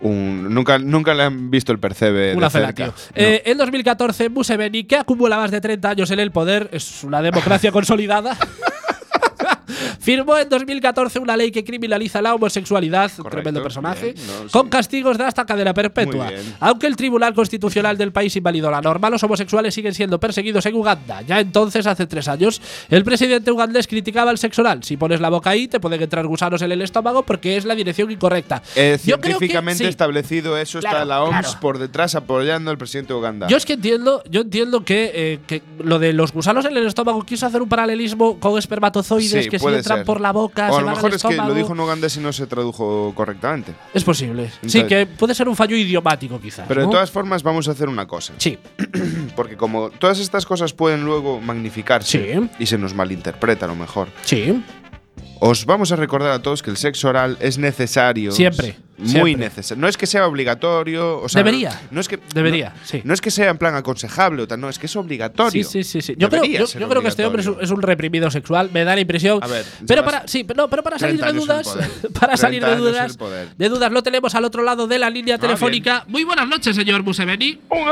Un, 0.00 0.52
nunca, 0.52 0.78
nunca 0.78 1.14
le 1.14 1.22
han 1.22 1.50
visto 1.50 1.72
el 1.72 1.78
percebe 1.78 2.34
Una 2.36 2.48
de 2.48 2.50
cerca. 2.50 2.86
No. 2.86 2.92
Eh, 3.14 3.42
en 3.46 3.58
2014, 3.58 4.28
Museveni, 4.28 4.84
que 4.84 4.96
acumula 4.96 5.36
más 5.38 5.50
de 5.50 5.60
30 5.60 5.88
años 5.88 6.10
en 6.10 6.20
el 6.20 6.30
poder, 6.30 6.68
es 6.72 7.02
una 7.04 7.22
democracia 7.22 7.72
consolidada. 7.72 8.36
Firmó 10.00 10.36
en 10.38 10.48
2014 10.48 11.18
una 11.18 11.36
ley 11.36 11.50
que 11.50 11.64
criminaliza 11.64 12.22
la 12.22 12.34
homosexualidad, 12.34 13.10
Correcto, 13.10 13.30
tremendo 13.30 13.62
personaje, 13.62 14.12
bien, 14.12 14.26
no, 14.26 14.50
con 14.50 14.64
sí. 14.66 14.70
castigos 14.70 15.18
de 15.18 15.24
hasta 15.24 15.44
cadena 15.46 15.74
perpetua. 15.74 16.30
Aunque 16.60 16.86
el 16.86 16.96
Tribunal 16.96 17.34
Constitucional 17.34 17.96
del 17.96 18.12
país 18.12 18.34
invalidó 18.36 18.70
la 18.70 18.80
norma, 18.80 19.10
los 19.10 19.22
homosexuales 19.22 19.74
siguen 19.74 19.94
siendo 19.94 20.18
perseguidos 20.20 20.64
en 20.66 20.74
Uganda. 20.74 21.22
Ya 21.22 21.40
entonces, 21.40 21.86
hace 21.86 22.06
tres 22.06 22.28
años, 22.28 22.60
el 22.88 23.04
presidente 23.04 23.50
ugandés 23.50 23.86
criticaba 23.86 24.30
el 24.30 24.38
sexo 24.38 24.62
oral. 24.62 24.82
Si 24.84 24.96
pones 24.96 25.20
la 25.20 25.28
boca 25.28 25.50
ahí, 25.50 25.68
te 25.68 25.80
pueden 25.80 26.02
entrar 26.02 26.26
gusanos 26.26 26.62
en 26.62 26.72
el 26.72 26.82
estómago 26.82 27.22
porque 27.24 27.56
es 27.56 27.64
la 27.64 27.74
dirección 27.74 28.10
incorrecta. 28.10 28.62
Eh, 28.74 28.98
Yo 29.04 29.20
creo 29.20 29.38
que 29.38 29.46
científicamente 29.46 29.84
sí. 29.84 29.88
establecido 29.90 30.56
eso 30.58 30.80
Claro, 30.80 30.96
está 30.96 31.04
la 31.04 31.22
OMS 31.22 31.40
claro. 31.40 31.60
por 31.60 31.78
detrás 31.78 32.14
apoyando 32.14 32.70
al 32.70 32.78
presidente 32.78 33.12
de 33.12 33.18
Uganda. 33.18 33.46
Yo 33.48 33.56
es 33.56 33.64
que 33.66 33.74
entiendo, 33.74 34.22
yo 34.30 34.40
entiendo 34.42 34.84
que, 34.84 35.10
eh, 35.14 35.38
que 35.46 35.62
lo 35.78 35.98
de 35.98 36.12
los 36.12 36.32
gusanos 36.32 36.64
en 36.64 36.76
el 36.76 36.86
estómago 36.86 37.22
quiso 37.24 37.46
hacer 37.46 37.62
un 37.62 37.68
paralelismo 37.68 38.38
con 38.38 38.58
espermatozoides 38.58 39.44
Sí, 39.44 39.50
que 39.50 39.58
puede 39.66 39.78
entran 39.78 39.98
ser. 39.98 40.06
por 40.06 40.20
la 40.20 40.32
boca, 40.32 40.68
o 40.70 40.74
se 40.74 40.78
a 40.80 40.84
lo 40.84 40.90
mejor 40.90 41.14
es 41.14 41.22
que 41.22 41.36
lo 41.36 41.54
dijo 41.54 41.72
en 41.72 41.80
ugandés 41.80 42.16
y 42.16 42.20
no 42.20 42.32
se 42.32 42.46
tradujo 42.46 43.12
correctamente. 43.14 43.74
Es 43.94 44.04
posible. 44.04 44.50
sí, 44.66 44.84
que 44.84 45.06
puede 45.06 45.34
ser 45.34 45.48
un 45.48 45.56
fallo 45.56 45.76
idiomático 45.76 46.40
quizás. 46.40 46.66
Pero 46.68 46.82
de 46.82 46.88
todas 46.88 47.10
formas 47.10 47.42
vamos 47.42 47.68
a 47.68 47.72
hacer 47.72 47.88
una 47.88 48.06
cosa. 48.06 48.32
Sí, 48.38 48.58
Porque 49.36 49.56
como 49.56 49.90
todas 49.90 50.18
estas 50.18 50.46
cosas 50.46 50.72
pueden 50.72 51.04
luego 51.04 51.40
magnificarse 51.40 52.34
Sí. 52.34 52.50
y 52.58 52.66
se 52.66 52.78
nos 52.78 52.94
malinterpreta 52.94 53.66
a 53.66 53.68
lo 53.68 53.74
mejor, 53.76 54.08
sí. 54.22 54.62
os 55.40 55.66
vamos 55.66 55.92
a 55.92 55.96
recordar 55.96 56.30
a 56.32 56.40
todos 56.42 56.62
que 56.62 56.70
el 56.70 56.76
sexo 56.76 57.08
oral 57.08 57.36
es 57.40 57.58
necesario. 57.58 58.32
Siempre, 58.32 58.76
Muy 58.98 59.08
siempre. 59.10 59.36
necesario. 59.36 59.80
No 59.80 59.88
es 59.88 59.96
que 59.96 60.06
sea 60.06 60.26
obligatorio. 60.26 61.20
O 61.20 61.28
sea, 61.28 61.42
Debería. 61.42 61.80
No 61.90 62.00
es 62.00 62.08
que, 62.08 62.18
Debería, 62.34 62.70
no, 62.70 62.74
sí. 62.84 63.00
No 63.04 63.14
es 63.14 63.20
que 63.20 63.30
sea 63.30 63.50
en 63.50 63.58
plan 63.58 63.74
aconsejable 63.74 64.42
o 64.42 64.48
tal, 64.48 64.60
no, 64.60 64.68
es 64.68 64.78
que 64.78 64.86
es 64.86 64.96
obligatorio. 64.96 65.64
Sí, 65.64 65.64
sí, 65.64 65.84
sí, 65.84 66.02
sí. 66.02 66.14
Yo 66.16 66.28
creo, 66.28 66.44
yo, 66.44 66.88
creo 66.88 67.02
que 67.02 67.08
este 67.08 67.24
hombre 67.26 67.42
es 67.42 67.46
un, 67.46 67.54
obligatorio. 67.54 67.64
es 67.64 67.70
un 67.70 67.82
reprimido 67.82 68.30
sexual, 68.30 68.70
me 68.72 68.84
da 68.84 68.94
la 68.94 69.00
impresión. 69.00 69.42
A 69.42 69.46
ver, 69.46 69.64
pero 69.86 70.04
para, 70.04 70.26
sí, 70.26 70.44
pero, 70.44 70.62
no, 70.62 70.70
pero 70.70 70.82
para 70.82 70.98
salir 70.98 71.20
30 71.20 71.32
de 71.32 71.38
dudas, 71.40 71.78
para 72.20 72.36
salir 72.36 72.60
30 72.62 72.76
de 72.76 72.82
dudas, 72.90 73.18
de 73.56 73.68
dudas, 73.68 73.92
lo 73.92 74.02
tenemos 74.02 74.34
al 74.34 74.44
otro 74.44 74.62
lado 74.62 74.86
de 74.86 74.98
la 74.98 75.10
línea 75.10 75.36
Ah, 75.36 75.38
telefónica. 75.38 76.04
Muy 76.08 76.24
buenas 76.24 76.48
noches, 76.48 76.74
señor 76.74 77.02
Museveni. 77.02 77.60
Coño, 77.68 77.84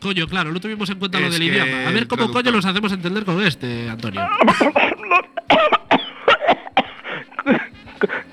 coño, 0.00 0.26
claro, 0.26 0.52
no 0.52 0.60
tuvimos 0.60 0.88
en 0.90 0.98
cuenta 0.98 1.20
lo 1.20 1.26
Es 1.26 1.32
del 1.32 1.40
que 1.40 1.46
idioma. 1.46 1.88
A 1.88 1.92
ver 1.92 2.06
cómo 2.06 2.30
coño 2.30 2.50
los 2.50 2.64
hacemos 2.64 2.92
entender 2.92 3.24
con 3.24 3.42
este, 3.44 3.88
Antonio. 3.88 4.20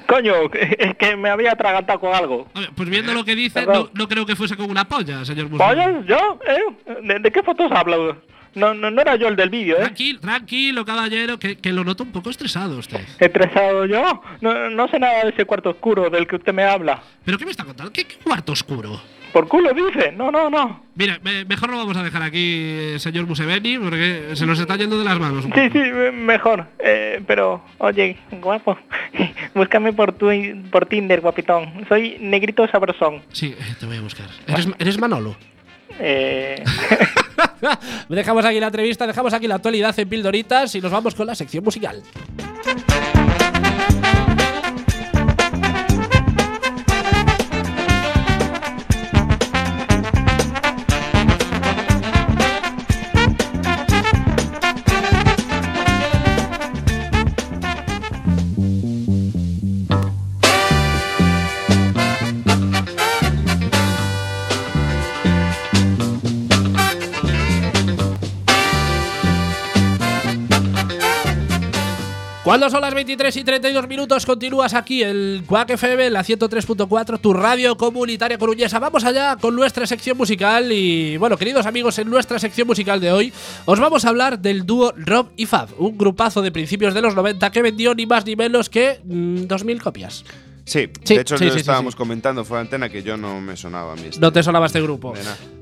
Coño, 0.08 0.34
es 0.54 0.96
que 0.98 1.16
me 1.16 1.30
había 1.30 1.52
atragantado 1.54 2.00
con 2.00 2.14
algo. 2.14 2.48
Pues 2.76 2.90
viendo 2.90 3.14
lo 3.14 3.24
que 3.24 3.36
dice, 3.36 3.66
no, 3.66 4.08
creo 4.08 4.26
que 4.26 4.36
fuese 4.36 4.56
con 4.56 4.70
una 4.70 4.86
polla, 4.88 5.26
señor 5.26 5.50
Museveni. 5.50 5.82
¿Pollas? 5.84 6.06
¿Yo? 6.06 6.40
¿Eh? 6.48 6.96
¿De, 7.04 7.20
de 7.20 7.32
qué 7.32 7.44
fotos 7.44 7.72
hablo? 7.72 8.18
No, 8.56 8.74
no, 8.74 8.90
no 8.90 9.02
era 9.02 9.16
yo 9.18 9.28
el 9.28 9.36
del 9.36 9.50
vídeo, 9.50 9.76
¿eh? 9.78 9.82
Tranquilo, 9.82 10.20
tranquilo, 10.22 10.86
caballero, 10.86 11.38
que, 11.38 11.58
que 11.58 11.72
lo 11.74 11.84
noto 11.84 12.04
un 12.04 12.12
poco 12.12 12.30
estresado 12.30 12.78
usted. 12.78 13.02
¿Estresado 13.20 13.86
yo? 13.86 14.22
No, 14.42 14.70
no 14.70 14.88
sé 14.88 14.98
nada 15.00 15.24
de 15.26 15.30
ese 15.32 15.46
cuarto 15.46 15.72
oscuro 15.72 16.10
del 16.10 16.26
que 16.28 16.38
usted 16.38 16.54
me 16.54 16.64
habla. 16.64 17.02
¿Pero 17.26 17.38
qué 17.38 17.46
me 17.46 17.52
está 17.52 17.66
contando? 17.66 17.92
¿Qué, 17.92 18.06
qué 18.06 18.16
cuarto 18.24 18.54
oscuro? 18.54 19.00
¿Por 19.34 19.50
culo 19.50 19.74
dice? 19.74 20.14
No, 20.14 20.32
no, 20.32 20.50
no. 20.50 20.86
Mire, 20.96 21.20
me- 21.22 21.44
mejor 21.44 21.70
lo 21.70 21.76
vamos 21.78 21.98
a 21.98 22.04
dejar 22.04 22.22
aquí, 22.24 22.38
eh, 22.40 22.96
señor 23.00 23.26
Museveni, 23.28 23.78
porque 23.78 24.30
se 24.34 24.46
nos 24.46 24.58
está 24.58 24.78
yendo 24.78 24.98
de 24.98 25.04
las 25.04 25.20
manos. 25.20 25.44
Sí, 25.44 25.70
sí, 25.74 25.78
me- 25.80 26.12
mejor. 26.14 26.66
Eh, 26.80 27.22
pero, 27.28 27.62
oye, 27.80 28.16
guapo, 28.32 28.78
búscame 29.54 29.92
por, 29.92 30.14
tu, 30.14 30.30
por 30.72 30.86
Tinder, 30.86 31.20
guapitón. 31.20 31.86
Soy 31.90 32.16
negrito 32.22 32.66
sabrosón. 32.70 33.24
Sí, 33.34 33.54
eh, 33.60 33.76
te 33.78 33.86
voy 33.86 33.98
a 33.98 34.02
buscar. 34.02 34.28
¿Eres, 34.48 34.70
eres 34.80 34.98
Manolo? 34.98 35.36
Eh, 36.00 36.64
Dejamos 38.10 38.46
aquí 38.46 38.60
la 38.60 38.68
entrevista, 38.68 39.08
dejamos 39.08 39.34
aquí 39.34 39.48
la 39.48 39.56
actualidad 39.56 39.98
en 40.00 40.10
Pildoritas 40.10 40.76
y 40.76 40.82
nos 40.82 40.92
vamos 40.92 41.16
con 41.16 41.28
la 41.28 41.36
sección 41.36 41.64
musical. 41.64 42.02
Cuando 72.56 72.70
son 72.70 72.80
las 72.80 72.94
23 72.94 73.36
y 73.36 73.44
32 73.44 73.86
minutos, 73.90 74.26
continúas 74.26 74.74
aquí 74.74 75.04
el 75.04 75.44
Quack 75.46 75.72
FM, 75.72 76.10
la 76.10 76.24
103.4, 76.24 77.20
tu 77.20 77.34
radio 77.34 77.76
comunitaria 77.76 78.38
coruñesa. 78.38 78.80
Vamos 78.80 79.04
allá 79.04 79.36
con 79.36 79.58
nuestra 79.58 79.86
sección 79.86 80.16
musical. 80.16 80.72
Y 80.72 81.18
bueno, 81.18 81.36
queridos 81.36 81.66
amigos, 81.66 82.00
en 82.00 82.10
nuestra 82.10 82.40
sección 82.40 82.66
musical 82.66 83.02
de 83.02 83.12
hoy 83.12 83.34
os 83.66 83.78
vamos 83.78 84.06
a 84.06 84.08
hablar 84.08 84.40
del 84.40 84.66
dúo 84.66 84.94
Rob 84.96 85.32
y 85.36 85.48
Fab, 85.48 85.68
un 85.78 85.98
grupazo 85.98 86.42
de 86.42 86.54
principios 86.54 86.94
de 86.94 87.02
los 87.02 87.14
90 87.14 87.52
que 87.52 87.62
vendió 87.62 87.94
ni 87.94 88.06
más 88.06 88.26
ni 88.26 88.38
menos 88.38 88.70
que 88.70 89.02
mm, 89.04 89.48
2.000 89.48 89.82
copias. 89.82 90.24
Sí, 90.66 90.90
Sí, 91.04 91.16
de 91.16 91.22
hecho 91.22 91.38
sí, 91.38 91.46
lo 91.46 91.52
sí, 91.54 91.60
estábamos 91.60 91.96
comentando 91.96 92.44
de 92.44 92.58
antena 92.60 92.90
que 92.90 93.04
yo 93.04 93.18
no 93.18 93.40
me 93.40 93.56
sonaba 93.56 93.94
a 93.94 93.96
mí. 93.96 94.04
este- 94.10 94.20
No 94.20 94.32
te 94.34 94.42
sonaba 94.44 94.66
este 94.66 94.82
grupo. 94.82 95.14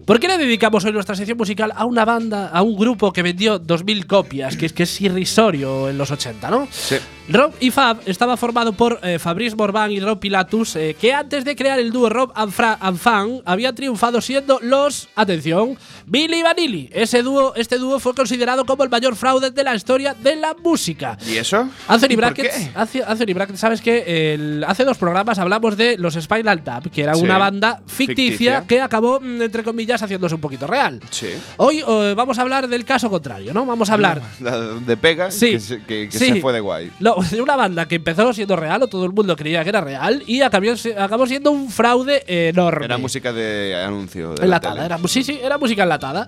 ¿Por 0.06 0.20
qué 0.20 0.28
le 0.28 0.38
dedicamos 0.38 0.84
hoy 0.84 0.92
nuestra 0.92 1.16
sección 1.16 1.38
musical 1.38 1.72
a 1.76 1.86
una 1.86 2.04
banda, 2.04 2.50
a 2.50 2.62
un 2.62 2.76
grupo 2.78 3.14
que 3.14 3.22
vendió 3.24 3.58
2.000 3.60 4.06
copias, 4.06 4.58
que 4.58 4.66
es, 4.66 4.74
que 4.74 4.84
es 4.84 5.02
irrisorio 5.02 5.90
en 5.90 5.98
los 5.98 6.12
80, 6.12 6.50
¿no? 6.50 6.68
Sí. 6.72 6.96
Rob 7.30 7.54
y 7.62 7.72
Fab 7.72 8.02
estaba 8.06 8.36
formado 8.36 8.74
por 8.74 9.00
eh, 9.02 9.18
Fabrice 9.18 9.56
Morvan 9.56 9.92
y 9.94 10.02
Rob 10.02 10.20
Pilatus, 10.20 10.76
eh, 10.76 10.98
que 11.00 11.14
antes 11.14 11.46
de 11.46 11.56
crear 11.56 11.80
el 11.80 11.90
dúo 11.92 12.10
Rob 12.10 12.34
and, 12.36 12.52
Fra- 12.52 12.78
and 12.82 12.98
Fan 12.98 13.40
habían 13.46 13.74
triunfado 13.76 14.20
siendo 14.20 14.60
los, 14.62 15.08
atención, 15.16 15.78
Billy 16.06 16.44
Vanilli. 16.44 16.90
Ese 16.92 17.24
dúo, 17.24 17.56
este 17.56 17.78
dúo 17.78 17.98
fue 18.02 18.14
considerado 18.14 18.66
como 18.66 18.84
el 18.84 18.90
mayor 18.90 19.16
fraude 19.16 19.52
de 19.52 19.64
la 19.64 19.74
historia 19.74 20.14
de 20.22 20.36
la 20.36 20.54
música. 20.54 21.18
¿Y 21.26 21.38
eso? 21.38 21.70
Anthony 21.88 22.08
¿Por 22.10 22.18
Brackett, 22.18 22.52
qué? 22.54 22.72
hace- 22.76 23.04
Anthony 23.06 23.34
Brackett, 23.34 23.56
sabes 23.56 23.80
que 23.82 24.34
el- 24.34 24.66
hace 24.68 24.84
dos 24.84 24.93
programas 24.98 25.40
hablamos 25.40 25.78
de 25.78 25.98
los 25.98 26.14
Spinal 26.16 26.64
Tap, 26.64 26.88
que 26.88 27.04
era 27.04 27.16
Sí. 27.16 27.24
una 27.24 27.38
banda 27.38 27.82
ficticia, 27.88 28.06
Ficticia. 28.06 28.64
que 28.68 28.82
acabó, 28.82 29.20
mm, 29.20 29.42
entre 29.42 29.64
comillas, 29.64 30.02
haciéndose 30.02 30.36
un 30.36 30.42
poquito 30.42 30.68
real. 30.68 31.00
Sí. 31.10 31.30
Hoy 31.58 31.84
eh, 31.88 32.14
vamos 32.16 32.38
a 32.40 32.42
hablar 32.44 32.68
del 32.68 32.86
caso 32.86 33.10
contrario, 33.10 33.54
¿no? 33.54 33.66
Vamos 33.66 33.90
a 33.90 33.94
hablar 33.94 34.22
La 34.40 34.58
de 34.60 34.98
pega 34.98 35.32
Sí. 35.32 35.52
que, 35.52 35.60
se, 35.60 35.84
que- 35.84 36.10
que 36.10 36.18
se 36.18 36.42
fue 36.42 36.54
de 36.54 36.60
guay. 36.60 36.92
no, 37.00 37.16
de 37.32 37.42
una 37.42 37.56
banda 37.56 37.88
que 37.88 37.96
empezó 37.96 38.34
siendo 38.34 38.56
real, 38.56 38.82
o 38.84 38.88
todo 38.88 39.06
el 39.06 39.12
mundo 39.14 39.36
creía 39.36 39.64
que 39.64 39.70
era 39.70 39.82
real, 39.82 40.24
y 40.28 40.42
acabó, 40.42 40.68
acabó 40.98 41.26
siendo 41.28 41.52
un 41.52 41.70
fraude 41.70 42.24
enorme. 42.28 42.86
Era 42.86 42.98
música 42.98 43.32
de 43.34 43.76
anuncio. 43.86 44.32
De 44.32 44.38
la 44.40 44.46
enlatada. 44.46 44.74
tele. 44.76 44.86
Era, 44.86 44.98
sí, 45.08 45.24
sí, 45.24 45.40
era 45.42 45.58
música 45.58 45.84
enlatada. 45.84 46.28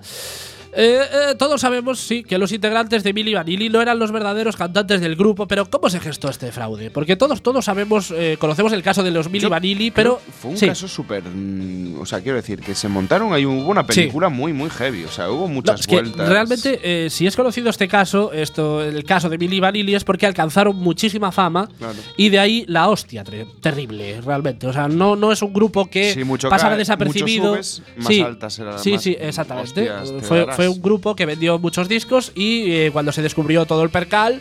Eh, 0.78 1.00
eh, 1.30 1.34
todos 1.38 1.60
sabemos, 1.62 1.98
sí, 1.98 2.22
que 2.22 2.36
los 2.36 2.52
integrantes 2.52 3.02
de 3.02 3.12
Billy 3.14 3.32
Vanilli 3.32 3.70
no 3.70 3.80
eran 3.80 3.98
los 3.98 4.12
verdaderos 4.12 4.56
cantantes 4.56 5.00
del 5.00 5.16
grupo, 5.16 5.48
pero 5.48 5.64
¿cómo 5.70 5.88
se 5.88 6.00
gestó 6.00 6.28
este 6.28 6.52
fraude? 6.52 6.90
Porque 6.90 7.16
todos, 7.16 7.40
todos 7.42 7.64
sabemos, 7.64 8.12
eh, 8.14 8.36
conocemos 8.38 8.72
el 8.74 8.82
caso 8.82 9.02
de 9.02 9.10
los 9.10 9.30
Yo 9.32 9.48
Vanilli, 9.48 9.90
pero 9.90 10.20
Fue 10.40 10.50
un 10.50 10.56
sí. 10.58 10.66
caso 10.66 10.86
súper. 10.86 11.22
mm, 11.24 11.98
O 12.00 12.04
sea, 12.04 12.20
quiero 12.20 12.36
decir, 12.36 12.60
que 12.60 12.74
se 12.74 12.88
montaron 12.88 13.32
ahí. 13.32 13.46
Hubo 13.46 13.70
una 13.70 13.86
película 13.86 14.28
muy, 14.28 14.52
muy 14.52 14.68
heavy. 14.68 15.04
O 15.04 15.08
sea, 15.10 15.30
hubo 15.30 15.46
No, 15.48 15.54
muchas 15.54 15.80
es 15.80 15.86
que 15.86 15.94
vueltas. 15.96 16.28
realmente, 16.28 16.78
eh, 16.82 17.08
si 17.10 17.26
es 17.26 17.34
conocido 17.36 17.70
este 17.70 17.88
caso, 17.88 18.32
esto, 18.34 18.82
el 18.84 19.02
caso 19.04 19.30
de 19.30 19.38
Billy 19.38 19.60
Vanilli, 19.60 19.94
es 19.94 20.04
porque 20.04 20.26
alcanzaron 20.26 20.76
muchísima 20.76 21.32
fama 21.32 21.68
Claro. 21.78 21.94
y 22.18 22.28
de 22.28 22.38
ahí 22.38 22.64
la 22.68 22.88
hostia 22.88 23.24
terrible, 23.60 24.20
realmente. 24.20 24.66
O 24.66 24.72
sea, 24.74 24.88
no, 24.88 25.16
no 25.16 25.32
es 25.32 25.40
un 25.42 25.52
grupo 25.54 25.86
que 25.86 26.12
Sí, 26.12 26.22
pasara 26.50 26.76
desapercibido. 26.76 27.52
mucho 27.52 27.62
subes, 27.62 27.82
más 27.96 28.06
sí, 28.08 28.20
altas 28.20 28.60
sí, 28.82 28.98
sí, 28.98 29.16
exactamente. 29.18 29.90
hostias 29.90 30.12
fue. 30.26 30.65
Un 30.68 30.80
grupo 30.82 31.16
que 31.16 31.26
vendió 31.26 31.58
muchos 31.58 31.88
discos 31.88 32.32
y 32.34 32.72
eh, 32.72 32.90
cuando 32.92 33.12
se 33.12 33.22
descubrió 33.22 33.66
todo 33.66 33.82
el 33.82 33.90
percal. 33.90 34.40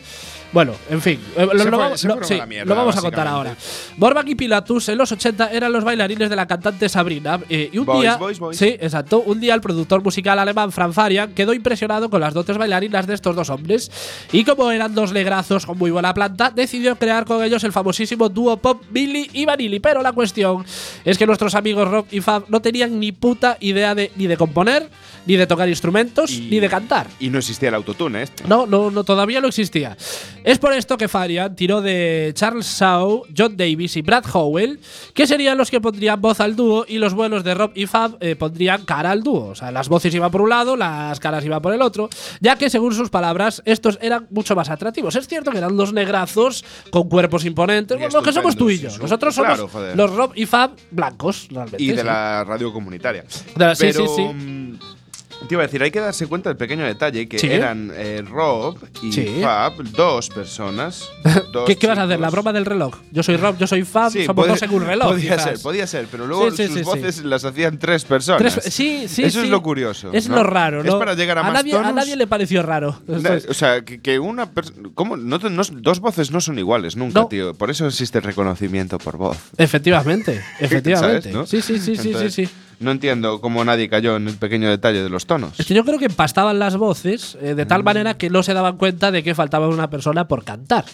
Bueno, 0.55 0.73
en 0.89 1.01
fin, 1.01 1.19
eh, 1.35 1.45
lo, 1.45 1.51
Se 1.51 1.57
lo 1.57 1.63
fue- 1.63 1.77
vamos, 1.77 2.03
lo- 2.05 2.23
sí, 2.23 2.33
a 2.35 2.37
la 2.37 2.45
mierda, 2.45 2.65
lo 2.69 2.75
vamos 2.79 2.95
a 2.95 3.01
contar 3.01 3.27
ahora. 3.27 3.55
Morvan 3.97 4.25
y 4.29 4.35
Pilatus 4.35 4.87
en 4.87 4.97
los 4.97 5.11
80 5.11 5.51
eran 5.51 5.73
los 5.73 5.83
bailarines 5.83 6.29
de 6.29 6.35
la 6.37 6.47
cantante 6.47 6.87
Sabrina. 6.87 7.41
eh, 7.49 7.69
y 7.73 7.77
un 7.77 7.85
Boys, 7.85 7.99
día, 8.01 8.15
boys, 8.15 8.39
boys. 8.39 8.57
sí, 8.57 8.67
exacto, 8.79 9.19
un 9.19 9.41
día 9.41 9.53
el 9.53 9.59
productor 9.59 10.01
musical 10.01 10.39
alemán 10.39 10.71
Frank 10.71 10.93
Farian 10.93 11.33
quedó 11.33 11.53
impresionado 11.53 12.09
con 12.09 12.21
las 12.21 12.33
dotes 12.33 12.57
bailarinas 12.57 13.05
de 13.05 13.15
estos 13.15 13.35
dos 13.35 13.49
hombres 13.49 13.91
y 14.31 14.45
como 14.45 14.71
eran 14.71 14.95
dos 14.95 15.11
negrazos 15.11 15.65
con 15.65 15.77
muy 15.77 15.91
buena 15.91 16.13
planta, 16.13 16.49
decidió 16.55 16.95
crear 16.95 17.25
con 17.25 17.43
ellos 17.43 17.61
el 17.65 17.73
famosísimo 17.73 18.29
dúo 18.29 18.55
pop 18.55 18.81
Billy 18.89 19.29
y 19.33 19.43
Vanilli. 19.45 19.81
Pero 19.81 20.01
la 20.01 20.13
cuestión 20.13 20.63
es 21.03 21.17
que 21.17 21.27
nuestros 21.27 21.53
amigos 21.53 21.89
Rob 21.91 22.05
y 22.11 22.21
Fab 22.21 22.45
no 22.47 22.61
tenían 22.61 22.97
ni 22.97 23.11
puta 23.11 23.57
idea 23.59 23.93
de 23.93 24.09
ni 24.15 24.27
de 24.27 24.37
componer, 24.37 24.89
ni 25.25 25.35
de 25.35 25.47
tocar 25.47 25.67
instrumentos, 25.67 26.31
Y- 26.31 26.47
ni 26.49 26.59
de 26.61 26.69
cantar. 26.69 27.07
Y 27.19 27.29
no 27.29 27.39
existía 27.39 27.67
el 27.69 27.75
autotune 27.75 28.21
este. 28.23 28.45
No, 28.47 28.65
no, 28.65 28.89
no, 28.89 29.03
todavía 29.03 29.41
no 29.41 29.47
existía. 29.49 29.97
Es 30.45 30.59
por 30.59 30.73
esto 30.73 30.95
que 30.97 31.07
Farian 31.07 31.55
tiró 31.55 31.81
de 31.81 32.31
Charles 32.35 32.67
Shaw, 32.79 33.23
John 33.35 33.57
Davis 33.57 33.97
y 33.97 34.03
Brad 34.03 34.23
Howell, 34.31 34.79
que 35.15 35.25
serían 35.25 35.57
los 35.57 35.71
que 35.71 35.81
pondrían 35.81 36.21
voz 36.21 36.39
al 36.39 36.55
dúo 36.55 36.85
y 36.87 36.99
los 36.99 37.15
buenos 37.15 37.43
de 37.43 37.55
Rob 37.55 37.71
y 37.73 37.87
Fab 37.87 38.17
eh, 38.19 38.35
pondrían 38.35 38.85
cara 38.85 39.09
al 39.09 39.23
dúo. 39.23 39.47
O 39.47 39.55
sea, 39.55 39.71
las 39.71 39.89
voces 39.89 40.13
iban 40.13 40.29
por 40.29 40.41
un 40.41 40.49
lado, 40.49 40.77
las 40.77 41.19
caras 41.19 41.43
iban 41.43 41.61
por 41.63 41.73
el 41.73 41.81
otro, 41.81 42.09
ya 42.41 42.55
que 42.57 42.69
según 42.69 42.93
sus 42.93 43.09
palabras, 43.09 43.63
estos 43.65 43.97
eran 44.03 44.27
mucho 44.29 44.55
más 44.55 44.69
atractivos. 44.69 45.15
Es 45.15 45.27
cierto 45.27 45.49
que 45.51 45.57
eran 45.57 45.75
dos 45.75 45.93
negrazos 45.93 46.63
con 46.91 47.09
cuerpos 47.09 47.43
imponentes, 47.43 47.97
como 48.11 48.21
que 48.23 48.31
somos 48.31 48.55
tú 48.55 48.69
y 48.69 48.77
yo. 48.77 48.91
sí, 48.91 48.99
Nosotros 49.01 49.33
claro, 49.35 49.55
somos 49.55 49.71
joder. 49.71 49.97
los 49.97 50.13
Rob 50.15 50.31
y 50.35 50.45
Fab 50.45 50.71
blancos, 50.91 51.47
realmente. 51.49 51.81
Y 51.83 51.87
de 51.87 51.97
sí. 52.01 52.05
la 52.05 52.43
radio 52.43 52.71
comunitaria. 52.71 53.23
De 53.55 53.65
la- 53.65 53.73
sí, 53.73 53.87
Pero, 53.87 54.05
sí, 54.07 54.13
sí. 54.15 54.21
mm, 54.21 54.79
Te 55.47 55.53
iba 55.55 55.63
a 55.63 55.67
decir, 55.67 55.81
hay 55.83 55.91
que 55.91 55.99
darse 55.99 56.27
cuenta 56.27 56.49
del 56.49 56.57
pequeño 56.57 56.83
detalle 56.85 57.27
que 57.27 57.37
Sí. 57.39 57.47
eran 57.47 57.91
eh, 57.93 58.23
Rob 58.27 58.77
y 59.01 59.11
Sí. 59.11 59.39
Fab, 59.41 59.73
dos 59.91 60.29
personas. 60.29 61.09
dos 61.51 61.65
¿Qué, 61.67 61.75
qué 61.77 61.87
vas 61.87 61.97
a 61.99 62.03
hacer? 62.03 62.19
¿La 62.19 62.29
broma 62.29 62.51
del 62.53 62.65
reloj? 62.65 62.95
Yo 63.11 63.23
soy 63.23 63.37
Rob, 63.37 63.57
yo 63.57 63.67
soy 63.67 63.83
Fab, 63.83 64.11
Sí, 64.11 64.25
somos 64.25 64.47
dos 64.47 64.61
en 64.61 64.71
un 64.71 64.85
reloj. 64.85 65.07
Podía 65.09 65.35
quizás. 65.37 65.43
ser, 65.43 65.61
podía 65.61 65.87
ser, 65.87 66.07
pero 66.09 66.25
luego 66.27 66.49
sus 66.51 66.83
voces 66.83 67.23
las 67.23 67.45
hacían 67.45 67.77
tres 67.79 68.05
personas. 68.05 68.41
Tres- 68.55 68.73
sí, 68.73 69.05
sí, 69.07 69.23
Eso 69.23 69.41
es 69.41 69.49
lo 69.49 69.61
curioso. 69.61 70.11
Es 70.13 70.27
¿no? 70.29 70.37
lo 70.37 70.43
raro, 70.43 70.83
¿no? 70.83 70.89
Es 70.93 70.95
para 70.95 71.13
llegar 71.13 71.37
a, 71.37 71.43
más 71.43 71.53
nadie, 71.53 71.73
A 71.73 71.77
tonos. 71.77 71.93
nadie 71.95 72.15
le 72.15 72.27
pareció 72.27 72.63
raro. 72.63 72.99
Na- 73.07 73.39
O 73.49 73.53
sea, 73.53 73.81
que, 73.83 73.99
que 74.01 74.19
una 74.19 74.51
persona. 74.51 74.89
¿Cómo? 74.93 75.17
No, 75.17 75.37
dos 75.39 75.99
voces 75.99 76.31
no 76.31 76.41
son 76.41 76.57
iguales 76.59 76.95
nunca, 76.95 77.21
No. 77.21 77.27
tío. 77.27 77.53
Por 77.53 77.69
eso 77.69 77.87
existe 77.87 78.17
el 78.17 78.23
reconocimiento 78.23 78.97
por 78.97 79.17
voz. 79.17 79.37
Efectivamente, 79.57 80.41
efectivamente. 80.59 81.31
¿Sabes? 81.31 81.49
Sí, 81.49 81.61
sí, 81.61 81.79
sí, 81.79 81.95
sí, 81.95 82.07
Entonces, 82.09 82.33
sí, 82.33 82.45
sí. 82.45 82.51
No 82.79 82.91
entiendo 82.91 83.41
cómo 83.41 83.63
nadie 83.65 83.89
cayó 83.89 84.15
en 84.17 84.27
el 84.27 84.35
pequeño 84.35 84.69
detalle 84.69 85.01
de 85.03 85.09
los 85.09 85.25
tonos. 85.25 85.59
Es 85.59 85.65
que 85.65 85.73
yo 85.73 85.83
creo 85.85 85.97
que 85.99 86.05
empastaban 86.05 86.59
las 86.59 86.77
voces 86.77 87.37
eh, 87.41 87.55
de 87.55 87.65
tal 87.65 87.81
Mm. 87.81 87.85
manera 87.85 88.17
que 88.17 88.29
no 88.29 88.43
se 88.43 88.53
daban 88.53 88.77
cuenta 88.77 89.11
de 89.11 89.23
que 89.23 89.33
faltaba 89.35 89.67
una 89.67 89.89
persona 89.89 90.27
por 90.27 90.43
cantar. 90.43 90.85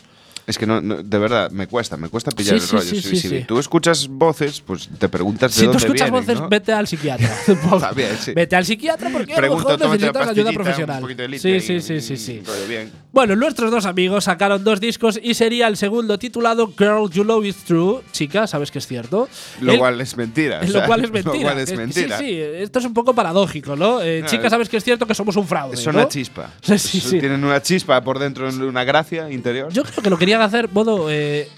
Es 0.47 0.57
que 0.57 0.65
no, 0.65 0.81
no- 0.81 1.03
de 1.03 1.17
verdad, 1.19 1.51
me 1.51 1.67
cuesta, 1.67 1.97
me 1.97 2.09
cuesta 2.09 2.31
pillar 2.31 2.59
Sí, 2.59 2.65
el 2.65 2.69
rollo. 2.71 2.89
sí, 2.89 3.01
si, 3.01 3.15
sí, 3.15 3.29
si 3.29 3.41
tú 3.43 3.59
escuchas 3.59 4.07
voces, 4.07 4.59
pues 4.59 4.89
te 4.97 5.07
preguntas 5.07 5.51
de 5.51 5.55
Si 5.55 5.61
tú 5.61 5.67
dónde 5.73 5.85
escuchas 5.85 6.09
vienen, 6.11 6.25
voces, 6.27 6.41
¿no? 6.41 6.49
vete 6.49 6.73
al 6.73 6.87
psiquiatra. 6.87 7.29
También. 7.79 8.09
Vete 8.35 8.55
al 8.55 8.65
psiquiatra 8.65 9.09
porque 9.11 9.33
a 9.35 9.41
lo 9.41 9.55
mejor 9.55 9.79
necesitas 9.79 10.27
ayuda 10.27 10.51
profesional. 10.51 10.95
Un 10.97 11.01
poquito 11.03 11.27
de 11.27 11.39
sí, 11.39 11.59
sí, 11.59 11.79
sí, 11.79 12.01
sí, 12.01 12.17
sí. 12.17 12.41
bien. 12.67 12.91
Bueno, 13.13 13.35
nuestros 13.35 13.69
dos 13.71 13.85
amigos 13.85 14.23
sacaron 14.23 14.63
dos 14.63 14.79
discos 14.79 15.19
y 15.21 15.33
sería 15.33 15.67
el 15.67 15.75
segundo 15.75 16.17
titulado 16.17 16.71
Girl 16.77 17.09
You 17.11 17.23
Know 17.23 17.43
It's 17.43 17.65
True. 17.65 17.99
Chica, 18.13 18.47
sabes 18.47 18.71
que 18.71 18.79
es 18.79 18.87
cierto. 18.87 19.27
Lo 19.59 19.73
El- 19.73 19.79
cual 19.79 19.99
es 19.99 20.15
mentira. 20.15 20.59
o 20.63 20.65
lo 20.65 20.71
sea, 20.71 20.85
cual 20.85 21.03
es 21.03 21.11
mentira. 21.11 21.33
Lo 21.37 21.41
cual 21.41 21.59
es 21.59 21.71
Eh, 21.71 21.75
mentira. 21.77 22.17
Sí, 22.17 22.23
sí, 22.25 22.39
esto 22.39 22.79
es 22.79 22.85
un 22.85 22.93
poco 22.93 23.13
paradójico, 23.13 23.75
¿no? 23.75 24.01
Eh, 24.01 24.21
No, 24.21 24.27
chica, 24.27 24.45
es- 24.45 24.49
sabes 24.51 24.69
que 24.69 24.77
es 24.77 24.83
cierto 24.85 25.05
que 25.05 25.13
somos 25.13 25.35
un 25.35 25.45
fraude. 25.45 25.75
Son 25.75 25.93
¿no? 25.93 25.99
una 25.99 26.07
chispa. 26.09 26.51
Sí, 26.61 26.77
sí. 26.77 27.19
Tienen 27.19 27.43
una 27.43 27.61
chispa 27.61 28.01
por 28.01 28.17
dentro, 28.17 28.47
una 28.47 28.85
gracia 28.85 29.29
interior. 29.29 29.73
Yo 29.73 29.83
creo 29.83 30.01
que 30.01 30.09
lo 30.09 30.17
querían 30.17 30.41
hacer 30.41 30.69
modo. 30.71 31.07
eh, 31.11 31.49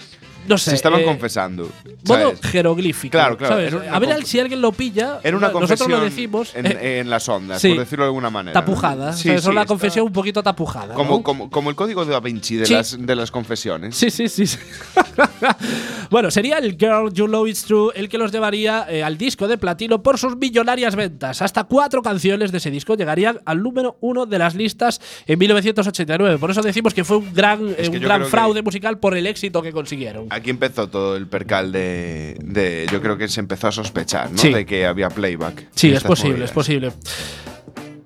no 0.46 0.58
sé. 0.58 0.70
Se 0.70 0.76
estaban 0.76 1.00
eh, 1.00 1.04
confesando. 1.04 1.70
Modo 2.06 2.30
¿sabes? 2.30 2.40
jeroglífico. 2.42 3.12
Claro, 3.12 3.36
claro, 3.36 3.54
¿sabes? 3.54 3.74
A 3.90 3.98
ver 3.98 4.24
si 4.24 4.40
alguien 4.40 4.60
lo 4.60 4.72
pilla. 4.72 5.20
Era 5.22 5.36
una 5.36 5.48
nosotros 5.48 5.88
lo 5.88 6.00
decimos. 6.00 6.54
en, 6.54 6.66
eh, 6.66 7.00
en 7.00 7.10
las 7.10 7.28
ondas, 7.28 7.60
sí. 7.60 7.70
por 7.70 7.78
decirlo 7.78 8.04
de 8.04 8.08
alguna 8.08 8.30
manera. 8.30 8.52
tapujada. 8.52 9.12
Sí, 9.12 9.28
¿sabes? 9.28 9.44
sí, 9.44 9.50
una 9.50 9.66
confesión 9.66 10.06
un 10.06 10.12
poquito 10.12 10.42
tapujada. 10.42 10.94
Como, 10.94 11.16
¿no? 11.18 11.22
como, 11.22 11.50
como 11.50 11.70
el 11.70 11.76
código 11.76 12.04
de 12.04 12.12
Da 12.12 12.20
Vinci 12.20 12.56
de, 12.56 12.68
las, 12.68 12.96
de 12.98 13.16
las 13.16 13.30
confesiones. 13.30 13.96
Sí, 13.96 14.10
sí, 14.10 14.28
sí. 14.28 14.44
bueno, 16.10 16.30
sería 16.30 16.58
el 16.58 16.76
Girl 16.78 17.12
You 17.12 17.26
Know 17.26 17.46
It's 17.46 17.64
True 17.64 17.92
el 17.94 18.08
que 18.08 18.18
los 18.18 18.32
llevaría 18.32 18.86
eh, 18.88 19.02
al 19.02 19.16
disco 19.18 19.48
de 19.48 19.58
platino 19.58 20.02
por 20.02 20.18
sus 20.18 20.36
millonarias 20.36 20.96
ventas. 20.96 21.42
Hasta 21.42 21.64
cuatro 21.64 22.02
canciones 22.02 22.52
de 22.52 22.58
ese 22.58 22.70
disco 22.70 22.94
llegarían 22.96 23.40
al 23.44 23.62
número 23.62 23.96
uno 24.00 24.26
de 24.26 24.38
las 24.38 24.54
listas 24.54 25.00
en 25.26 25.38
1989. 25.38 26.38
Por 26.38 26.50
eso 26.50 26.62
decimos 26.62 26.94
que 26.94 27.04
fue 27.04 27.18
un 27.18 27.32
gran, 27.34 27.74
eh, 27.78 27.88
un 27.88 28.00
gran 28.00 28.24
fraude 28.26 28.62
musical 28.62 28.98
por 28.98 29.16
el 29.16 29.26
éxito 29.26 29.62
que 29.62 29.72
consiguieron. 29.72 30.26
Aquí 30.30 30.50
empezó 30.50 30.88
todo 30.88 31.16
el 31.16 31.26
percal 31.26 31.72
de, 31.72 32.36
de- 32.42 32.86
Yo 32.90 33.00
creo 33.00 33.16
que 33.16 33.28
se 33.28 33.40
empezó 33.40 33.68
a 33.68 33.72
sospechar, 33.72 34.30
¿no? 34.30 34.38
Sí. 34.38 34.52
De 34.52 34.64
que 34.66 34.86
había 34.86 35.08
playback. 35.08 35.68
Sí, 35.74 35.90
es 35.92 36.02
posible, 36.02 36.30
movidas. 36.32 36.50
es 36.50 36.54
posible. 36.54 36.92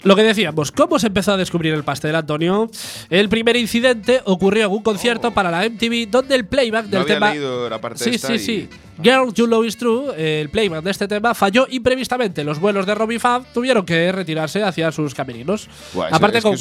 Lo 0.04 0.14
que 0.14 0.22
decíamos, 0.22 0.70
¿cómo 0.72 0.98
se 0.98 1.08
empezó 1.08 1.32
a 1.32 1.36
descubrir 1.36 1.74
el 1.74 1.82
pastel, 1.84 2.14
Antonio? 2.14 2.70
El 3.10 3.28
primer 3.28 3.56
incidente 3.56 4.20
ocurrió 4.24 4.66
en 4.66 4.72
un 4.72 4.82
concierto 4.82 5.32
para 5.34 5.50
la 5.50 5.64
MTV 5.68 6.08
donde 6.08 6.34
el 6.36 6.46
playback 6.46 6.84
No 6.84 6.90
del 6.90 7.00
había 7.02 7.14
tema. 7.14 7.30
leído 7.30 7.68
la 7.68 7.80
parte 7.80 8.04
Sí, 8.04 8.10
esta 8.10 8.28
sí, 8.28 8.34
y- 8.34 8.38
sí. 8.38 8.68
Girl, 9.02 9.32
You 9.34 9.46
Know 9.46 9.64
Is 9.64 9.76
True, 9.76 10.40
el 10.40 10.48
playback 10.50 10.82
de 10.82 10.90
este 10.90 11.08
tema, 11.08 11.34
falló 11.34 11.66
imprevistamente. 11.70 12.44
Los 12.44 12.58
vuelos 12.58 12.86
de 12.86 12.94
Robbie 12.94 13.18
Fab 13.18 13.44
tuvieron 13.52 13.84
que 13.86 14.10
retirarse 14.12 14.62
hacia 14.62 14.90
sus 14.92 15.14
camerinos. 15.14 15.68
Buah, 15.92 16.08
Aparte, 16.10 16.42
con, 16.42 16.56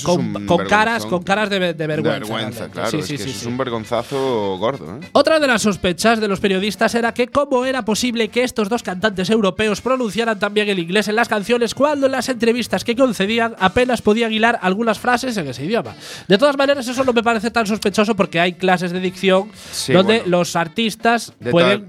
con- 0.45 0.65
caras, 0.67 1.05
con 1.05 1.23
caras 1.23 1.49
de, 1.49 1.59
de 1.59 1.73
De 1.73 1.87
vergüenza. 1.87 2.19
vergüenza, 2.19 2.69
claro. 2.69 2.91
Sí, 2.91 2.97
es 2.97 3.05
sí, 3.07 3.17
que 3.17 3.23
sí, 3.23 3.29
eso 3.31 3.39
es 3.39 3.45
un 3.45 3.57
vergonzazo 3.57 4.57
gordo, 4.57 4.97
¿eh? 5.01 5.07
Otra 5.13 5.39
de 5.39 5.47
las 5.47 5.61
sospechas 5.61 6.19
de 6.19 6.27
los 6.27 6.39
periodistas 6.39 6.93
era 6.95 7.13
que 7.13 7.27
cómo 7.27 7.65
era 7.65 7.83
posible 7.83 8.27
que 8.29 8.43
estos 8.43 8.69
dos 8.69 8.83
cantantes 8.83 9.29
europeos 9.29 9.81
pronunciaran 9.81 10.39
también 10.39 10.69
el 10.69 10.79
inglés 10.79 11.07
en 11.07 11.15
las 11.15 11.27
canciones 11.27 11.73
cuando 11.73 12.05
en 12.05 12.11
las 12.11 12.29
entrevistas 12.29 12.83
que 12.83 12.95
concedían 12.95 13.55
apenas 13.59 14.01
podían 14.01 14.31
hilar 14.33 14.59
algunas 14.61 14.99
frases 14.99 15.35
en 15.37 15.47
ese 15.47 15.65
idioma. 15.65 15.95
De 16.27 16.37
todas 16.37 16.57
maneras, 16.57 16.87
eso 16.87 17.03
no 17.03 17.13
me 17.13 17.23
parece 17.23 17.51
tan 17.51 17.65
sospechoso 17.65 18.15
porque 18.15 18.39
hay 18.39 18.53
clases 18.53 18.91
de 18.91 18.99
dicción 18.99 19.49
donde 19.89 20.19
bueno. 20.19 20.37
los 20.37 20.55
artistas 20.55 21.33
De 21.39 21.51
pueden 21.51 21.79
tal- 21.79 21.87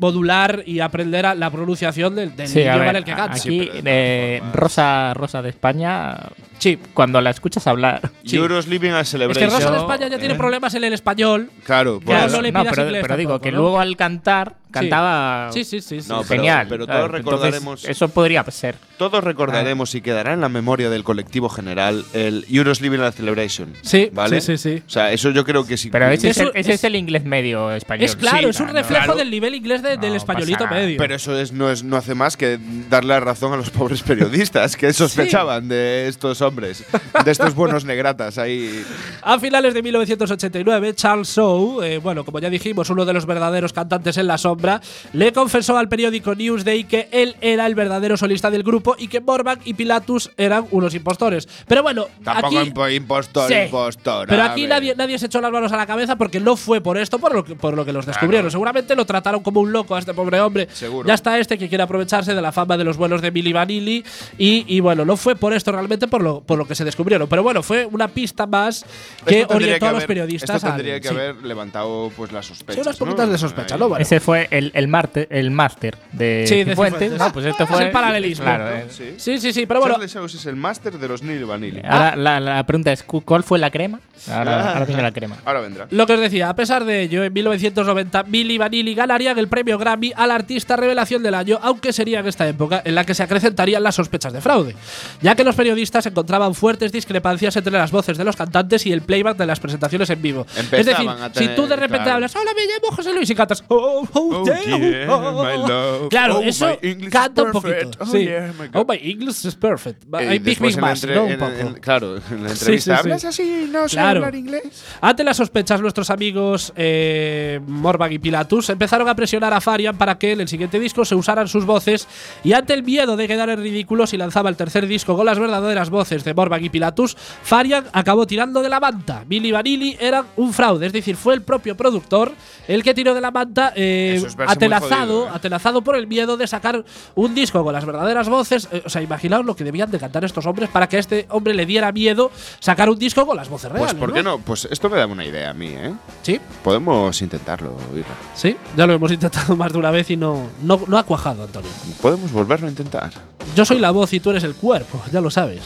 y 0.66 0.80
aprender 0.80 1.26
a 1.26 1.34
la 1.34 1.50
pronunciación 1.50 2.14
del, 2.14 2.34
del 2.36 2.48
Sí, 2.48 2.60
idioma 2.60 2.78
ver, 2.78 2.88
en 2.88 2.96
el 2.96 3.04
que 3.04 3.12
cantan. 3.12 3.36
aquí 3.38 3.70
eh. 3.84 4.42
Rosa, 4.52 5.12
Rosa 5.14 5.42
de 5.42 5.48
España, 5.50 6.16
Sí. 6.58 6.78
cuando 6.94 7.20
la 7.20 7.30
escuchas 7.30 7.66
hablar, 7.66 8.10
Euros 8.24 8.66
Living 8.66 8.90
a 8.90 9.00
Es 9.00 9.08
Celebration. 9.10 9.48
que 9.48 9.54
Rosa 9.54 9.70
de 9.70 9.76
Yo- 9.76 9.82
España 9.82 10.08
ya 10.08 10.18
tiene 10.18 10.34
¿eh? 10.34 10.36
problemas 10.38 10.74
en 10.74 10.84
el 10.84 10.92
español. 10.92 11.50
Claro, 11.64 12.00
Ya 12.06 12.26
eso. 12.26 12.36
no 12.36 12.42
le 12.42 12.50
pidas 12.52 12.66
pero, 12.70 12.82
inglés 12.86 13.02
pero 13.02 13.16
digo 13.16 13.30
tampoco, 13.30 13.42
que 13.44 13.52
¿no? 13.52 13.58
luego 13.58 13.80
al 13.80 13.96
cantar 13.96 14.54
cantaba 14.70 15.50
Sí, 15.52 15.64
sí, 15.64 15.80
sí. 15.80 16.02
sí. 16.02 16.08
No, 16.08 16.22
pero- 16.22 16.28
genial. 16.42 16.66
pero 16.68 16.86
todos 16.86 17.10
recordaremos- 17.10 17.84
eso 17.88 18.08
podría 18.08 18.44
ser. 18.50 18.76
Todos 18.98 19.24
recordaremos 19.24 19.94
y 19.94 20.00
quedará 20.02 20.34
en 20.34 20.40
la 20.40 20.48
memoria 20.48 20.90
del 20.90 21.04
colectivo 21.04 21.48
general 21.48 22.04
el 22.12 22.44
Euros 22.50 22.80
Living 22.80 22.98
a 23.00 23.10
Celebration. 23.12 23.72
Sí, 23.82 24.10
¿vale? 24.12 24.40
sí, 24.40 24.58
sí, 24.58 24.76
sí. 24.76 24.82
O 24.86 24.90
sea, 24.90 25.12
eso 25.12 25.30
yo 25.30 25.44
creo 25.44 25.66
que 25.66 25.76
sí. 25.76 25.88
Pero 25.90 26.08
ese, 26.10 26.30
es, 26.30 26.38
el, 26.38 26.48
ese 26.54 26.72
es- 26.72 26.80
es 26.80 26.84
el 26.84 26.96
inglés 26.96 27.24
medio 27.24 27.72
español. 27.72 28.04
Es 28.04 28.16
claro, 28.16 28.38
Sí, 28.38 28.44
es 28.46 28.60
un 28.60 28.66
no, 28.66 28.72
reflejo 28.74 29.04
claro. 29.04 29.18
del 29.18 29.30
nivel 29.30 29.54
inglés 29.54 29.82
de- 29.82 29.96
del 29.96 30.10
No 30.10 30.16
españolito 30.16 30.66
medio. 30.66 30.98
Pero 30.98 31.14
eso 31.14 31.38
es, 31.38 31.52
no, 31.52 31.70
es, 31.70 31.82
no 31.82 31.96
hace 31.96 32.14
más 32.14 32.36
que 32.36 32.58
darle 32.90 33.14
la 33.14 33.20
razón 33.20 33.52
a 33.54 33.56
los 33.56 33.70
pobres 33.70 34.02
periodistas 34.02 34.76
que 34.76 34.92
sospechaban 34.92 35.68
de 35.68 36.08
estos 36.08 36.42
hombres, 36.48 36.84
de 37.24 37.30
estos 37.30 37.54
buenos 37.54 37.84
negratas 37.84 38.38
ahí. 38.38 38.84
A 39.22 39.38
finales 39.38 39.74
de 39.74 39.82
1989, 39.82 40.94
Charles 40.94 41.28
Shaw, 41.36 41.82
eh, 41.82 41.98
bueno, 41.98 42.24
como 42.24 42.38
ya 42.40 42.50
dijimos, 42.50 42.90
uno 42.90 43.04
de 43.04 43.12
los 43.12 43.26
verdaderos 43.26 43.72
cantantes 43.72 44.16
en 44.16 44.26
la 44.26 44.38
sombra, 44.38 44.80
le 45.12 45.32
confesó 45.32 45.76
al 45.78 45.88
periódico 45.88 46.34
Newsday 46.34 46.84
que 46.84 47.08
él 47.12 47.36
era 47.40 47.66
el 47.66 47.74
verdadero 47.74 48.16
solista 48.16 48.50
del 48.50 48.62
grupo 48.62 48.96
y 48.98 49.08
que 49.08 49.20
Morvan 49.20 49.58
y 49.64 49.74
Pilatus 49.74 50.30
eran 50.36 50.66
unos 50.70 50.94
impostores. 50.94 51.48
Pero 51.66 51.82
bueno, 51.82 52.06
Tampoco 52.24 52.58
aquí, 52.58 52.70
impo- 52.70 52.94
impostor, 52.96 53.48
Sí. 53.48 53.54
impostor. 53.64 54.26
pero 54.28 54.42
aquí 54.42 54.66
nadie, 54.66 54.94
nadie 54.96 55.18
se 55.18 55.26
echó 55.26 55.40
las 55.40 55.52
manos 55.52 55.72
a 55.72 55.76
la 55.76 55.86
cabeza 55.86 56.16
porque 56.16 56.40
no 56.40 56.56
fue 56.56 56.80
por 56.80 56.98
esto, 56.98 57.18
por 57.18 57.34
lo 57.34 57.44
que, 57.44 57.54
por 57.54 57.74
lo 57.74 57.84
que 57.84 57.92
los 57.92 58.06
descubrieron. 58.06 58.50
Seguramente 58.50 58.96
lo 58.96 59.04
trataron 59.04 59.42
como 59.42 59.60
un 59.60 59.72
loco 59.72 59.94
a 59.94 59.98
este 59.98 60.14
pobre 60.14 60.40
hombre. 60.40 60.68
Seguro. 60.72 61.06
Ya 61.06 61.14
está 61.14 61.38
este 61.38 61.58
que 61.58 61.68
quiere 61.68 61.84
aprovecharse 61.84 62.34
de 62.34 62.42
la 62.42 62.52
fama 62.52 62.76
de 62.76 62.84
los 62.84 62.96
vuelos 62.96 63.20
de 63.22 63.30
Milli 63.30 63.52
Vanilli. 63.52 64.04
Y, 64.38 64.64
y 64.66 64.80
bueno, 64.80 65.04
no 65.04 65.16
fue 65.16 65.36
por 65.36 65.52
esto 65.52 65.72
realmente 65.72 66.08
por 66.08 66.22
lo, 66.22 66.37
por 66.40 66.58
lo 66.58 66.66
que 66.66 66.74
se 66.74 66.84
descubrieron. 66.84 67.28
Pero 67.28 67.42
bueno, 67.42 67.62
fue 67.62 67.86
una 67.86 68.08
pista 68.08 68.46
más 68.46 68.84
que 69.26 69.46
orientó 69.48 69.86
a 69.86 69.92
los 69.92 69.98
haber- 69.98 70.06
periodistas. 70.08 70.56
Esto 70.56 70.68
tendría 70.68 70.94
al- 70.94 71.00
que 71.00 71.08
sí. 71.08 71.14
haber 71.14 71.36
levantado 71.44 72.10
pues 72.16 72.32
las 72.32 72.46
sospechas. 72.46 72.74
Sí, 72.76 72.80
unas 72.82 73.00
¿no? 73.00 73.06
poquitas 73.06 73.28
de 73.30 73.38
sospecha. 73.38 73.76
¿no? 73.76 73.88
Bueno. 73.88 74.02
Ese 74.02 74.20
fue 74.20 74.48
el, 74.50 74.70
el, 74.74 74.88
máster, 74.88 75.26
el 75.30 75.50
máster 75.50 75.96
de 76.12 76.44
Sí, 76.48 76.64
de. 76.64 76.70
Cifuentes. 76.70 77.12
No, 77.18 77.32
pues 77.32 77.46
este 77.46 77.62
Es 77.64 77.68
fue 77.68 77.82
el 77.84 77.90
paralelismo. 77.90 78.44
Claro, 78.44 78.68
eh. 78.76 78.86
Sí. 78.90 79.14
Sí, 79.16 79.38
sí, 79.38 79.52
sí, 79.52 79.66
pero 79.66 79.80
bueno. 79.80 79.94
Charles 80.06 80.34
es 80.34 80.46
el 80.46 80.56
máster 80.56 80.98
de 80.98 81.08
los 81.08 81.22
Neil 81.22 81.44
Vanilli. 81.44 81.80
Ahora 81.84 82.16
la, 82.16 82.40
la 82.40 82.64
pregunta 82.64 82.92
es: 82.92 83.02
¿cu- 83.02 83.22
¿cuál 83.22 83.42
fue 83.44 83.58
la 83.58 83.70
crema? 83.70 84.00
Ahora, 84.30 84.58
Ah. 84.60 84.72
ahora 84.74 84.84
viene 84.84 85.02
la 85.02 85.12
crema. 85.12 85.36
Ahora 85.44 85.60
vendrá. 85.60 85.86
Lo 85.90 86.06
que 86.06 86.14
os 86.14 86.20
decía, 86.20 86.48
a 86.48 86.56
pesar 86.56 86.84
de 86.84 87.02
ello, 87.02 87.22
en 87.22 87.32
1990 87.32 88.24
Milli 88.24 88.58
Vanilli 88.58 88.94
ganarían 88.94 89.38
el 89.38 89.48
premio 89.48 89.78
Grammy 89.78 90.12
al 90.16 90.30
artista 90.32 90.76
revelación 90.76 91.22
del 91.22 91.34
año, 91.34 91.58
aunque 91.62 91.92
sería 91.92 92.20
en 92.20 92.26
esta 92.26 92.46
época 92.48 92.82
en 92.84 92.94
la 92.94 93.04
que 93.04 93.14
se 93.14 93.22
acrecentarían 93.22 93.82
las 93.82 93.94
sospechas 93.94 94.32
de 94.32 94.40
fraude, 94.40 94.74
ya 95.22 95.34
que 95.36 95.44
los 95.44 95.54
periodistas 95.54 96.06
encontraban 96.28 96.54
fuertes 96.54 96.92
discrepancias 96.92 97.56
entre 97.56 97.72
las 97.72 97.90
voces 97.90 98.18
de 98.18 98.22
los 98.24 98.36
cantantes 98.36 98.84
y 98.84 98.92
el 98.92 99.00
playback 99.00 99.38
de 99.38 99.46
las 99.46 99.58
presentaciones 99.60 100.10
en 100.10 100.20
vivo. 100.20 100.46
es 100.50 100.68
decir, 100.68 100.78
Empezaban 100.90 101.22
a 101.22 101.28
si 101.28 101.32
tener- 101.32 101.56
tú 101.56 101.62
de 101.66 101.74
repente 101.76 101.96
claro. 102.04 102.12
hablas, 102.16 102.36
hola, 102.36 102.50
me 102.54 102.66
llamo 102.66 102.94
José 102.94 103.14
Luis 103.14 103.30
y 103.30 103.34
cantas, 103.34 103.64
oh, 103.68 104.06
oh, 104.12 104.28
Oh, 104.38 104.44
yeah, 104.44 104.60
yeah, 104.78 105.14
oh, 105.14 105.42
my 105.42 105.56
love. 105.68 106.08
Claro, 106.10 106.38
Oh, 106.38 106.42
eso 106.42 106.78
canta 107.10 107.44
un 107.44 107.52
poquito. 107.52 107.90
Oh, 108.00 108.04
sí. 108.06 108.24
yeah, 108.26 108.52
my 108.60 108.68
oh, 108.74 108.84
my 108.86 108.98
English 109.02 109.46
is 109.46 109.54
perfect. 109.54 110.02
Eh, 110.20 110.32
I 110.32 110.36
y 110.36 110.38
big, 110.38 110.58
big 110.60 110.76
en 110.78 110.84
entre- 110.84 111.14
¿no? 111.14 111.24
Un 111.24 111.30
en- 111.32 111.38
poco. 111.38 111.50
en- 111.52 111.74
claro, 111.80 112.16
en 112.16 112.42
la 112.44 112.50
entrevista 112.50 112.66
sí, 112.74 112.80
sí. 112.80 112.90
hablas 112.90 113.24
así, 113.24 113.68
no 113.72 113.88
sé 113.88 113.96
Claro. 113.96 114.18
hablar 114.18 114.34
inglés. 114.34 114.84
Ante 115.00 115.24
las 115.24 115.36
sospechas, 115.38 115.80
nuestros 115.80 116.10
amigos 116.10 116.74
eh, 116.76 117.58
Morvan 117.66 118.12
y 118.12 118.18
Pilatus 118.18 118.68
empezaron 118.68 119.08
a 119.08 119.14
presionar 119.14 119.54
a 119.54 119.62
Farian 119.62 119.96
para 119.96 120.18
que 120.18 120.32
en 120.32 120.42
el 120.42 120.48
siguiente 120.48 120.78
disco 120.78 121.06
se 121.06 121.14
usaran 121.14 121.48
sus 121.48 121.64
voces 121.64 122.06
y 122.44 122.52
ante 122.52 122.74
el 122.74 122.82
miedo 122.82 123.16
de 123.16 123.26
quedar 123.26 123.48
en 123.48 123.60
ridículo 123.62 124.06
si 124.06 124.18
lanzaba 124.18 124.50
el 124.50 124.56
tercer 124.56 124.86
disco 124.86 125.16
con 125.16 125.24
las 125.24 125.38
verdaderas 125.38 125.88
voces 125.88 126.17
de 126.24 126.34
Morvan 126.34 126.64
y 126.64 126.68
Pilatus, 126.68 127.16
Farian 127.16 127.86
acabó 127.92 128.26
tirando 128.26 128.62
de 128.62 128.68
la 128.68 128.80
manta. 128.80 129.24
Billy 129.26 129.52
Vanilli 129.52 129.96
era 130.00 130.24
un 130.36 130.52
fraude, 130.52 130.86
es 130.86 130.92
decir, 130.92 131.16
fue 131.16 131.34
el 131.34 131.42
propio 131.42 131.76
productor 131.76 132.32
el 132.68 132.82
que 132.82 132.94
tiró 132.94 133.14
de 133.14 133.20
la 133.20 133.30
manta 133.30 133.72
eh, 133.74 134.14
es 134.16 134.34
jodido, 134.34 135.26
¿eh? 135.26 135.82
por 135.82 135.96
el 135.96 136.06
miedo 136.06 136.36
de 136.36 136.46
sacar 136.46 136.84
un 137.14 137.34
disco 137.34 137.64
con 137.64 137.72
las 137.72 137.84
verdaderas 137.84 138.28
voces. 138.28 138.68
Eh, 138.70 138.82
o 138.84 138.90
sea, 138.90 139.00
imaginaos 139.00 139.44
lo 139.44 139.56
que 139.56 139.64
debían 139.64 139.90
de 139.90 139.98
cantar 139.98 140.24
estos 140.24 140.44
hombres 140.46 140.68
para 140.68 140.88
que 140.88 140.96
a 140.96 141.00
este 141.00 141.26
hombre 141.30 141.54
le 141.54 141.66
diera 141.66 141.92
miedo 141.92 142.30
sacar 142.60 142.90
un 142.90 142.98
disco 142.98 143.26
con 143.26 143.36
las 143.36 143.48
voces 143.48 143.72
reales. 143.72 143.94
Pues, 143.94 144.00
¿por 144.00 144.12
qué 144.12 144.22
no? 144.22 144.38
Pues 144.38 144.68
esto 144.70 144.90
me 144.90 144.98
da 144.98 145.06
una 145.06 145.24
idea 145.24 145.50
a 145.50 145.54
mí, 145.54 145.68
¿eh? 145.68 145.94
Sí, 146.22 146.40
Podemos 146.62 147.20
intentarlo, 147.22 147.74
Irra. 147.94 148.14
sí, 148.34 148.56
ya 148.76 148.86
lo 148.86 148.92
hemos 148.92 149.10
intentado 149.12 149.56
más 149.56 149.72
de 149.72 149.78
una 149.78 149.90
vez 149.90 150.10
y 150.10 150.16
no, 150.16 150.48
no, 150.62 150.80
no 150.86 150.98
ha 150.98 151.04
cuajado, 151.04 151.44
Antonio. 151.44 151.70
Podemos 152.02 152.30
volverlo 152.32 152.66
a 152.66 152.70
intentar. 152.70 153.10
Yo 153.56 153.64
soy 153.64 153.78
la 153.78 153.90
voz 153.90 154.12
y 154.12 154.20
tú 154.20 154.30
eres 154.30 154.44
el 154.44 154.54
cuerpo, 154.54 155.02
ya 155.10 155.20
lo 155.20 155.30
sabes. 155.30 155.62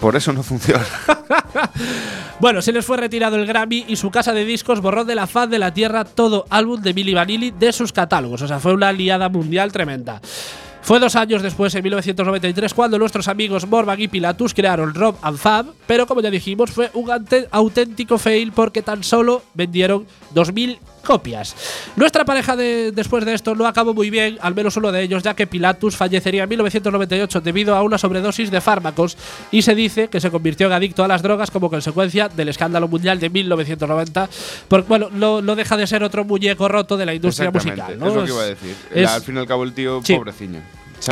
Por 0.00 0.16
eso 0.16 0.32
no 0.32 0.42
funciona. 0.42 0.84
Bueno, 2.40 2.60
se 2.60 2.72
les 2.72 2.84
fue 2.84 2.96
retirado 2.96 3.36
el 3.36 3.46
Grammy 3.46 3.84
y 3.88 3.96
su 3.96 4.10
casa 4.10 4.32
de 4.32 4.44
discos 4.44 4.80
borró 4.80 5.04
de 5.04 5.14
la 5.14 5.26
faz 5.26 5.48
de 5.48 5.58
la 5.58 5.72
tierra 5.72 6.04
todo 6.04 6.44
álbum 6.50 6.82
de 6.82 6.92
Billy 6.92 7.14
Vanilli 7.14 7.52
de 7.52 7.72
sus 7.72 7.92
catálogos. 7.92 8.42
O 8.42 8.48
sea, 8.48 8.58
fue 8.58 8.74
una 8.74 8.92
liada 8.92 9.28
mundial 9.28 9.72
tremenda. 9.72 10.20
Fue 10.82 11.00
dos 11.00 11.16
años 11.16 11.40
después, 11.40 11.74
en 11.74 11.82
1993, 11.82 12.74
cuando 12.74 12.98
nuestros 12.98 13.28
amigos 13.28 13.66
Morvan 13.66 13.98
y 14.02 14.08
Pilatus 14.08 14.52
crearon 14.52 14.92
Rob 14.92 15.16
and 15.22 15.38
Fab, 15.38 15.66
pero 15.86 16.06
como 16.06 16.20
ya 16.20 16.30
dijimos, 16.30 16.72
fue 16.72 16.90
un 16.92 17.08
auténtico 17.50 18.18
fail 18.18 18.52
porque 18.52 18.82
tan 18.82 19.02
solo 19.02 19.42
vendieron 19.54 20.06
2.000 20.34 20.76
copias. 21.04 21.54
Nuestra 21.96 22.24
pareja 22.24 22.56
de- 22.56 22.90
después 22.92 23.24
de 23.24 23.34
esto 23.34 23.54
no 23.54 23.66
acabó 23.66 23.94
muy 23.94 24.10
bien, 24.10 24.38
al 24.40 24.54
menos 24.54 24.76
uno 24.76 24.90
de 24.90 25.02
ellos, 25.02 25.22
ya 25.22 25.34
que 25.34 25.46
Pilatus 25.46 25.96
fallecería 25.96 26.42
en 26.44 26.48
1998 26.48 27.40
debido 27.40 27.76
a 27.76 27.82
una 27.82 27.98
sobredosis 27.98 28.50
de 28.50 28.60
fármacos 28.60 29.16
y 29.52 29.62
se 29.62 29.74
dice 29.74 30.08
que 30.08 30.20
se 30.20 30.30
convirtió 30.30 30.66
en 30.66 30.72
adicto 30.72 31.04
a 31.04 31.08
las 31.08 31.22
drogas 31.22 31.50
como 31.50 31.70
consecuencia 31.70 32.28
del 32.28 32.48
escándalo 32.48 32.88
mundial 32.88 33.20
de 33.20 33.30
1990. 33.30 34.28
Porque, 34.68 34.88
bueno, 34.88 35.08
no, 35.12 35.40
no 35.42 35.54
deja 35.54 35.76
de 35.76 35.86
ser 35.86 36.02
otro 36.02 36.24
muñeco 36.24 36.66
roto 36.68 36.96
de 36.96 37.06
la 37.06 37.14
industria 37.14 37.50
musical. 37.50 37.98
¿no? 37.98 38.08
Es 38.08 38.14
lo 38.14 38.24
que 38.24 38.30
iba 38.30 38.42
a 38.42 38.46
decir. 38.46 38.74
es- 38.92 39.08
al 39.10 39.22
fin 39.22 39.36
y 39.36 39.38
al 39.38 39.46
cabo, 39.46 39.64
el 39.64 39.72
tío, 39.72 40.00
Sí. 40.02 40.14
pobreciño. 40.16 40.60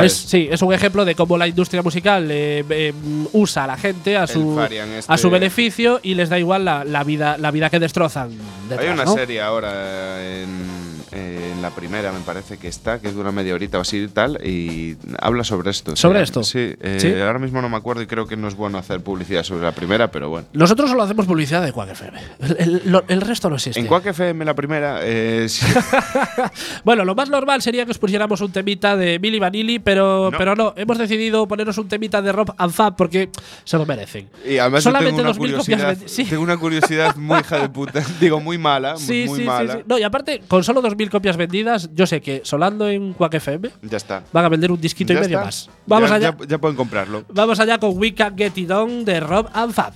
Es- 0.01 0.13
sí, 0.13 0.47
es 0.51 0.61
un 0.61 0.73
ejemplo 0.73 1.05
de 1.05 1.15
cómo 1.15 1.37
la 1.37 1.47
industria 1.47 1.81
musical 1.81 2.27
eh, 2.31 2.63
eh, 2.69 2.93
usa 3.33 3.65
a 3.65 3.67
la 3.67 3.77
gente 3.77 4.17
a 4.17 4.25
su, 4.27 4.59
este- 4.61 4.81
a 5.07 5.17
su 5.17 5.29
beneficio 5.29 5.99
y 6.03 6.13
les 6.15 6.29
da 6.29 6.39
igual 6.39 6.65
la, 6.65 6.83
la 6.83 7.03
vida, 7.03 7.37
la 7.37 7.51
vida 7.51 7.69
que 7.69 7.79
destrozan. 7.79 8.31
Hay 8.77 8.87
una 8.87 9.05
¿no? 9.05 9.13
serie 9.13 9.41
ahora 9.41 10.23
en, 10.25 10.92
en 11.15 11.61
la 11.61 11.69
primera, 11.71 12.11
me 12.11 12.19
parece 12.21 12.57
que 12.57 12.67
está, 12.67 12.99
que 12.99 13.11
dura 13.11 13.31
media 13.31 13.53
horita 13.53 13.77
o 13.77 13.81
así 13.81 13.97
y 14.03 14.07
tal, 14.07 14.39
y 14.45 14.97
habla 15.19 15.43
sobre 15.43 15.71
esto. 15.71 15.95
¿Sobre 15.95 16.19
Sí, 16.19 16.23
esto? 16.23 16.43
Sí, 16.43 16.73
eh, 16.79 16.97
¿Sí? 16.99 17.13
ahora 17.21 17.39
mismo 17.39 17.61
no 17.61 17.69
me 17.69 17.77
acuerdo 17.77 18.01
y 18.01 18.07
creo 18.07 18.27
que 18.27 18.35
no 18.37 18.47
es 18.47 18.55
bueno 18.55 18.77
hacer 18.77 19.01
publicidad 19.01 19.43
sobre 19.43 19.63
la 19.63 19.71
primera, 19.71 20.09
pero 20.11 20.29
bueno. 20.29 20.47
Nosotros 20.53 20.89
solo 20.89 21.03
hacemos 21.03 21.25
publicidad 21.25 21.63
de 21.63 21.71
Quack 21.71 21.91
FM. 21.91 22.19
El, 22.39 22.57
el- 22.85 23.03
el 23.07 23.21
resto 23.21 23.49
no 23.49 23.55
existe. 23.55 23.79
En 23.79 23.87
Quack 23.87 24.07
FM 24.07 24.45
la 24.45 24.53
primera, 24.53 24.99
eh, 25.03 25.45
sí, 25.49 25.65
Bueno, 26.83 27.05
lo 27.05 27.15
más 27.15 27.29
normal 27.29 27.61
sería 27.61 27.85
que 27.85 27.91
os 27.91 27.97
pusiéramos 27.97 28.41
un 28.41 28.51
temita 28.51 28.95
de 28.95 29.19
Milli 29.19 29.39
Vanilli, 29.39 29.79
pero 29.79 30.29
No. 30.31 30.37
pero 30.37 30.55
no. 30.55 30.73
Hemos 30.75 30.97
decidido 30.97 31.47
poneros 31.47 31.77
un 31.77 31.87
temita 31.87 32.21
de 32.21 32.31
Rob 32.31 32.53
and 32.57 32.71
Fab 32.73 32.95
porque 32.95 33.29
se 33.63 33.77
lo 33.77 33.85
merecen. 33.85 34.29
y 34.47 34.57
además 34.57 34.83
Solamente 34.83 35.21
tengo 35.21 35.29
una 35.31 35.39
2.000 35.39 35.57
copias 35.57 35.81
curiosidad, 35.81 36.25
tengo 36.29 36.43
una 36.43 36.57
curiosidad 36.57 37.15
muy 37.15 37.39
hija 37.39 37.59
de 37.59 37.69
puta, 37.69 38.03
digo 38.19 38.39
muy 38.39 38.57
mala, 38.57 38.97
Sí, 38.97 39.25
muy 39.27 39.37
sí, 39.37 39.43
sí, 39.43 39.47
mala. 39.47 39.73
sí. 39.73 39.79
No, 39.85 39.97
y 39.97 40.03
aparte, 40.03 40.41
con 40.47 40.63
solo 40.63 40.81
2.000 40.81 41.02
copias 41.09 41.37
vendidas, 41.37 41.89
yo 41.93 42.05
sé 42.07 42.21
que 42.21 42.41
solando 42.43 42.87
en 42.89 43.13
Quack 43.13 43.35
FM 43.35 43.69
Ya 43.83 43.97
está. 43.97 44.23
van 44.31 44.45
a 44.45 44.49
vender 44.49 44.71
un 44.71 44.79
disquito 44.81 45.13
y 45.13 45.15
medio 45.15 45.37
está. 45.37 45.45
más. 45.45 45.69
Vamos 45.85 46.09
Ya- 46.09 46.15
allá. 46.15 46.35
Ya, 46.39 46.47
ya 46.47 46.57
pueden 46.57 46.75
comprarlo. 46.77 47.23
Vamos 47.29 47.59
allá 47.59 47.77
con 47.77 47.97
We 47.97 48.13
Can 48.13 48.37
Get 48.37 48.57
It 48.57 48.71
On 48.71 49.03
de 49.05 49.19
Rob 49.19 49.47
and 49.53 49.73
Fab. 49.73 49.93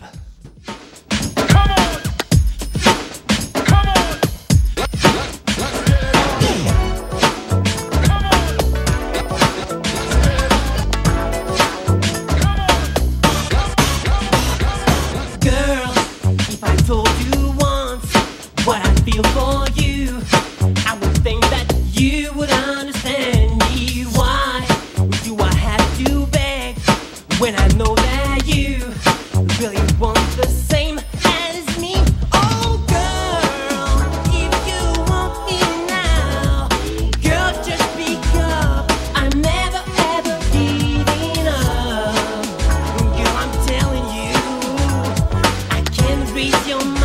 treat 46.38 46.68
you 46.68 46.97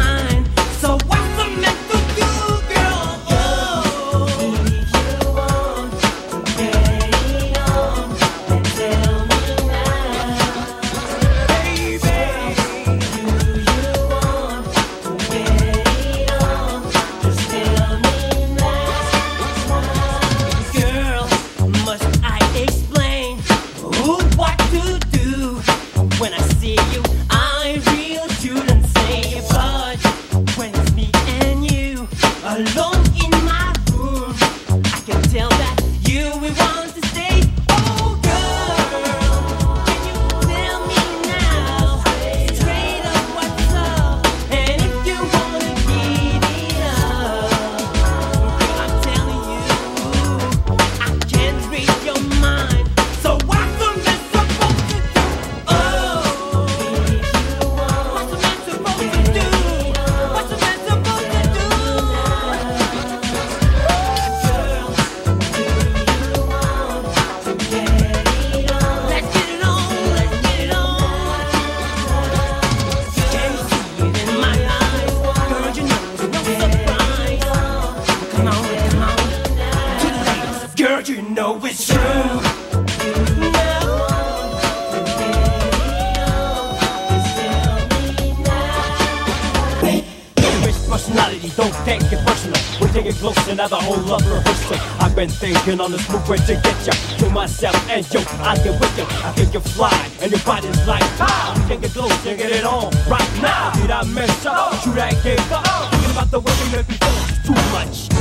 thinking 95.53 95.81
on 95.81 95.93
this 95.93 96.09
move 96.09 96.27
where 96.29 96.39
to 96.39 96.55
get 96.55 96.87
ya 96.87 96.93
to 97.19 97.29
myself 97.31 97.77
and 97.91 98.07
yo, 98.13 98.21
I 98.41 98.57
get 98.57 98.79
with 98.81 98.99
you. 98.99 99.05
I 99.05 99.33
think 99.33 99.53
you're 99.53 99.63
fly 99.63 100.11
and 100.21 100.31
your 100.31 100.41
body's 100.41 100.87
like 100.87 101.03
pow. 101.19 101.55
We 101.57 101.69
can 101.69 101.81
get 101.81 101.91
close 101.93 102.27
and 102.27 102.39
get 102.39 102.53
it 102.53 102.65
on 102.65 102.91
right 103.09 103.33
now. 103.43 103.73
Did 103.73 103.91
I 103.91 104.05
mess 104.05 104.47
up? 104.47 104.75
Should 104.83 104.99
I 104.99 105.11
get 105.23 105.41
up? 105.53 105.91
Thinking 105.91 106.11
about 106.11 106.31
the 106.31 106.41
way 106.41 106.53
you 106.65 106.77
make 106.77 106.87
it's 106.89 107.47
too 107.47 107.55
much. 107.73 108.12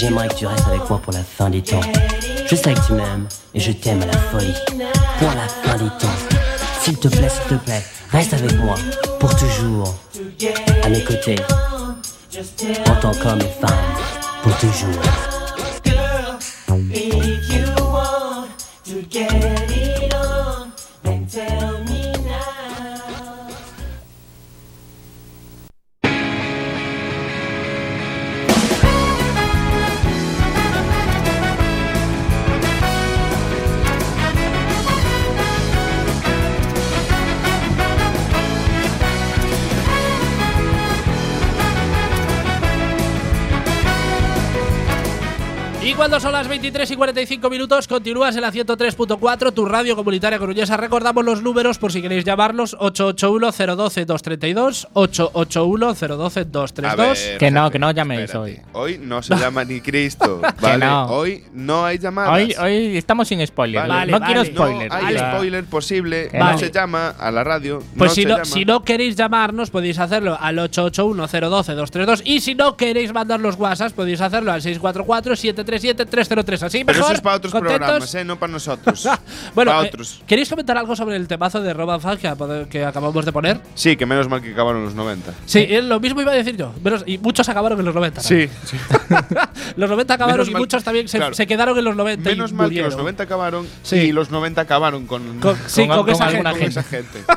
J'aimerais 0.00 0.28
que 0.28 0.34
tu 0.34 0.46
restes 0.46 0.66
avec 0.66 0.88
moi 0.88 0.98
pour 0.98 1.12
la 1.12 1.22
fin 1.22 1.50
des 1.50 1.62
temps. 1.62 1.80
Je 2.46 2.56
sais 2.56 2.72
que 2.72 2.86
tu 2.86 2.92
m'aimes, 2.94 3.28
et 3.54 3.60
je 3.60 3.70
t'aime 3.72 4.02
à 4.02 4.06
la 4.06 4.16
folie, 4.16 4.54
pour 5.18 5.28
la 5.28 5.46
fin 5.46 5.76
des 5.76 5.90
temps. 5.98 6.16
S'il 6.80 6.96
te 6.96 7.08
plaît, 7.08 7.28
s'il 7.28 7.58
te 7.58 7.64
plaît, 7.64 7.82
reste 8.10 8.32
avec 8.32 8.54
moi, 8.58 8.76
pour 9.18 9.36
toujours, 9.36 9.94
à 10.82 10.88
mes 10.88 11.04
côtés, 11.04 11.36
en 12.86 12.94
tant 12.96 13.12
qu'homme 13.12 13.40
et 13.40 13.66
femme, 13.66 13.78
pour 14.42 14.56
toujours. 14.56 15.29
23 46.60 46.90
y 46.90 46.96
45 46.96 47.48
minutos, 47.48 47.88
continúas 47.88 48.36
en 48.36 48.42
la 48.42 48.52
103.4, 48.52 49.54
tu 49.54 49.64
radio 49.64 49.96
comunitaria 49.96 50.38
coruñesa. 50.38 50.76
Recordamos 50.76 51.24
los 51.24 51.40
números 51.42 51.78
por 51.78 51.90
si 51.90 52.02
queréis 52.02 52.22
llamarlos: 52.22 52.76
881-012-232, 52.78 54.86
881-012-232. 54.92 57.38
Que 57.38 57.50
no, 57.50 57.70
que 57.70 57.78
no 57.78 57.90
llaméis 57.92 58.20
espérate. 58.24 58.38
hoy. 58.38 58.60
Hoy 58.74 58.98
no 59.02 59.22
se 59.22 59.34
llama 59.38 59.64
ni 59.64 59.80
Cristo. 59.90 60.42
¿vale? 60.60 60.84
no. 60.84 61.06
Hoy 61.06 61.44
no 61.54 61.86
hay 61.86 61.96
llamadas. 61.96 62.34
Hoy, 62.34 62.54
hoy 62.60 62.98
estamos 62.98 63.26
sin 63.26 63.46
spoiler. 63.46 63.88
Vale, 63.88 64.12
no 64.12 64.20
vale. 64.20 64.34
quiero 64.34 64.44
spoiler. 64.54 64.90
No 64.90 64.94
hay 64.96 65.16
spoiler 65.16 65.64
posible. 65.64 66.28
Que 66.30 66.38
No 66.38 66.52
no. 66.52 66.58
se 66.58 66.70
llama 66.70 67.14
a 67.18 67.30
la 67.30 67.42
radio. 67.42 67.82
Pues 67.96 68.10
no 68.10 68.14
si, 68.14 68.22
se 68.24 68.28
no, 68.28 68.34
llama. 68.34 68.44
si 68.44 68.64
no 68.66 68.84
queréis 68.84 69.16
llamarnos, 69.16 69.70
podéis 69.70 69.98
hacerlo 69.98 70.36
al 70.38 70.58
881-012-232. 70.58 72.20
Y 72.26 72.40
si 72.40 72.54
no 72.54 72.76
queréis 72.76 73.14
mandar 73.14 73.40
los 73.40 73.56
WhatsApp, 73.56 73.92
podéis 73.92 74.20
hacerlo 74.20 74.52
al 74.52 74.60
644-737-303. 74.60 76.50
Así 76.62 76.84
Pero 76.84 76.98
mejor. 76.98 77.10
eso 77.12 77.14
es 77.16 77.20
para 77.22 77.36
otros 77.36 77.52
¿Contentos? 77.52 77.78
programas, 77.78 78.14
¿eh? 78.14 78.24
No 78.24 78.38
para 78.38 78.52
nosotros. 78.52 79.08
bueno, 79.54 79.70
para 79.72 79.84
eh, 79.84 79.88
otros. 79.88 80.22
¿queréis 80.26 80.48
comentar 80.48 80.76
algo 80.78 80.94
sobre 80.96 81.16
el 81.16 81.26
temazo 81.28 81.60
de 81.60 81.72
Roman 81.74 82.00
Funk 82.00 82.18
que, 82.20 82.66
que 82.70 82.84
acabamos 82.84 83.24
de 83.24 83.32
poner? 83.32 83.60
Sí, 83.74 83.96
que 83.96 84.06
menos 84.06 84.28
mal 84.28 84.42
que 84.42 84.52
acabaron 84.52 84.84
los 84.84 84.94
90. 84.94 85.32
Sí, 85.46 85.66
es 85.68 85.84
lo 85.84 86.00
mismo 86.00 86.20
iba 86.20 86.32
a 86.32 86.34
decir 86.34 86.56
yo. 86.56 86.72
Menos- 86.82 87.04
y 87.06 87.18
muchos 87.18 87.48
acabaron 87.48 87.78
en 87.78 87.84
los 87.86 87.94
90. 87.94 88.20
Sí, 88.20 88.48
sí. 88.64 88.76
los 89.76 89.90
90 89.90 90.14
acabaron 90.14 90.36
Menos 90.38 90.48
y 90.48 90.52
mal- 90.52 90.60
muchos 90.60 90.84
también 90.84 91.08
se, 91.08 91.18
claro. 91.18 91.34
se 91.34 91.46
quedaron 91.46 91.76
en 91.78 91.84
los 91.84 91.96
90 91.96 92.28
Menos 92.30 92.50
y 92.50 92.54
mal 92.54 92.70
que 92.70 92.82
los 92.82 92.96
90 92.96 93.22
acabaron 93.22 93.66
Sí. 93.82 93.96
y 93.96 94.12
los 94.12 94.30
90 94.30 94.60
acabaron 94.60 95.06
con, 95.06 95.40
Con- 95.40 95.56
sí, 95.66 95.86
con 95.86 96.08
esa 96.08 96.24
alguna 96.26 96.50
gente. 96.54 96.60
con 96.60 96.68
esa 96.70 96.82
gente. 96.82 97.18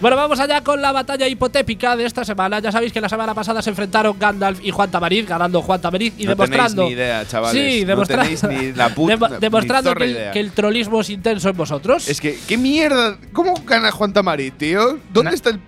Bueno, 0.00 0.16
vamos 0.16 0.38
allá 0.40 0.62
con 0.62 0.80
la 0.82 0.92
batalla 0.92 1.26
hipotética 1.26 1.96
de 1.96 2.04
esta 2.04 2.24
semana. 2.24 2.58
Ya 2.60 2.70
sabéis 2.72 2.92
que 2.92 3.00
la 3.00 3.08
semana 3.08 3.34
pasada 3.34 3.62
se 3.62 3.70
enfrentaron 3.70 4.16
Gandalf 4.18 4.60
y 4.62 4.70
Juan 4.70 4.90
Tamariz, 4.90 5.26
ganando 5.26 5.62
Juan 5.62 5.80
Tamariz 5.80 6.14
y 6.18 6.24
No 6.24 6.30
demostrando. 6.30 6.84
ni 6.84 6.90
idea, 6.90 7.26
chavales. 7.26 7.52
Sí, 7.72 7.80
No 7.84 7.88
demostrando. 8.08 8.48
tenéis 8.48 8.72
ni 8.72 8.76
la 8.76 8.88
puta- 8.94 9.14
demo- 9.16 9.28
ni 9.28 9.36
demostrando 9.38 9.90
zorra 9.90 9.98
que 10.00 10.04
el, 10.04 10.10
idea. 10.16 10.30
que 10.32 10.40
el 10.40 10.52
trolismo 10.52 11.00
es 11.00 11.10
intenso 11.10 11.48
en 11.48 11.56
vosotros. 11.56 12.08
Es 12.08 12.20
que, 12.20 12.38
¿qué 12.48 12.56
mierda? 12.58 13.16
¿Cómo 13.32 13.54
gana 13.66 13.90
Juan 13.90 14.12
Tamarit, 14.12 14.56
tío? 14.56 14.98
¿Dónde 15.12 15.30
Na- 15.30 15.34
está 15.34 15.50
el.? 15.50 15.60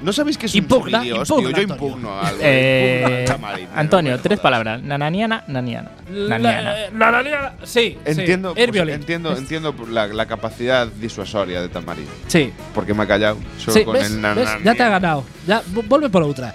¿No 0.00 0.12
sabéis 0.12 0.38
que 0.38 0.46
es 0.46 0.54
Impugna, 0.54 0.98
un 0.98 1.04
dios, 1.04 1.28
impugna, 1.28 1.48
tío? 1.48 1.66
Yo 1.66 1.72
Antonio. 1.72 1.74
impugno 1.90 2.20
algo. 2.20 2.40
Eh, 2.40 3.24
impugno 3.26 3.46
a 3.48 3.80
Antonio, 3.80 4.12
no 4.12 4.16
me 4.18 4.22
tres 4.22 4.38
jodas. 4.38 4.42
palabras. 4.44 4.82
Nananiana, 4.84 5.42
naniana. 5.48 5.90
La- 6.12 6.38
Naniana. 6.38 6.78
eh, 6.84 6.90
la- 6.96 7.10
la- 7.10 7.22
la- 7.24 7.54
sí, 7.64 7.98
Entiendo, 8.04 8.54
sí. 8.56 8.64
pues, 8.68 8.88
entiendo, 8.90 9.36
entiendo 9.36 9.74
la, 9.90 10.06
la 10.06 10.26
capacidad 10.26 10.86
disuasoria 10.86 11.60
de 11.60 11.68
Tamarit. 11.68 12.06
Sí. 12.28 12.52
Porque 12.76 12.94
me 12.94 13.02
ha 13.02 13.06
callado 13.08 13.38
solo 13.58 13.72
Sí, 13.76 13.84
con 13.84 13.94
¿ves? 13.94 14.08
el 14.12 14.20
¿ves? 14.36 14.48
Ya 14.62 14.74
te 14.76 14.82
ha 14.84 14.88
ganado. 14.88 15.24
Ya, 15.48 15.62
vu- 15.74 15.82
vuelve 15.88 16.08
por 16.08 16.22
otra. 16.22 16.54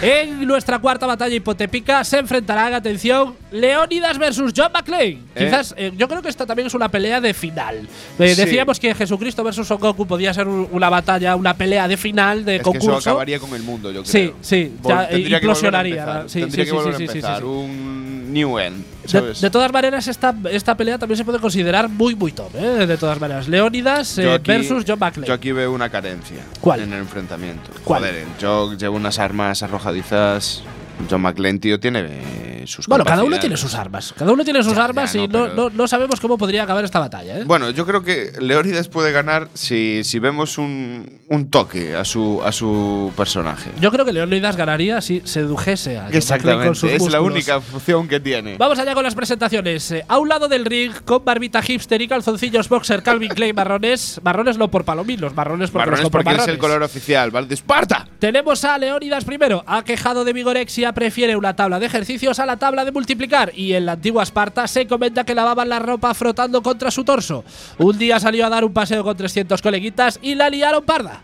En 0.00 0.46
nuestra 0.46 0.78
cuarta 0.78 1.06
batalla 1.06 1.34
hipotética 1.34 2.04
se 2.04 2.18
enfrentarán, 2.18 2.72
atención, 2.72 3.34
Leónidas 3.50 4.16
versus 4.16 4.52
John 4.56 4.70
McClane. 4.72 5.18
¿Eh? 5.34 5.46
Quizás, 5.46 5.74
eh, 5.76 5.90
yo 5.96 6.06
creo 6.06 6.22
que 6.22 6.28
esta 6.28 6.46
también 6.46 6.68
es 6.68 6.74
una 6.74 6.88
pelea 6.88 7.20
de 7.20 7.34
final. 7.34 7.88
Eh, 8.18 8.34
Sí. 8.34 8.42
Decíamos 8.42 8.78
que 8.78 8.94
Jesucristo 8.94 9.42
versus 9.42 9.66
Son 9.66 9.80
Goku 9.80 10.06
podía 10.06 10.32
ser 10.32 10.46
un- 10.46 10.68
una 10.70 10.88
batalla, 10.88 11.34
una 11.34 11.54
pelea 11.54 11.88
de 11.88 11.96
final 11.96 12.44
de 12.44 12.56
Es 12.56 12.62
que 12.62 12.70
eso 12.70 12.78
concurso. 12.78 13.10
acabaría 13.10 13.40
con 13.40 13.52
el 13.56 13.62
mundo, 13.64 13.90
yo 13.90 14.02
creo. 14.04 14.12
Sí, 14.12 14.32
sí, 14.40 14.72
Vol- 14.80 14.88
ya, 14.88 15.08
tendría 15.08 15.40
que 15.40 15.46
implosionaría, 15.46 16.00
empezar. 16.02 16.30
sí, 16.30 16.40
tendría 16.40 16.64
sí, 16.64 16.70
que 16.70 16.78
sí, 16.78 17.06
sí, 17.08 17.08
sí, 17.08 17.20
sí. 17.20 17.42
Un 17.42 18.32
new 18.32 18.56
end, 18.58 18.84
¿sabes? 19.10 19.40
de 19.40 19.50
todas 19.50 19.72
maneras, 19.72 20.06
esta, 20.08 20.34
esta 20.50 20.76
pelea 20.76 20.98
también 20.98 21.16
se 21.16 21.24
puede 21.24 21.38
considerar 21.38 21.88
muy, 21.88 22.14
muy 22.14 22.32
top. 22.32 22.54
¿eh? 22.54 22.86
De 22.86 22.96
todas 22.96 23.20
maneras, 23.20 23.48
Leónidas 23.48 24.18
eh, 24.18 24.38
versus 24.44 24.84
John 24.86 24.98
McClane. 24.98 25.26
Yo 25.26 25.34
aquí 25.34 25.52
veo 25.52 25.72
una 25.72 25.88
carencia. 25.90 26.38
¿Cuál? 26.60 26.80
En 26.82 26.92
el 26.92 27.00
enfrentamiento. 27.00 27.70
¿Cuál? 27.84 28.02
Joder, 28.02 28.26
yo 28.40 28.74
llevo 28.74 28.96
unas 28.96 29.18
armas 29.18 29.62
arrojadizas. 29.62 30.62
John 31.10 31.22
McClane, 31.22 31.58
tío, 31.58 31.78
tiene 31.80 32.00
eh, 32.06 32.64
sus 32.66 32.86
Bueno, 32.86 33.04
cada 33.04 33.24
uno 33.24 33.38
tiene 33.38 33.56
sus 33.56 33.74
armas. 33.74 34.12
Cada 34.16 34.32
uno 34.32 34.44
tiene 34.44 34.62
sus 34.62 34.74
Ya, 34.74 34.84
armas 34.84 35.12
ya, 35.12 35.22
y 35.22 35.28
no, 35.28 35.48
no, 35.48 35.70
no- 35.70 35.88
sabemos 35.88 36.20
cómo 36.20 36.36
podría 36.36 36.64
acabar 36.64 36.84
esta 36.84 36.98
batalla. 36.98 37.38
¿eh? 37.38 37.44
Bueno, 37.46 37.70
yo 37.70 37.86
creo 37.86 38.02
que 38.02 38.32
Leónidas 38.40 38.88
puede 38.88 39.12
ganar 39.12 39.48
si, 39.54 40.02
si 40.04 40.18
vemos 40.18 40.58
un, 40.58 41.20
un 41.28 41.50
toque 41.50 41.94
a 41.96 42.04
su, 42.04 42.42
a 42.44 42.52
su 42.52 43.12
personaje. 43.16 43.70
Yo 43.80 43.90
creo 43.90 44.04
que 44.04 44.12
Leónidas 44.12 44.56
ganaría 44.56 45.00
si 45.00 45.22
sedujese 45.24 45.98
a 45.98 46.08
Exactamente, 46.10 46.66
con 46.66 46.74
sus 46.74 46.90
es 46.90 47.10
la 47.10 47.20
única 47.20 47.56
opción 47.58 48.06
que 48.08 48.20
tiene. 48.20 48.56
Vamos 48.58 48.78
allá 48.78 48.94
con 48.94 49.04
las 49.04 49.14
presentaciones. 49.14 49.90
Eh, 49.92 50.04
a 50.08 50.18
un 50.18 50.28
lado 50.28 50.48
del 50.48 50.64
ring, 50.64 50.92
con 51.04 51.24
barbita 51.24 51.62
hipster 51.62 52.02
y 52.02 52.08
calzoncillos 52.08 52.68
boxer 52.68 53.02
Calvin 53.02 53.30
Klein 53.30 53.54
marrones. 53.54 54.20
Marrones 54.22 54.58
no 54.58 54.68
por 54.70 54.84
palominos, 54.84 55.34
marrones 55.34 55.70
porque 55.70 55.90
Marrones 55.90 56.02
los 56.02 56.10
porque 56.10 56.34
es 56.34 56.48
el 56.48 56.58
color 56.58 56.82
oficial, 56.82 57.30
¿vale? 57.30 57.46
¡De 57.46 57.54
Esparta! 57.54 58.06
Tenemos 58.18 58.64
a 58.64 58.76
Leónidas 58.78 59.24
primero, 59.24 59.62
ha 59.66 59.82
quejado 59.84 60.24
de 60.24 60.32
vigorexia, 60.32 60.87
prefiere 60.92 61.36
una 61.36 61.54
tabla 61.54 61.78
de 61.78 61.86
ejercicios 61.86 62.38
a 62.38 62.46
la 62.46 62.56
tabla 62.56 62.84
de 62.84 62.92
multiplicar 62.92 63.52
y 63.54 63.74
en 63.74 63.86
la 63.86 63.92
antigua 63.92 64.22
Esparta 64.22 64.66
se 64.66 64.86
comenta 64.86 65.24
que 65.24 65.34
lavaban 65.34 65.68
la 65.68 65.78
ropa 65.78 66.14
frotando 66.14 66.62
contra 66.62 66.90
su 66.90 67.04
torso. 67.04 67.44
Un 67.78 67.98
día 67.98 68.20
salió 68.20 68.46
a 68.46 68.50
dar 68.50 68.64
un 68.64 68.72
paseo 68.72 69.04
con 69.04 69.16
300 69.16 69.60
coleguitas 69.62 70.18
y 70.22 70.34
la 70.34 70.50
liaron 70.50 70.84
parda. 70.84 71.22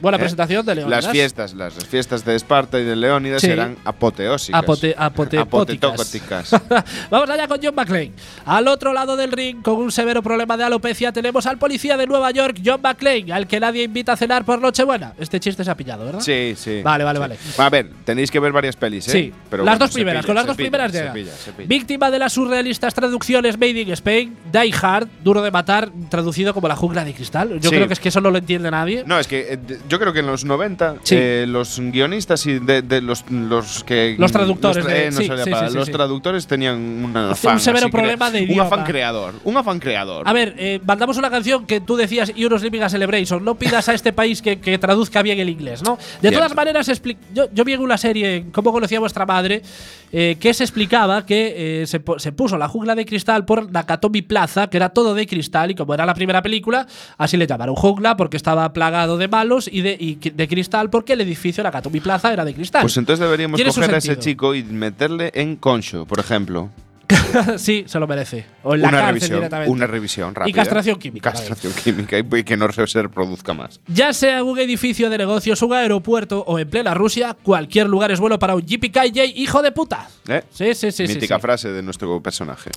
Buena 0.00 0.16
¿Eh? 0.16 0.20
presentación 0.20 0.64
de 0.64 0.74
Leónidas. 0.76 1.04
Las 1.04 1.12
fiestas, 1.12 1.54
las 1.54 1.74
fiestas 1.86 2.24
de 2.24 2.34
Esparta 2.36 2.78
y 2.78 2.84
de 2.84 2.94
Leónidas 2.96 3.40
Sí. 3.42 3.48
eran 3.50 3.76
apoteósicas. 3.84 4.62
Apote-. 4.62 4.94
Apotetóticas. 5.38 6.50
Vamos 7.10 7.30
allá 7.30 7.48
con 7.48 7.58
John 7.62 7.74
McClane. 7.74 8.12
Al 8.44 8.68
otro 8.68 8.92
lado 8.92 9.16
del 9.16 9.32
ring, 9.32 9.62
con 9.62 9.76
un 9.76 9.90
severo 9.92 10.22
problema 10.22 10.56
de 10.56 10.64
alopecia, 10.64 11.12
tenemos 11.12 11.46
al 11.46 11.58
policía 11.58 11.96
de 11.96 12.06
Nueva 12.06 12.30
York, 12.30 12.60
John 12.64 12.80
McClane, 12.82 13.32
al 13.32 13.46
que 13.46 13.60
nadie 13.60 13.82
invita 13.84 14.12
a 14.12 14.16
cenar 14.16 14.44
por 14.44 14.60
Nochebuena. 14.60 15.14
Este 15.18 15.40
chiste 15.40 15.64
se 15.64 15.70
ha 15.70 15.74
pillado, 15.76 16.04
¿verdad? 16.04 16.20
Sí, 16.20 16.54
sí. 16.56 16.80
Vale, 16.82 17.04
vale, 17.04 17.18
sí. 17.18 17.20
vale. 17.20 17.36
A 17.66 17.70
ver, 17.70 17.90
tenéis 18.04 18.30
que 18.30 18.40
ver 18.40 18.52
varias 18.52 18.76
pelis, 18.76 19.08
¿eh? 19.08 19.12
Sí, 19.12 19.32
Pero 19.50 19.64
las 19.64 19.74
bueno, 19.74 19.86
dos 19.86 19.94
primeras, 19.94 20.22
pilla, 20.22 20.26
con 20.26 20.34
las 20.36 20.46
dos 20.46 20.56
pilla, 20.56 20.70
primeras 20.70 20.92
llega. 20.92 21.12
pilla. 21.12 21.32
Víctima 21.66 22.10
de 22.10 22.18
las 22.18 22.32
surrealistas 22.32 22.94
traducciones 22.94 23.58
Made 23.58 23.80
in 23.80 23.90
Spain, 23.92 24.36
Die 24.52 24.74
Hard, 24.80 25.08
duro 25.24 25.42
de 25.42 25.50
matar, 25.50 25.90
traducido 26.08 26.54
como 26.54 26.68
la 26.68 26.76
jungla 26.76 27.04
de 27.04 27.14
cristal. 27.14 27.58
Yo 27.60 27.68
Sí. 27.70 27.76
creo 27.76 27.86
que 27.86 27.94
es 27.94 28.00
que 28.00 28.08
eso 28.08 28.20
no 28.20 28.30
lo 28.30 28.38
entiende 28.38 28.70
nadie. 28.70 29.04
No, 29.06 29.18
es 29.18 29.26
que 29.26 29.54
eh, 29.54 29.58
yo 29.88 29.98
creo 29.98 30.12
que 30.12 30.20
en 30.20 30.26
los 30.26 30.44
90 30.44 30.96
Sí. 31.02 31.14
eh, 31.18 31.44
los 31.48 31.78
guionistas 31.80 32.44
y 32.46 32.58
de, 32.58 32.82
de 32.82 33.00
los, 33.00 33.24
los 33.30 33.84
que 33.84 34.16
Los 34.18 34.32
traductores 34.32 34.84
los, 34.84 34.92
eh, 34.92 35.10
no 35.12 35.18
sí, 35.18 35.24
sí, 35.24 35.74
los 35.74 35.90
traductores 35.90 36.46
tenían 36.46 36.76
un 36.76 37.16
Un 37.16 37.60
severo 37.60 37.88
problema 37.90 38.30
de 38.30 38.42
un 38.42 38.44
idioma. 38.50 38.64
afán 38.64 38.84
creador 38.84 39.34
un 39.44 39.56
afán 39.56 39.78
creador 39.78 40.28
A 40.28 40.32
ver, 40.32 40.54
eh, 40.58 40.80
mandamos 40.84 41.16
una 41.16 41.30
canción 41.30 41.66
que 41.66 41.80
tú 41.80 41.96
decías 41.96 42.32
y 42.34 42.44
unos 42.44 42.62
Living 42.62 42.80
a 42.82 42.88
Celebration. 42.88 43.44
No 43.44 43.54
pidas 43.56 43.88
a 43.88 43.94
este 43.94 44.12
país 44.12 44.42
que, 44.42 44.60
que 44.60 44.78
traduzca 44.78 45.22
bien 45.22 45.38
el 45.38 45.48
inglés, 45.48 45.82
¿no? 45.82 45.96
De 45.96 46.02
Cierto. 46.28 46.38
todas 46.38 46.54
maneras, 46.54 46.90
yo, 47.34 47.48
yo 47.52 47.64
vi 47.64 47.72
en 47.72 47.80
una 47.80 47.96
serie, 47.98 48.46
¿Cómo 48.52 48.72
conocía 48.72 49.00
vuestra 49.00 49.26
madre? 49.26 49.62
eh, 50.10 50.36
que 50.40 50.54
se 50.54 50.64
explicaba 50.64 51.26
que 51.26 51.82
eh, 51.82 51.86
se, 51.86 52.00
se 52.16 52.32
puso 52.32 52.56
la 52.56 52.66
jungla 52.68 52.94
de 52.94 53.04
cristal 53.04 53.44
por 53.44 53.70
Nakatomi 53.70 54.22
Plaza, 54.22 54.68
que 54.70 54.78
era 54.78 54.88
todo 54.88 55.14
de 55.14 55.26
cristal, 55.26 55.70
y 55.70 55.74
como 55.74 55.92
era 55.92 56.06
la 56.06 56.14
primera 56.14 56.40
película, 56.40 56.86
así 57.18 57.36
le 57.36 57.46
llamaron 57.46 57.74
jungla 57.76 58.16
porque 58.16 58.36
estaba 58.38 58.72
plagado 58.72 59.18
de 59.18 59.28
malos 59.28 59.68
y 59.70 59.77
de, 59.82 59.96
y 59.98 60.14
de 60.16 60.48
cristal 60.48 60.90
porque 60.90 61.14
el 61.14 61.20
edificio 61.20 61.62
Nakatomi 61.62 62.00
Plaza 62.00 62.32
era 62.32 62.44
de 62.44 62.54
cristal. 62.54 62.82
pues 62.82 62.96
entonces 62.96 63.24
deberíamos 63.24 63.60
coger 63.60 63.94
a 63.94 63.98
ese 63.98 64.18
chico 64.18 64.54
y 64.54 64.62
meterle 64.62 65.30
en 65.34 65.56
concho 65.56 66.06
por 66.06 66.20
ejemplo 66.20 66.70
sí, 67.56 67.84
se 67.86 67.98
lo 67.98 68.06
merece. 68.06 68.44
O 68.62 68.74
en 68.74 68.82
la 68.82 68.88
una 68.88 69.06
revisión 69.06 69.48
una 69.66 69.86
revisión 69.86 70.34
rápida 70.34 70.54
castración 70.54 70.98
química, 70.98 71.32
castración 71.32 71.72
química 71.72 72.18
y, 72.18 72.26
y 72.36 72.44
que 72.44 72.56
no 72.56 72.70
se, 72.70 73.02
reproduzca 73.02 73.54
más 73.54 73.80
Ya 73.86 74.12
sea 74.12 74.42
un 74.42 74.58
edificio 74.58 75.08
de 75.08 75.18
negocios, 75.18 75.62
un 75.62 75.72
aeropuerto 75.72 76.44
o 76.46 76.58
en 76.58 76.68
plena 76.68 76.94
Rusia, 76.94 77.36
cualquier 77.42 77.88
lugar 77.88 78.10
es 78.10 78.20
bueno 78.20 78.38
para 78.38 78.54
un 78.54 78.62
JPKJ 78.62 79.24
hijo 79.36 79.62
de 79.62 79.72
puta. 79.72 80.08
¿Eh? 80.28 80.42
Sí, 80.50 80.74
sí, 80.74 80.92
sí. 80.92 81.06
sí, 81.06 81.14
mítica 81.14 81.36
sí. 81.36 81.40
frase 81.40 81.68
de 81.70 81.82
nuestro 81.82 82.20
personaje 82.22 82.70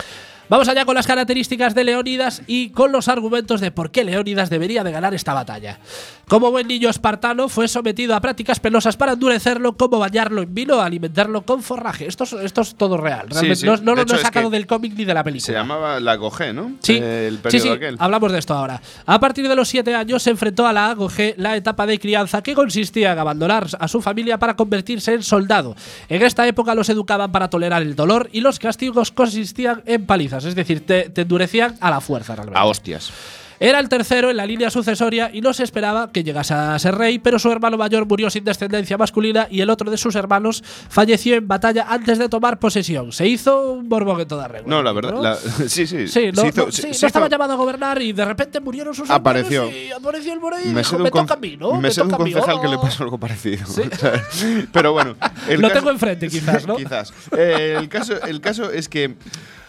Vamos 0.48 0.68
allá 0.68 0.84
con 0.84 0.94
las 0.94 1.06
características 1.06 1.74
de 1.74 1.84
Leónidas 1.84 2.42
y 2.46 2.70
con 2.70 2.92
los 2.92 3.08
argumentos 3.08 3.60
de 3.60 3.70
por 3.70 3.90
qué 3.90 4.04
Leónidas 4.04 4.50
debería 4.50 4.84
de 4.84 4.92
ganar 4.92 5.14
esta 5.14 5.32
batalla. 5.32 5.78
Como 6.28 6.50
buen 6.50 6.66
niño 6.68 6.90
espartano, 6.90 7.48
fue 7.48 7.68
sometido 7.68 8.14
a 8.14 8.20
prácticas 8.20 8.60
penosas 8.60 8.96
para 8.96 9.12
endurecerlo, 9.12 9.76
como 9.76 9.98
bañarlo 9.98 10.42
en 10.42 10.54
vino 10.54 10.80
alimentarlo 10.80 11.42
con 11.42 11.62
forraje. 11.62 12.06
Esto 12.06 12.24
es, 12.24 12.32
esto 12.34 12.60
es 12.62 12.74
todo 12.74 12.96
real. 12.96 13.26
Sí, 13.28 13.32
Realmente 13.34 13.56
sí. 13.56 13.66
No, 13.66 13.72
no 13.72 13.78
De 13.78 13.84
lo 13.86 13.94
no 13.96 14.02
hecho, 14.02 14.14
he 14.14 14.16
es 14.16 14.22
sacado 14.22 14.50
que 14.50 14.56
del 14.56 14.66
cómic 14.66 14.92
ni 14.96 15.04
de 15.04 15.14
la 15.14 15.24
película. 15.24 15.46
se 15.46 15.52
llamaba 15.52 16.00
la 16.00 16.16
Gogé 16.16 16.52
¿no? 16.52 16.72
Sí, 16.80 16.98
Eh, 17.00 17.28
el 17.28 17.40
sí, 17.50 17.60
sí, 17.60 17.68
aquel 17.68 17.96
hablamos 17.98 18.32
de 18.32 18.38
esto 18.38 18.54
ahora. 18.54 18.80
A 19.06 19.20
partir 19.20 19.48
de 19.48 19.56
los 19.56 19.68
siete 19.68 19.94
años 19.94 20.22
se 20.22 20.30
enfrentó 20.30 20.66
a 20.66 20.72
la 20.72 20.90
AGOG, 20.90 21.34
la 21.36 21.56
etapa 21.56 21.86
de 21.86 21.98
crianza 21.98 22.42
que 22.42 22.54
consistía 22.54 23.12
en 23.12 23.18
abandonar 23.18 23.66
a 23.78 23.88
su 23.88 24.00
familia 24.02 24.38
para 24.38 24.54
convertirse 24.56 25.14
en 25.14 25.22
soldado. 25.22 25.76
En 26.08 26.22
esta 26.22 26.46
época 26.46 26.74
los 26.74 26.88
educaban 26.88 27.30
para 27.32 27.48
tolerar 27.50 27.82
el 27.82 27.94
dolor 27.96 28.28
y 28.32 28.40
los 28.40 28.58
castigos 28.58 29.12
consistían 29.12 29.82
en 29.86 30.06
palizas, 30.06 30.31
es 30.38 30.54
decir, 30.54 30.84
te, 30.86 31.10
te 31.10 31.22
endurecían 31.22 31.76
a 31.80 31.90
la 31.90 32.00
fuerza 32.00 32.34
realmente. 32.34 32.58
a 32.58 32.64
hostias 32.64 33.10
Era 33.60 33.78
el 33.78 33.88
tercero 33.88 34.28
en 34.30 34.36
la 34.36 34.44
línea 34.44 34.70
sucesoria 34.70 35.30
y 35.32 35.40
no 35.40 35.52
se 35.52 35.62
esperaba 35.62 36.10
que 36.10 36.24
llegase 36.24 36.52
a 36.52 36.76
ser 36.80 36.96
rey, 36.96 37.20
pero 37.20 37.38
su 37.38 37.48
hermano 37.52 37.76
mayor 37.78 38.06
murió 38.06 38.28
sin 38.28 38.42
descendencia 38.42 38.98
masculina 38.98 39.46
y 39.48 39.60
el 39.60 39.70
otro 39.70 39.88
de 39.88 39.96
sus 39.96 40.16
hermanos 40.16 40.64
falleció 40.88 41.36
en 41.36 41.46
batalla 41.46 41.86
antes 41.88 42.18
de 42.18 42.28
tomar 42.28 42.58
posesión. 42.58 43.12
Se 43.12 43.28
hizo 43.28 43.74
un 43.74 43.88
borbón 43.88 44.20
en 44.20 44.26
toda 44.26 44.48
regla. 44.48 44.66
no 44.66 44.82
la 44.82 44.90
verdad 44.92 45.12
¿no? 45.12 45.22
la- 45.22 45.36
sí 45.68 45.86
sí 45.86 46.08
Sí, 46.08 46.32
no, 46.32 46.42
se 46.42 46.48
hizo- 46.48 46.66
no, 46.66 46.72
sí, 46.72 46.88
estaba 47.06 47.28
llamado 47.28 47.52
a 47.52 47.56
gobernar 47.56 48.02
y 48.02 48.12
de 48.12 48.24
repente 48.24 48.58
murieron 48.58 48.94
sus 48.96 49.08
Apareció. 49.10 49.70
y 49.70 49.92
apareció 49.92 50.32
el 50.32 50.40
por 50.40 50.54
ahí 50.54 50.64
y 50.66 50.70
me 50.70 50.80
dijo, 50.80 50.98
me 50.98 51.10
toca 51.12 51.34
a 51.34 51.36
mí, 51.36 51.56
¿no? 51.56 51.80
me 51.80 51.90
sé 51.92 52.00
de 52.00 52.08
un 52.08 52.14
concejal 52.14 52.60
que 52.60 52.66
le 52.68 52.74
oh". 52.76 52.80
pasó 52.80 53.04
algo 53.04 53.18
parecido. 53.18 53.64
Pero 54.72 54.92
bueno. 54.92 55.14
el 55.48 55.60
Lo 55.60 55.68
caso- 55.68 55.78
tengo 55.80 55.90
enfrente, 55.92 56.28
quizás, 56.28 56.66
¿no? 56.66 56.74
quizás. 56.82 57.12
Eh, 57.36 57.76
el, 57.78 57.88
caso, 57.88 58.20
el 58.24 58.40
caso 58.40 58.72
es 58.72 58.88
que 58.88 59.14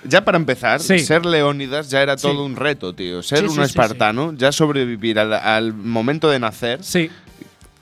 Ya 0.05 0.23
para 0.25 0.37
empezar, 0.37 0.79
Sí. 0.81 0.99
ser 0.99 1.25
Leónidas 1.25 1.89
ya 1.89 2.01
era 2.01 2.17
Sí. 2.17 2.23
todo 2.27 2.43
un 2.45 2.55
reto, 2.55 2.93
tío. 2.93 3.23
Ser 3.23 3.39
Sí, 3.49 3.57
un 3.57 3.63
espartano, 3.63 4.33
ya 4.33 4.51
sobrevivir 4.51 5.17
al, 5.19 5.33
al 5.33 5.73
momento 5.73 6.29
de 6.29 6.39
nacer, 6.39 6.83
Sí. 6.83 7.09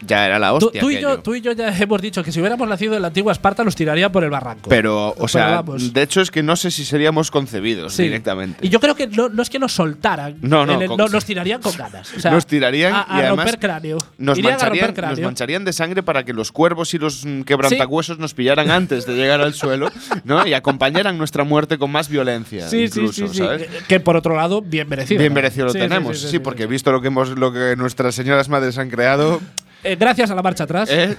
Ya 0.06 0.26
era 0.26 0.39
la 0.39 0.54
hostia. 0.54 0.82
tú 0.82 0.89
y 0.89 0.99
yo, 0.99 1.10
aquello. 1.10 1.22
tú 1.24 1.36
y 1.36 1.41
yo 1.41 1.52
ya 1.54 1.76
hemos 1.78 2.02
dicho 2.02 2.24
que 2.24 2.32
si 2.32 2.39
hubiéramos 2.39 2.68
nacido 2.68 2.95
en 2.95 3.02
la 3.02 3.08
antigua 3.10 3.32
Esparta 3.32 3.64
nos 3.64 3.76
tiraría 3.76 4.12
por 4.12 4.24
el 4.24 4.30
barranco. 4.30 4.70
Pero, 4.70 5.14
o 5.18 5.28
sea, 5.28 5.62
vamos. 5.62 5.93
de 5.93 6.02
hecho 6.02 6.22
es 6.22 6.32
que 6.32 6.43
no 6.43 6.56
sé 6.56 6.72
si 6.72 6.86
seríamos 6.86 7.32
concebidos 7.32 7.93
Sí. 7.93 8.04
directamente. 8.04 8.66
Y 8.66 8.70
yo 8.70 8.80
creo 8.80 8.95
que 8.95 9.08
no, 9.08 9.30
no 9.30 9.41
es 9.41 9.49
que 9.49 9.60
nos 9.60 9.74
soltaran. 9.74 10.38
No, 10.41 10.66
no, 10.66 10.80
el- 10.82 10.88
con- 10.88 10.97
nos 11.12 11.26
tirarían 11.26 11.62
con 11.62 11.76
ganas. 11.76 12.14
O 12.16 12.20
sea, 12.20 12.32
Nos 12.32 12.45
tirarían 12.45 12.93
a, 12.93 13.02
a 13.02 13.18
y 13.18 13.20
además 13.26 13.45
romper 13.45 13.60
cráneo. 13.60 13.97
Nos 14.18 14.39
mancharían, 14.41 14.88
romper 14.88 15.04
nos 15.04 15.12
cráneo. 15.12 15.26
mancharían 15.26 15.66
de 15.66 15.74
sangre 15.74 16.04
para 16.04 16.24
que 16.24 16.34
los 16.34 16.52
cuervos 16.52 16.93
y 16.93 16.97
los 16.97 17.26
mm, 17.26 17.41
quebrantahuesos 17.41 18.18
nos 18.20 18.34
pillaran 18.34 18.72
antes 18.72 19.06
de 19.06 19.14
llegar 19.16 19.41
al 19.41 19.54
suelo, 19.54 19.89
¿no? 20.24 20.45
Y 20.47 20.54
acompañaran 20.54 21.18
nuestra 21.18 21.43
muerte 21.43 21.78
con 21.78 21.91
más 21.91 22.10
violencia, 22.10 22.68
Sí, 22.68 22.88
sí, 22.88 22.99
incluso, 22.99 23.28
sí, 23.28 23.34
sí. 23.34 23.38
¿sabes? 23.39 23.68
Que- 23.88 23.99
por 23.99 24.16
otro 24.18 24.36
lado, 24.36 24.62
bien 24.62 24.88
merecido. 24.89 25.20
Bien 25.20 25.32
¿no? 25.32 25.36
merecido 25.36 25.66
lo 25.68 25.74
tenemos, 25.74 26.20
sí, 26.20 26.39
porque 26.39 26.66
visto 26.66 26.91
lo 26.91 27.02
que 27.02 27.08
hemos, 27.08 27.30
lo 27.38 27.52
que 27.54 27.76
nuestras 27.78 28.16
señoras 28.16 28.49
madres 28.49 28.78
han 28.78 28.89
creado, 28.89 29.41
Eh, 29.84 29.95
gracias 29.99 30.29
a 30.32 30.36
la 30.36 30.41
marcha 30.41 30.63
atrás. 30.63 30.89
¿eh? 30.91 31.15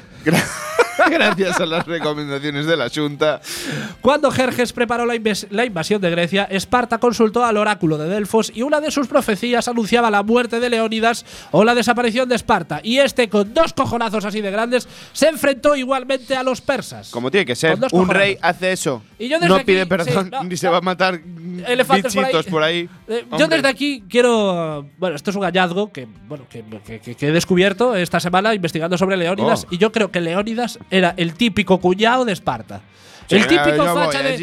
Gra- 0.98 1.10
gracias 1.10 1.60
a 1.60 1.66
las 1.66 1.86
recomendaciones 1.86 2.66
de 2.66 2.76
la 2.76 2.88
Junta, 2.88 3.40
Cuando 4.00 4.30
Jerjes 4.30 4.72
preparó 4.72 5.06
la, 5.06 5.14
inves- 5.14 5.46
la 5.50 5.64
invasión 5.64 6.00
de 6.00 6.10
Grecia, 6.10 6.44
Esparta 6.50 6.98
consultó 6.98 7.44
al 7.44 7.56
oráculo 7.56 7.98
de 7.98 8.08
Delfos 8.08 8.52
y 8.54 8.62
una 8.62 8.80
de 8.80 8.90
sus 8.90 9.06
profecías 9.08 9.68
anunciaba 9.68 10.10
la 10.10 10.22
muerte 10.22 10.60
de 10.60 10.70
Leónidas 10.70 11.24
o 11.50 11.64
la 11.64 11.74
desaparición 11.74 12.28
de 12.28 12.34
Esparta. 12.36 12.80
Y 12.82 12.98
este, 12.98 13.28
con 13.28 13.54
dos 13.54 13.72
cojonazos 13.72 14.24
así 14.24 14.40
de 14.40 14.50
grandes, 14.50 14.88
se 15.12 15.28
enfrentó 15.28 15.76
igualmente 15.76 16.36
a 16.36 16.42
los 16.42 16.60
persas. 16.60 17.10
como 17.10 17.30
tiene 17.30 17.46
que 17.46 17.56
ser, 17.56 17.74
un 17.74 17.80
cojonazos. 17.80 18.16
rey 18.16 18.38
hace 18.42 18.72
eso. 18.72 19.02
Y 19.18 19.28
yo 19.28 19.38
no 19.38 19.54
aquí- 19.56 19.64
pide 19.64 19.86
perdón 19.86 20.24
sí, 20.26 20.30
no, 20.32 20.44
ni 20.44 20.56
se 20.56 20.66
no. 20.66 20.72
va 20.72 20.78
a 20.78 20.82
matar 20.82 21.20
Elefantes 21.66 22.14
por 22.14 22.24
ahí. 22.24 22.30
bichitos 22.32 22.46
por 22.52 22.62
ahí. 22.62 22.88
Eh, 23.08 23.24
yo 23.38 23.46
desde 23.48 23.68
aquí 23.68 24.02
quiero. 24.08 24.88
Bueno, 24.98 25.16
esto 25.16 25.30
es 25.30 25.36
un 25.36 25.42
hallazgo 25.44 25.92
que, 25.92 26.06
bueno, 26.26 26.44
que- 26.48 26.64
que- 27.00 27.14
que 27.14 27.28
he 27.28 27.32
descubierto 27.32 27.94
esta 27.94 28.20
semana 28.20 28.54
investigando 28.54 28.98
sobre 28.98 29.16
Leónidas. 29.16 29.64
Oh. 29.64 29.74
Y 29.74 29.78
yo 29.78 29.92
creo 29.92 30.10
que 30.10 30.20
Leónidas 30.20 30.78
era 30.90 31.14
el 31.16 31.34
típico 31.34 31.78
cuñado 31.80 32.24
de 32.24 32.32
Esparta. 32.32 32.80
Sí, 33.28 33.36
el 33.36 33.46
típico 33.46 33.76
yo 33.76 33.94
facha 33.94 34.20
de. 34.22 34.36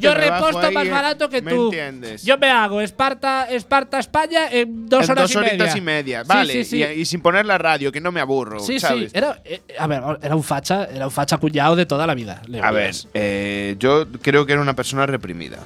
yo 0.00 0.14
reposto 0.14 0.72
más 0.72 0.86
eh, 0.86 0.90
barato 0.90 1.28
que 1.28 1.42
¿me 1.42 1.50
tú. 1.52 1.66
entiendes? 1.66 2.24
Yo 2.24 2.38
me 2.38 2.48
hago 2.50 2.80
Esparta, 2.80 3.44
Esparta, 3.48 4.00
España 4.00 4.48
en 4.50 4.88
dos 4.88 5.04
En 5.04 5.10
horas 5.12 5.24
dos 5.24 5.34
y 5.34 5.38
media. 5.38 5.50
horitas 5.50 5.76
y 5.76 5.80
media, 5.80 6.22
Sí, 6.22 6.28
vale. 6.28 6.52
sí, 6.52 6.64
sí. 6.64 6.78
Y, 6.78 7.00
y 7.02 7.04
sin 7.04 7.20
poner 7.20 7.46
la 7.46 7.58
radio, 7.58 7.92
que 7.92 8.00
no 8.00 8.10
me 8.10 8.20
aburro, 8.20 8.58
Sí, 8.58 8.74
sí, 8.74 8.80
¿sabes? 8.80 9.14
era, 9.14 9.40
eh, 9.44 9.60
a 9.78 9.86
ver, 9.86 10.02
era 10.22 10.34
un 10.34 10.42
facha, 10.42 10.86
era 10.86 11.04
un 11.04 11.12
facha 11.12 11.36
cuñado 11.36 11.76
de 11.76 11.86
toda 11.86 12.06
la 12.06 12.14
vida. 12.14 12.42
A 12.62 12.72
ver, 12.72 12.94
eh, 13.14 13.76
yo 13.78 14.06
creo 14.22 14.44
que 14.44 14.54
era 14.54 14.62
una 14.62 14.74
persona 14.74 15.06
reprimida. 15.06 15.58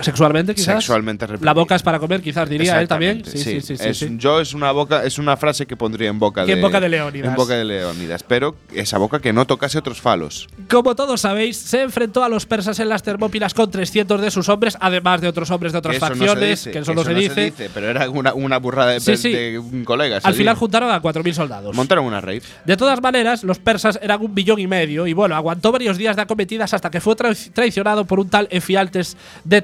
Sexualmente 0.00 0.54
quizás. 0.54 0.76
Sexualmente 0.76 1.26
reprimida. 1.26 1.46
La 1.46 1.54
boca 1.54 1.74
es 1.74 1.82
para 1.82 1.98
comer, 1.98 2.20
quizás 2.20 2.48
diría 2.48 2.80
él 2.80 2.88
también. 2.88 3.18
Exactamente, 3.18 3.44
Sí, 3.44 3.60
sí, 3.60 3.76
sí, 3.76 3.82
sí, 3.82 3.88
Es- 3.88 3.98
sí. 3.98 4.14
Yo 4.18 4.40
es 4.40 4.54
una 4.54 4.72
boca, 4.72 5.04
es 5.04 5.18
una 5.18 5.36
frase 5.36 5.66
que 5.66 5.76
pondría 5.76 6.08
en 6.10 6.18
boca 6.18 6.42
Que 6.44 6.52
de 6.52 6.52
en 6.54 6.62
boca 6.62 6.80
de 6.80 6.88
Leónidas. 6.88 7.28
En 7.30 7.34
boca 7.36 7.54
de 7.54 7.64
Leónidas, 7.64 8.22
pero 8.22 8.56
esa 8.74 8.98
boca 8.98 9.20
que 9.20 9.32
no 9.32 9.46
tocase 9.46 9.78
otros 9.78 10.00
falos. 10.00 10.48
Como 10.70 10.94
todos 10.94 11.20
sabéis, 11.20 11.56
se 11.56 11.82
enfrentó 11.82 12.24
a 12.24 12.28
los 12.28 12.46
persas 12.46 12.78
en 12.80 12.88
las 12.88 13.02
Termópilas 13.02 13.54
con 13.54 13.70
300 13.70 14.20
de 14.20 14.30
sus 14.30 14.48
hombres, 14.48 14.76
además 14.80 15.20
de 15.20 15.28
otros 15.28 15.50
hombres 15.50 15.72
de 15.72 15.78
otras 15.78 15.92
Que 15.92 15.96
eso 15.98 16.08
no 16.08 16.14
se 16.14 16.18
facciones, 16.26 16.50
dice, 16.50 16.70
que 16.70 16.78
eso 16.78 16.94
no 16.94 17.04
se 17.04 17.14
dice. 17.14 17.52
pero 17.72 17.88
era 17.90 18.08
una, 18.10 18.34
una 18.34 18.58
burrada 18.58 18.92
de, 18.92 19.00
Sí, 19.00 19.30
de 19.32 19.58
un 19.58 19.84
colega. 19.84 20.16
Al 20.22 20.34
final 20.34 20.54
dice. 20.54 20.60
juntaron 20.60 20.90
a 20.90 21.00
4.000 21.00 21.32
soldados. 21.34 21.74
montaron 21.74 22.04
una 22.04 22.20
raid. 22.20 22.42
De 22.64 22.76
todas 22.76 23.00
maneras, 23.00 23.44
los 23.44 23.58
persas 23.58 23.98
eran 24.02 24.20
un 24.22 24.34
billón 24.34 24.58
y 24.58 24.66
medio 24.66 25.06
y 25.06 25.12
bueno, 25.12 25.34
aguantó 25.36 25.70
varios 25.72 25.96
días 25.98 26.16
de 26.16 26.22
acometidas 26.22 26.72
hasta 26.74 26.90
que 26.90 27.00
fue 27.00 27.14
traic- 27.14 27.52
traicionado 27.52 28.04
por 28.04 28.20
un 28.20 28.28
tal 28.28 28.48
Efialtes 28.50 29.16
de 29.44 29.60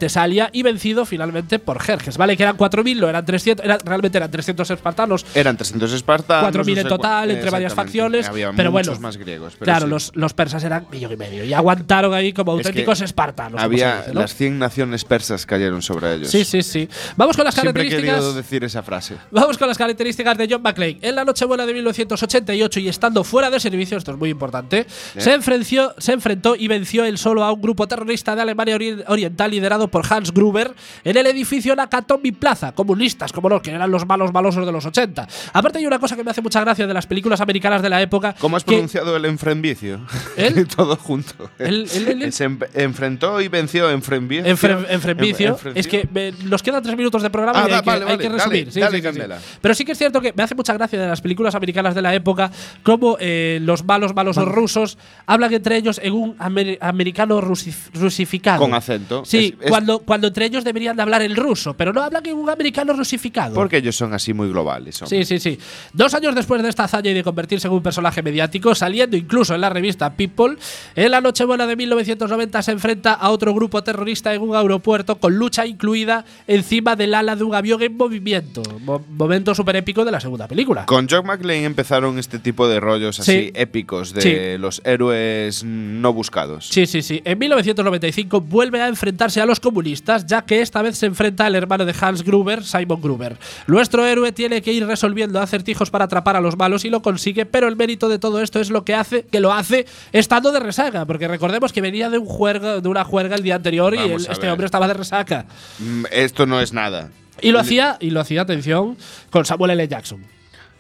Y 0.53 0.62
vencido 0.62 1.05
finalmente 1.07 1.59
por 1.59 1.81
Jerjes. 1.81 2.16
Vale, 2.16 2.37
que 2.37 2.43
eran 2.43 2.57
4.000, 2.57 2.97
no 3.01 3.09
eran 3.09 3.25
300, 3.25 3.64
era- 3.64 3.79
realmente 3.85 4.18
eran 4.18 4.31
300 4.31 4.71
espartanos. 4.71 5.25
Eran 5.35 5.57
300 5.57 5.93
espartanos. 5.93 6.55
4.000 6.55 6.79
en 6.79 6.89
total, 6.89 7.31
entre 7.31 7.51
varias 7.51 7.75
facciones. 7.75 8.29
Había 8.29 8.53
pero 8.53 8.71
muchos 8.71 8.87
bueno, 8.89 9.01
más 9.01 9.16
griegos. 9.16 9.55
pero 9.59 9.64
claro, 9.64 9.87
sí. 9.87 9.91
los, 9.91 10.12
los 10.16 10.35
persas 10.35 10.62
eran 10.64 10.87
millón 10.91 11.12
y 11.12 11.16
medio 11.16 11.45
y 11.45 11.53
aguantaron 11.55 12.12
ahí 12.14 12.33
como 12.33 12.53
Es 12.57 12.62
que 12.62 12.68
auténticos 12.68 13.01
espartanos. 13.01 13.61
Había 13.61 13.99
dice, 13.99 14.12
¿no? 14.14 14.21
las 14.21 14.35
100 14.35 14.59
naciones 14.59 15.05
persas 15.05 15.47
cayeron 15.47 15.83
sobre 15.83 16.14
ellos. 16.14 16.29
Sí, 16.31 16.45
sí, 16.45 16.62
sí. 16.62 16.89
Vamos 17.16 17.37
con 17.37 17.45
las 17.45 17.55
Siempre 17.55 17.71
he 17.71 17.87
características. 17.89 18.14
querido 18.16 18.35
decir 18.35 18.64
esa 18.64 18.83
frase. 18.83 19.16
Vamos 19.31 19.57
con 19.59 19.68
las 19.68 19.79
características 19.79 20.37
de 20.37 20.49
John 20.51 20.62
McClane. 20.62 20.99
En 21.03 21.14
la 21.14 21.25
Nochebuena 21.25 21.66
de 21.66 21.73
1988 21.75 22.81
y 22.81 22.89
estando 22.89 23.25
fuera 23.25 23.51
de 23.51 23.61
servicio, 23.61 23.97
esto 23.99 24.12
es 24.12 24.18
muy 24.18 24.31
importante, 24.31 24.87
se, 25.16 25.33
enfrenció, 25.35 25.95
se 25.99 26.12
enfrentó 26.12 26.57
y 26.57 26.68
venció 26.68 27.05
él 27.05 27.18
solo 27.18 27.45
a 27.45 27.53
un 27.53 27.61
grupo 27.61 27.87
terrorista 27.89 28.35
de 28.35 28.43
Alemania 28.43 28.77
ori- 28.77 29.05
Oriental 29.09 29.51
liderado 29.51 29.89
por 29.89 30.05
Hans 30.11 30.33
Gruber 30.33 30.75
en 31.05 31.17
el 31.17 31.27
edificio 31.27 31.75
Nakatomi 31.77 32.33
Plaza, 32.33 32.73
comunistas 32.73 33.33
como 33.33 33.49
los 33.49 33.63
que 33.63 33.71
eran 33.71 33.91
los 33.91 34.07
malos 34.07 34.33
malosos 34.33 34.67
de 34.67 34.73
los 34.73 34.85
80. 34.87 35.27
Aparte 35.53 35.79
hay 35.79 35.87
una 35.87 35.99
cosa 35.99 36.17
que 36.17 36.25
me 36.25 36.31
hace 36.31 36.43
mucha 36.43 36.61
gracia 36.61 36.87
de 36.87 36.95
las 36.95 37.07
películas 37.07 37.41
americanas 37.41 37.83
de 37.83 37.89
la 37.89 38.01
época. 38.03 38.35
¿Cómo 38.39 38.57
has 38.57 38.65
que- 38.65 38.73
pronunciado 38.73 39.17
el 39.17 39.25
enfrenvicio? 39.25 40.01
¿Él? 40.37 40.67
Todo 40.77 40.97
junto. 40.97 41.51
Él. 41.59 41.89
Se 42.33 42.49
enfrentó 42.75 43.41
y 43.41 43.49
venció 43.49 43.91
enfrenvicio. 43.91 44.47
En, 44.47 44.57
fre- 44.57 44.87
en 44.89 45.01
Frenvicio. 45.01 45.49
Enfrenvicio. 45.51 45.81
Es 45.81 45.87
que 45.87 46.09
me- 46.13 46.33
nos 46.49 46.63
quedan 46.63 46.83
tres 46.83 46.97
minutos 46.97 47.23
de 47.23 47.31
programa 47.31 47.61
Ah, 47.61 47.63
y 47.63 47.65
hay, 47.67 47.71
da- 47.73 47.83
que, 47.83 47.87
vale, 47.91 48.01
hay 48.03 48.07
vale, 48.07 48.19
que 48.19 48.29
dale, 48.29 48.39
resumir. 48.39 48.73
Sí, 48.73 48.81
dale, 48.81 48.97
sí, 48.99 49.03
sí, 49.03 49.13
sí. 49.13 49.19
candela. 49.19 49.39
Pero 49.61 49.75
sí 49.75 49.85
que 49.85 49.93
es 49.93 49.99
cierto 49.99 50.21
que 50.21 50.33
me 50.37 50.43
hace 50.43 50.55
mucha 50.55 50.73
gracia 50.75 51.01
de 51.01 51.07
las 51.09 51.21
películas 51.21 51.55
americanas 51.55 51.95
de 51.95 52.03
la 52.03 52.15
época 52.15 52.51
cómo 52.83 53.17
eh, 53.21 53.59
los 53.63 53.85
malos 53.85 54.15
malos 54.15 54.37
rusos 54.37 54.99
hablan 55.27 55.53
entre 55.53 55.77
ellos 55.77 56.01
en 56.03 56.13
un 56.13 56.37
amer- 56.39 56.79
americano 56.81 57.41
rusif- 57.41 57.91
rusificado. 57.95 58.61
Con 58.61 58.75
acento. 58.75 59.25
Sí, 59.25 59.55
Es- 59.59 59.65
es- 59.65 59.71
cuando, 59.71 60.00
cuando 60.05 60.27
entre 60.29 60.47
ellos 60.47 60.65
deberían 60.65 60.97
de 60.97 61.03
hablar 61.03 61.23
el 61.23 61.37
ruso, 61.37 61.75
pero 61.75 61.93
no 61.93 62.03
hablan 62.03 62.25
en 62.27 62.37
un 62.37 62.49
americano 62.51 62.93
rusificado. 62.93 63.55
Porque 63.55 63.79
ellos 63.79 63.97
son 63.97 64.13
así 64.15 64.33
muy 64.33 64.49
globales. 64.49 65.01
hombre. 65.03 65.25
Sí, 65.25 65.39
sí, 65.39 65.57
sí. 65.57 65.59
Dos 65.93 66.15
años 66.15 66.35
después 66.35 66.63
de 66.63 66.69
esta 66.69 66.85
hazaña 66.85 67.11
y 67.11 67.15
de 67.15 67.23
convertirse 67.23 67.69
en 67.69 67.75
un 67.75 67.83
personaje 67.83 68.23
mediático, 68.23 68.75
saliendo 68.75 69.17
incluso 69.17 69.55
en 69.55 69.61
la 69.61 69.71
revista 69.71 70.11
People, 70.15 70.57
en 70.95 71.11
la 71.11 71.21
Nochebuena 71.21 71.67
de 71.67 71.77
1990 71.77 72.63
se 72.63 72.73
enfrenta 72.73 73.13
a 73.15 73.31
otro 73.31 73.55
grupo 73.55 73.83
terrorista 73.83 74.35
en 74.35 74.43
un 74.43 74.57
aeropuerto 74.57 75.17
con 75.17 75.35
lucha 75.37 75.67
incluida 75.67 76.25
encima 76.47 76.97
del 76.97 77.15
ala 77.15 77.37
de 77.37 77.45
un 77.45 77.55
avión 77.55 77.83
en 77.83 77.97
movimiento. 77.97 78.63
Mo- 78.81 79.05
momento 79.11 79.55
súper 79.55 79.77
épico 79.77 80.05
de 80.05 80.11
la 80.13 80.21
segunda 80.21 80.47
película. 80.49 80.87
Con 80.87 81.09
John 81.09 81.27
McClane 81.27 81.65
empezaron 81.65 82.19
este 82.19 82.39
tipo 82.39 82.69
de 82.69 82.81
rollos 82.81 83.21
así 83.21 83.31
Sí. 83.33 83.51
épicos 83.55 84.13
de 84.13 84.21
Sí. 84.23 84.59
los 84.59 84.83
héroes 84.85 85.65
no 85.65 86.13
buscados. 86.13 86.69
Sí, 86.69 86.87
sí, 86.87 87.03
sí. 87.03 87.21
En 87.25 87.39
1995 87.39 88.41
vuelve 88.41 88.81
a 88.83 88.89
enfrentarse 88.89 89.41
a 89.41 89.47
los 89.47 89.61
comunistas, 89.61 89.89
ya 90.26 90.43
que 90.43 90.61
esta 90.61 90.82
vez 90.82 90.97
se 90.97 91.07
enfrenta 91.07 91.47
al 91.47 91.55
hermano 91.55 91.84
de 91.84 91.95
Hans 92.01 92.22
Gruber, 92.22 92.64
Simon 92.64 93.01
Gruber. 93.01 93.36
Nuestro 93.66 94.07
héroe 94.07 94.32
tiene 94.32 94.62
que 94.62 94.72
ir 94.72 94.86
resolviendo 94.86 95.41
acertijos 95.41 95.91
para 95.91 96.07
atrapar 96.07 96.36
a 96.36 96.41
los 96.41 96.57
malos 96.57 96.84
y 96.84 96.91
lo 96.91 97.03
consigue, 97.03 97.47
pero 97.47 97.68
el 97.68 97.76
mérito 97.76 98.09
de 98.09 98.18
todo 98.18 98.41
esto 98.41 98.61
es 98.61 98.70
lo 98.70 98.84
que 98.84 98.95
hace 98.95 99.24
que 99.24 99.41
lo 99.41 99.53
hace 99.53 99.86
estando 100.12 100.53
de 100.53 100.61
resaca, 100.61 101.05
porque 101.07 101.28
recordemos 101.28 101.72
que 101.72 101.80
venía 101.80 102.11
de 102.11 102.18
un 102.18 102.26
juerga, 102.26 102.80
de 102.80 102.88
una 102.88 103.05
juerga 103.05 103.36
el 103.36 103.43
día 103.43 103.57
anterior 103.57 103.95
y 103.95 103.99
Vamos 103.99 104.28
este 104.28 104.51
hombre 104.51 104.66
estaba 104.66 104.88
de 104.88 104.95
resaca. 104.95 105.47
Mm, 105.78 106.05
Esto 106.11 106.47
no 106.47 106.61
es 106.61 106.72
nada. 106.72 107.11
Y 107.43 107.53
lo 107.53 107.61
hacía, 107.61 107.97
y 108.01 108.11
lo 108.11 108.20
hacía, 108.20 108.43
atención, 108.43 108.97
con 109.30 109.45
Samuel 109.45 109.70
L. 109.72 109.88
Jackson. 109.88 110.24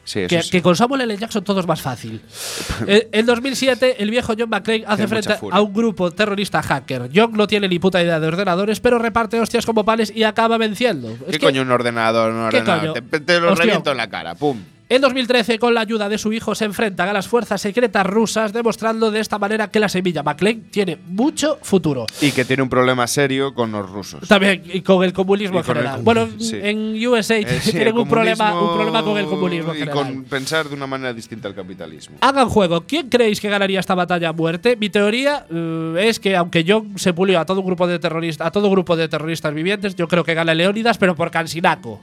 Sí, 0.04 0.26
Que, 0.26 0.42
sí. 0.42 0.50
que 0.50 0.62
con 0.62 0.74
Samuel 0.74 1.02
L. 1.02 1.16
Jackson 1.16 1.44
todo 1.44 1.60
es 1.60 1.66
más 1.66 1.80
fácil. 1.82 2.20
Eh, 2.86 3.08
en 3.12 3.26
2007, 3.26 4.02
el 4.02 4.10
viejo 4.10 4.32
John 4.38 4.48
McClane 4.48 4.84
hace 4.86 5.06
frente 5.06 5.34
a 5.50 5.60
un 5.60 5.72
grupo 5.72 6.10
terrorista 6.10 6.62
hacker. 6.62 7.10
John 7.14 7.32
no 7.34 7.46
tiene 7.46 7.68
ni 7.68 7.78
puta 7.78 8.02
idea 8.02 8.18
de 8.18 8.26
ordenadores, 8.26 8.80
pero 8.80 8.98
reparte 8.98 9.38
hostias 9.38 9.66
como 9.66 9.84
panes 9.84 10.10
y 10.14 10.22
acaba 10.24 10.56
venciendo. 10.58 11.10
Es 11.10 11.18
¿Qué 11.26 11.32
que 11.32 11.46
coño 11.46 11.62
un 11.62 11.70
ordenador? 11.70 12.50
Te, 12.50 13.20
te 13.20 13.38
lo 13.40 13.52
Hostia. 13.52 13.64
reviento 13.66 13.90
en 13.90 13.96
la 13.98 14.08
cara. 14.08 14.34
¡Pum! 14.34 14.58
En 14.92 15.00
2013, 15.00 15.60
con 15.60 15.72
la 15.72 15.82
ayuda 15.82 16.08
de 16.08 16.18
su 16.18 16.32
hijo, 16.32 16.52
se 16.56 16.64
enfrentan 16.64 17.08
a 17.08 17.12
las 17.12 17.28
fuerzas 17.28 17.60
secretas 17.60 18.04
rusas, 18.04 18.52
demostrando 18.52 19.12
de 19.12 19.20
esta 19.20 19.38
manera 19.38 19.70
que 19.70 19.78
la 19.78 19.88
semilla 19.88 20.24
McClane 20.24 20.62
tiene 20.68 20.98
mucho 21.06 21.60
futuro. 21.62 22.06
Y 22.20 22.32
que 22.32 22.44
tiene 22.44 22.64
un 22.64 22.68
problema 22.68 23.06
serio 23.06 23.54
con 23.54 23.70
los 23.70 23.88
rusos. 23.88 24.26
También 24.26 24.64
y 24.66 24.80
con 24.80 25.04
el 25.04 25.12
comunismo 25.12 25.58
en 25.58 25.64
general. 25.64 26.02
comunismo, 26.02 26.26
bueno, 26.26 26.40
sí. 26.42 26.58
en 26.60 27.06
USA 27.06 27.36
Eh, 27.36 27.60
sí, 27.62 27.70
tienen 27.70 27.96
un 27.96 28.08
problema, 28.08 28.46
un 28.52 28.58
comunismo 28.58 28.74
problema 28.74 29.02
con 29.04 29.18
el 29.18 29.26
comunismo 29.26 29.74
Y 29.74 29.78
general. 29.78 29.94
con 29.94 30.24
pensar 30.24 30.68
de 30.68 30.74
una 30.74 30.88
manera 30.88 31.14
distinta 31.14 31.46
al 31.46 31.54
capitalismo. 31.54 32.16
Hagan 32.20 32.48
juego. 32.48 32.80
¿Quién 32.80 33.08
creéis 33.08 33.40
que 33.40 33.48
ganaría 33.48 33.78
esta 33.78 33.94
batalla 33.94 34.30
a 34.30 34.32
muerte? 34.32 34.74
Mi 34.76 34.90
teoría 34.90 35.46
eh, 35.48 36.04
es 36.08 36.18
que 36.18 36.34
aunque 36.34 36.64
John 36.66 36.98
se 36.98 37.12
pulió 37.12 37.38
a 37.38 37.46
todo 37.46 37.60
un 37.60 37.66
grupo 37.66 37.86
de 37.86 38.00
terroristas, 38.00 38.44
a 38.48 38.50
todo 38.50 38.68
grupo 38.68 38.96
de 38.96 39.08
terroristas 39.08 39.54
vivientes, 39.54 39.94
yo 39.94 40.08
creo 40.08 40.24
que 40.24 40.34
gana 40.34 40.52
Leónidas, 40.52 40.98
pero 40.98 41.14
por 41.14 41.30
Cansinaco. 41.30 42.00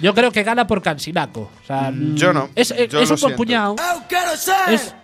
Yo 0.00 0.14
creo 0.14 0.30
que 0.30 0.42
gana 0.42 0.66
por 0.66 0.82
Cansinaco. 0.82 1.50
O 1.62 1.66
sea, 1.66 1.90
Mm, 1.90 2.14
yo 2.16 2.32
no. 2.32 2.48
Es, 2.54 2.70
es- 2.70 2.88
Yo 2.88 3.00
es 3.00 3.08
lo 3.08 3.14
un 3.14 3.18
buen 3.18 3.18
siento. 3.18 3.36
cuñado. 3.36 3.76
Es, 4.68 4.94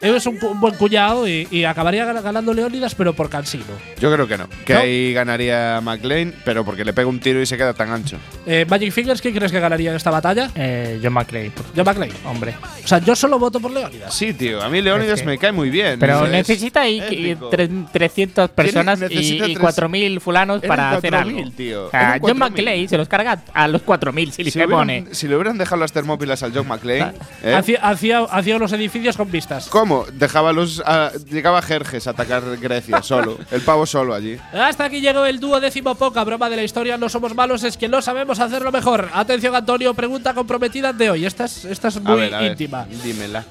es 0.00 0.26
un, 0.26 0.38
buen 0.60 0.74
cuñado 0.76 1.26
y, 1.28 1.46
y 1.50 1.64
acabaría 1.64 2.06
gan- 2.06 2.22
ganando 2.22 2.54
Leónidas, 2.54 2.94
pero 2.94 3.14
por 3.14 3.28
cansino. 3.30 3.64
Yo 4.00 4.12
creo 4.12 4.26
que 4.28 4.38
no. 4.38 4.48
Que 4.64 4.74
¿No? 4.74 4.80
ahí 4.80 5.12
ganaría 5.12 5.80
McLean, 5.82 6.34
pero 6.44 6.64
porque 6.64 6.84
le 6.84 6.92
pega 6.92 7.08
un 7.08 7.20
tiro 7.20 7.40
y 7.42 7.46
se 7.46 7.56
queda 7.56 7.74
tan 7.74 7.90
ancho. 7.90 8.16
Eh, 8.46 8.64
Magic 8.68 8.92
Fingers, 8.92 9.20
¿quién 9.20 9.34
crees 9.34 9.50
que 9.52 9.60
ganaría 9.60 9.90
en 9.90 9.96
esta 9.96 10.10
batalla? 10.10 10.50
Eh, 10.54 11.00
John 11.02 11.14
por- 11.14 11.64
John 11.74 11.84
McClane. 11.84 12.12
Hombre. 12.24 12.54
O 12.84 12.86
sea, 12.88 12.98
yo 12.98 13.14
solo 13.16 13.38
voto 13.38 13.60
por 13.60 13.70
Leónidas. 13.70 14.14
Sí, 14.14 14.32
tío. 14.34 14.62
A 14.62 14.68
mí 14.68 14.80
Leónidas 14.80 15.14
Es 15.14 15.20
que- 15.22 15.26
me 15.26 15.38
cae 15.38 15.52
muy 15.52 15.70
bien. 15.70 15.98
Pero 15.98 16.24
Es 16.26 16.30
necesita 16.32 16.82
ahí 16.82 17.00
épico. 17.00 17.50
tre- 17.50 17.88
300 17.92 18.50
personas 18.50 18.98
necesita 19.00 19.46
y, 19.48 19.52
y 19.52 19.54
tres- 19.54 19.58
4.000 19.64 20.20
fulanos 20.20 20.62
Eran 20.62 20.68
para 20.68 20.90
hacer 20.92 21.12
4.000, 21.12 21.38
algo. 21.38 21.50
tío. 21.56 21.86
O 21.86 21.90
sea, 21.90 22.00
Eran 22.00 22.20
John 22.20 22.30
4.000. 22.30 22.38
McClane 22.38 22.88
se 22.88 22.96
los 22.98 23.08
carga 23.08 23.42
a 23.52 23.68
los 23.68 23.82
4.000 23.82 24.30
si, 24.32 24.44
Si 24.44 24.50
se 24.52 24.58
le, 24.60 24.68
pone. 24.68 24.98
hubieran, 25.00 25.14
si 25.14 25.28
le 25.28 25.34
hubieran 25.36 25.58
dejado 25.58 25.80
las 25.80 25.92
termópilas 25.92 26.42
al 26.42 26.52
John 26.54 26.68
McClane, 26.68 27.12
¿eh? 27.42 27.54
Hacía, 27.54 27.80
hacía, 27.82 28.20
hacía 28.20 28.56
unos 28.56 28.72
edificios 28.72 29.16
con 29.16 29.30
vistas. 29.30 29.57
¿Cómo? 29.68 30.04
Dejaba 30.12 30.52
los. 30.52 30.80
a- 30.86 31.10
llegaba 31.30 31.60
Jerjes 31.62 32.06
a 32.06 32.10
atacar 32.10 32.42
Grecia 32.58 33.02
solo. 33.02 33.38
El 33.50 33.62
pavo 33.62 33.86
solo 33.86 34.14
allí. 34.14 34.38
Hasta 34.52 34.84
aquí 34.84 35.00
llegó 35.00 35.24
el 35.24 35.40
dúo 35.40 35.58
décimo 35.60 35.94
poca 35.94 36.22
broma 36.24 36.48
de 36.48 36.56
la 36.56 36.62
historia. 36.62 36.96
No 36.98 37.08
somos 37.08 37.34
malos, 37.34 37.64
es 37.64 37.76
que 37.76 37.88
no 37.88 38.00
sabemos 38.02 38.38
hacerlo 38.40 38.70
mejor. 38.70 39.08
Atención, 39.12 39.54
Antonio, 39.54 39.94
pregunta 39.94 40.34
comprometida 40.34 40.92
de 40.92 41.10
hoy. 41.10 41.26
Esta 41.26 41.46
es, 41.46 41.64
esta 41.64 41.88
es 41.88 41.96
A 41.96 42.00
muy 42.00 42.20
ver, 42.20 42.34
a 42.34 42.40
ver, 42.40 42.50
íntima. 42.52 42.86
dímela. 43.02 43.44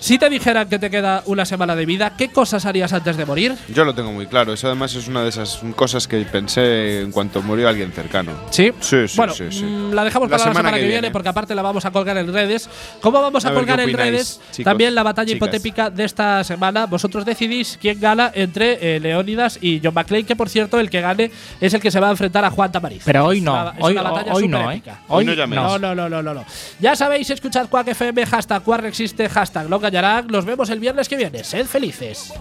Si 0.00 0.16
te 0.16 0.30
dijeran 0.30 0.68
que 0.68 0.78
te 0.78 0.90
queda 0.90 1.22
una 1.26 1.44
semana 1.44 1.74
de 1.74 1.84
vida, 1.84 2.12
¿qué 2.16 2.28
cosas 2.28 2.64
harías 2.66 2.92
antes 2.92 3.16
de 3.16 3.26
morir? 3.26 3.54
Yo 3.74 3.84
lo 3.84 3.94
tengo 3.94 4.12
muy 4.12 4.26
claro. 4.26 4.52
Eso 4.52 4.68
además 4.68 4.94
es 4.94 5.08
una 5.08 5.22
de 5.24 5.28
esas 5.30 5.60
cosas 5.74 6.06
que 6.06 6.18
pensé 6.24 7.00
en 7.00 7.10
cuanto 7.10 7.42
murió 7.42 7.68
alguien 7.68 7.90
cercano. 7.92 8.32
Sí. 8.50 8.72
Sí, 8.80 9.08
sí, 9.08 9.16
bueno, 9.16 9.32
sí, 9.34 9.44
sí. 9.50 9.64
mm, 9.64 9.92
la 9.94 10.04
dejamos 10.04 10.28
para 10.30 10.44
la 10.44 10.52
semana, 10.54 10.76
que, 10.78 10.86
viene, 10.86 11.10
porque 11.10 11.28
aparte 11.30 11.54
la 11.54 11.62
vamos 11.62 11.84
a 11.84 11.90
colgar 11.90 12.16
en 12.16 12.32
redes. 12.32 12.68
¿Cómo 13.00 13.20
vamos 13.20 13.44
a, 13.44 13.48
A 13.48 13.50
ver 13.50 13.58
colgar 13.60 13.76
qué 13.78 13.82
en 13.84 13.88
opináis, 13.90 14.12
redes? 14.12 14.40
chicos, 14.52 14.64
También 14.64 14.94
la 14.94 15.02
batalla 15.02 15.26
chicas. 15.32 15.36
hipotética 15.48 15.90
de 15.90 16.04
esta 16.04 16.44
semana. 16.44 16.86
Vosotros 16.86 17.24
decidís 17.24 17.76
quién 17.80 17.98
gana 18.00 18.30
entre 18.34 18.96
eh, 18.96 19.00
Leónidas 19.00 19.58
y 19.60 19.80
John 19.82 19.94
McClane, 19.94 20.24
que 20.24 20.36
por 20.36 20.48
cierto, 20.48 20.78
el 20.78 20.90
que 20.90 21.00
gane 21.00 21.30
es 21.60 21.74
el 21.74 21.80
que 21.80 21.90
se 21.90 21.98
va 21.98 22.06
a 22.08 22.10
enfrentar 22.12 22.44
a 22.44 22.50
Juan 22.50 22.70
Tamariz. 22.70 23.02
Pero 23.04 23.24
hoy 23.26 23.38
Es 23.38 23.42
no. 23.42 23.52
una- 23.52 23.70
es 23.70 23.76
hoy 23.84 23.92
una 23.94 24.02
batalla 24.02 24.32
hoy 24.32 24.46
no, 24.48 24.58
¿eh? 24.58 24.62
superépica. 24.76 25.00
Hoy 25.08 25.24
no 25.24 25.32
llaméis. 25.34 25.60
No, 25.60 25.78
no, 25.78 25.94
no, 25.94 26.08
no, 26.08 26.22
no. 26.34 26.44
Ya 26.78 26.94
sabéis, 26.94 27.28
escuchad 27.30 27.68
Quack 27.68 27.88
FM, 27.88 28.24
hashtag 28.26 28.62
Quack 28.62 28.84
existe, 28.84 29.28
hashtag 29.28 29.68
no 29.68 29.80
Nos 29.90 30.44
vemos 30.44 30.68
el 30.68 30.80
viernes 30.80 31.08
que 31.08 31.16
viene. 31.16 31.42
Sed 31.42 31.66
felices. 31.66 32.32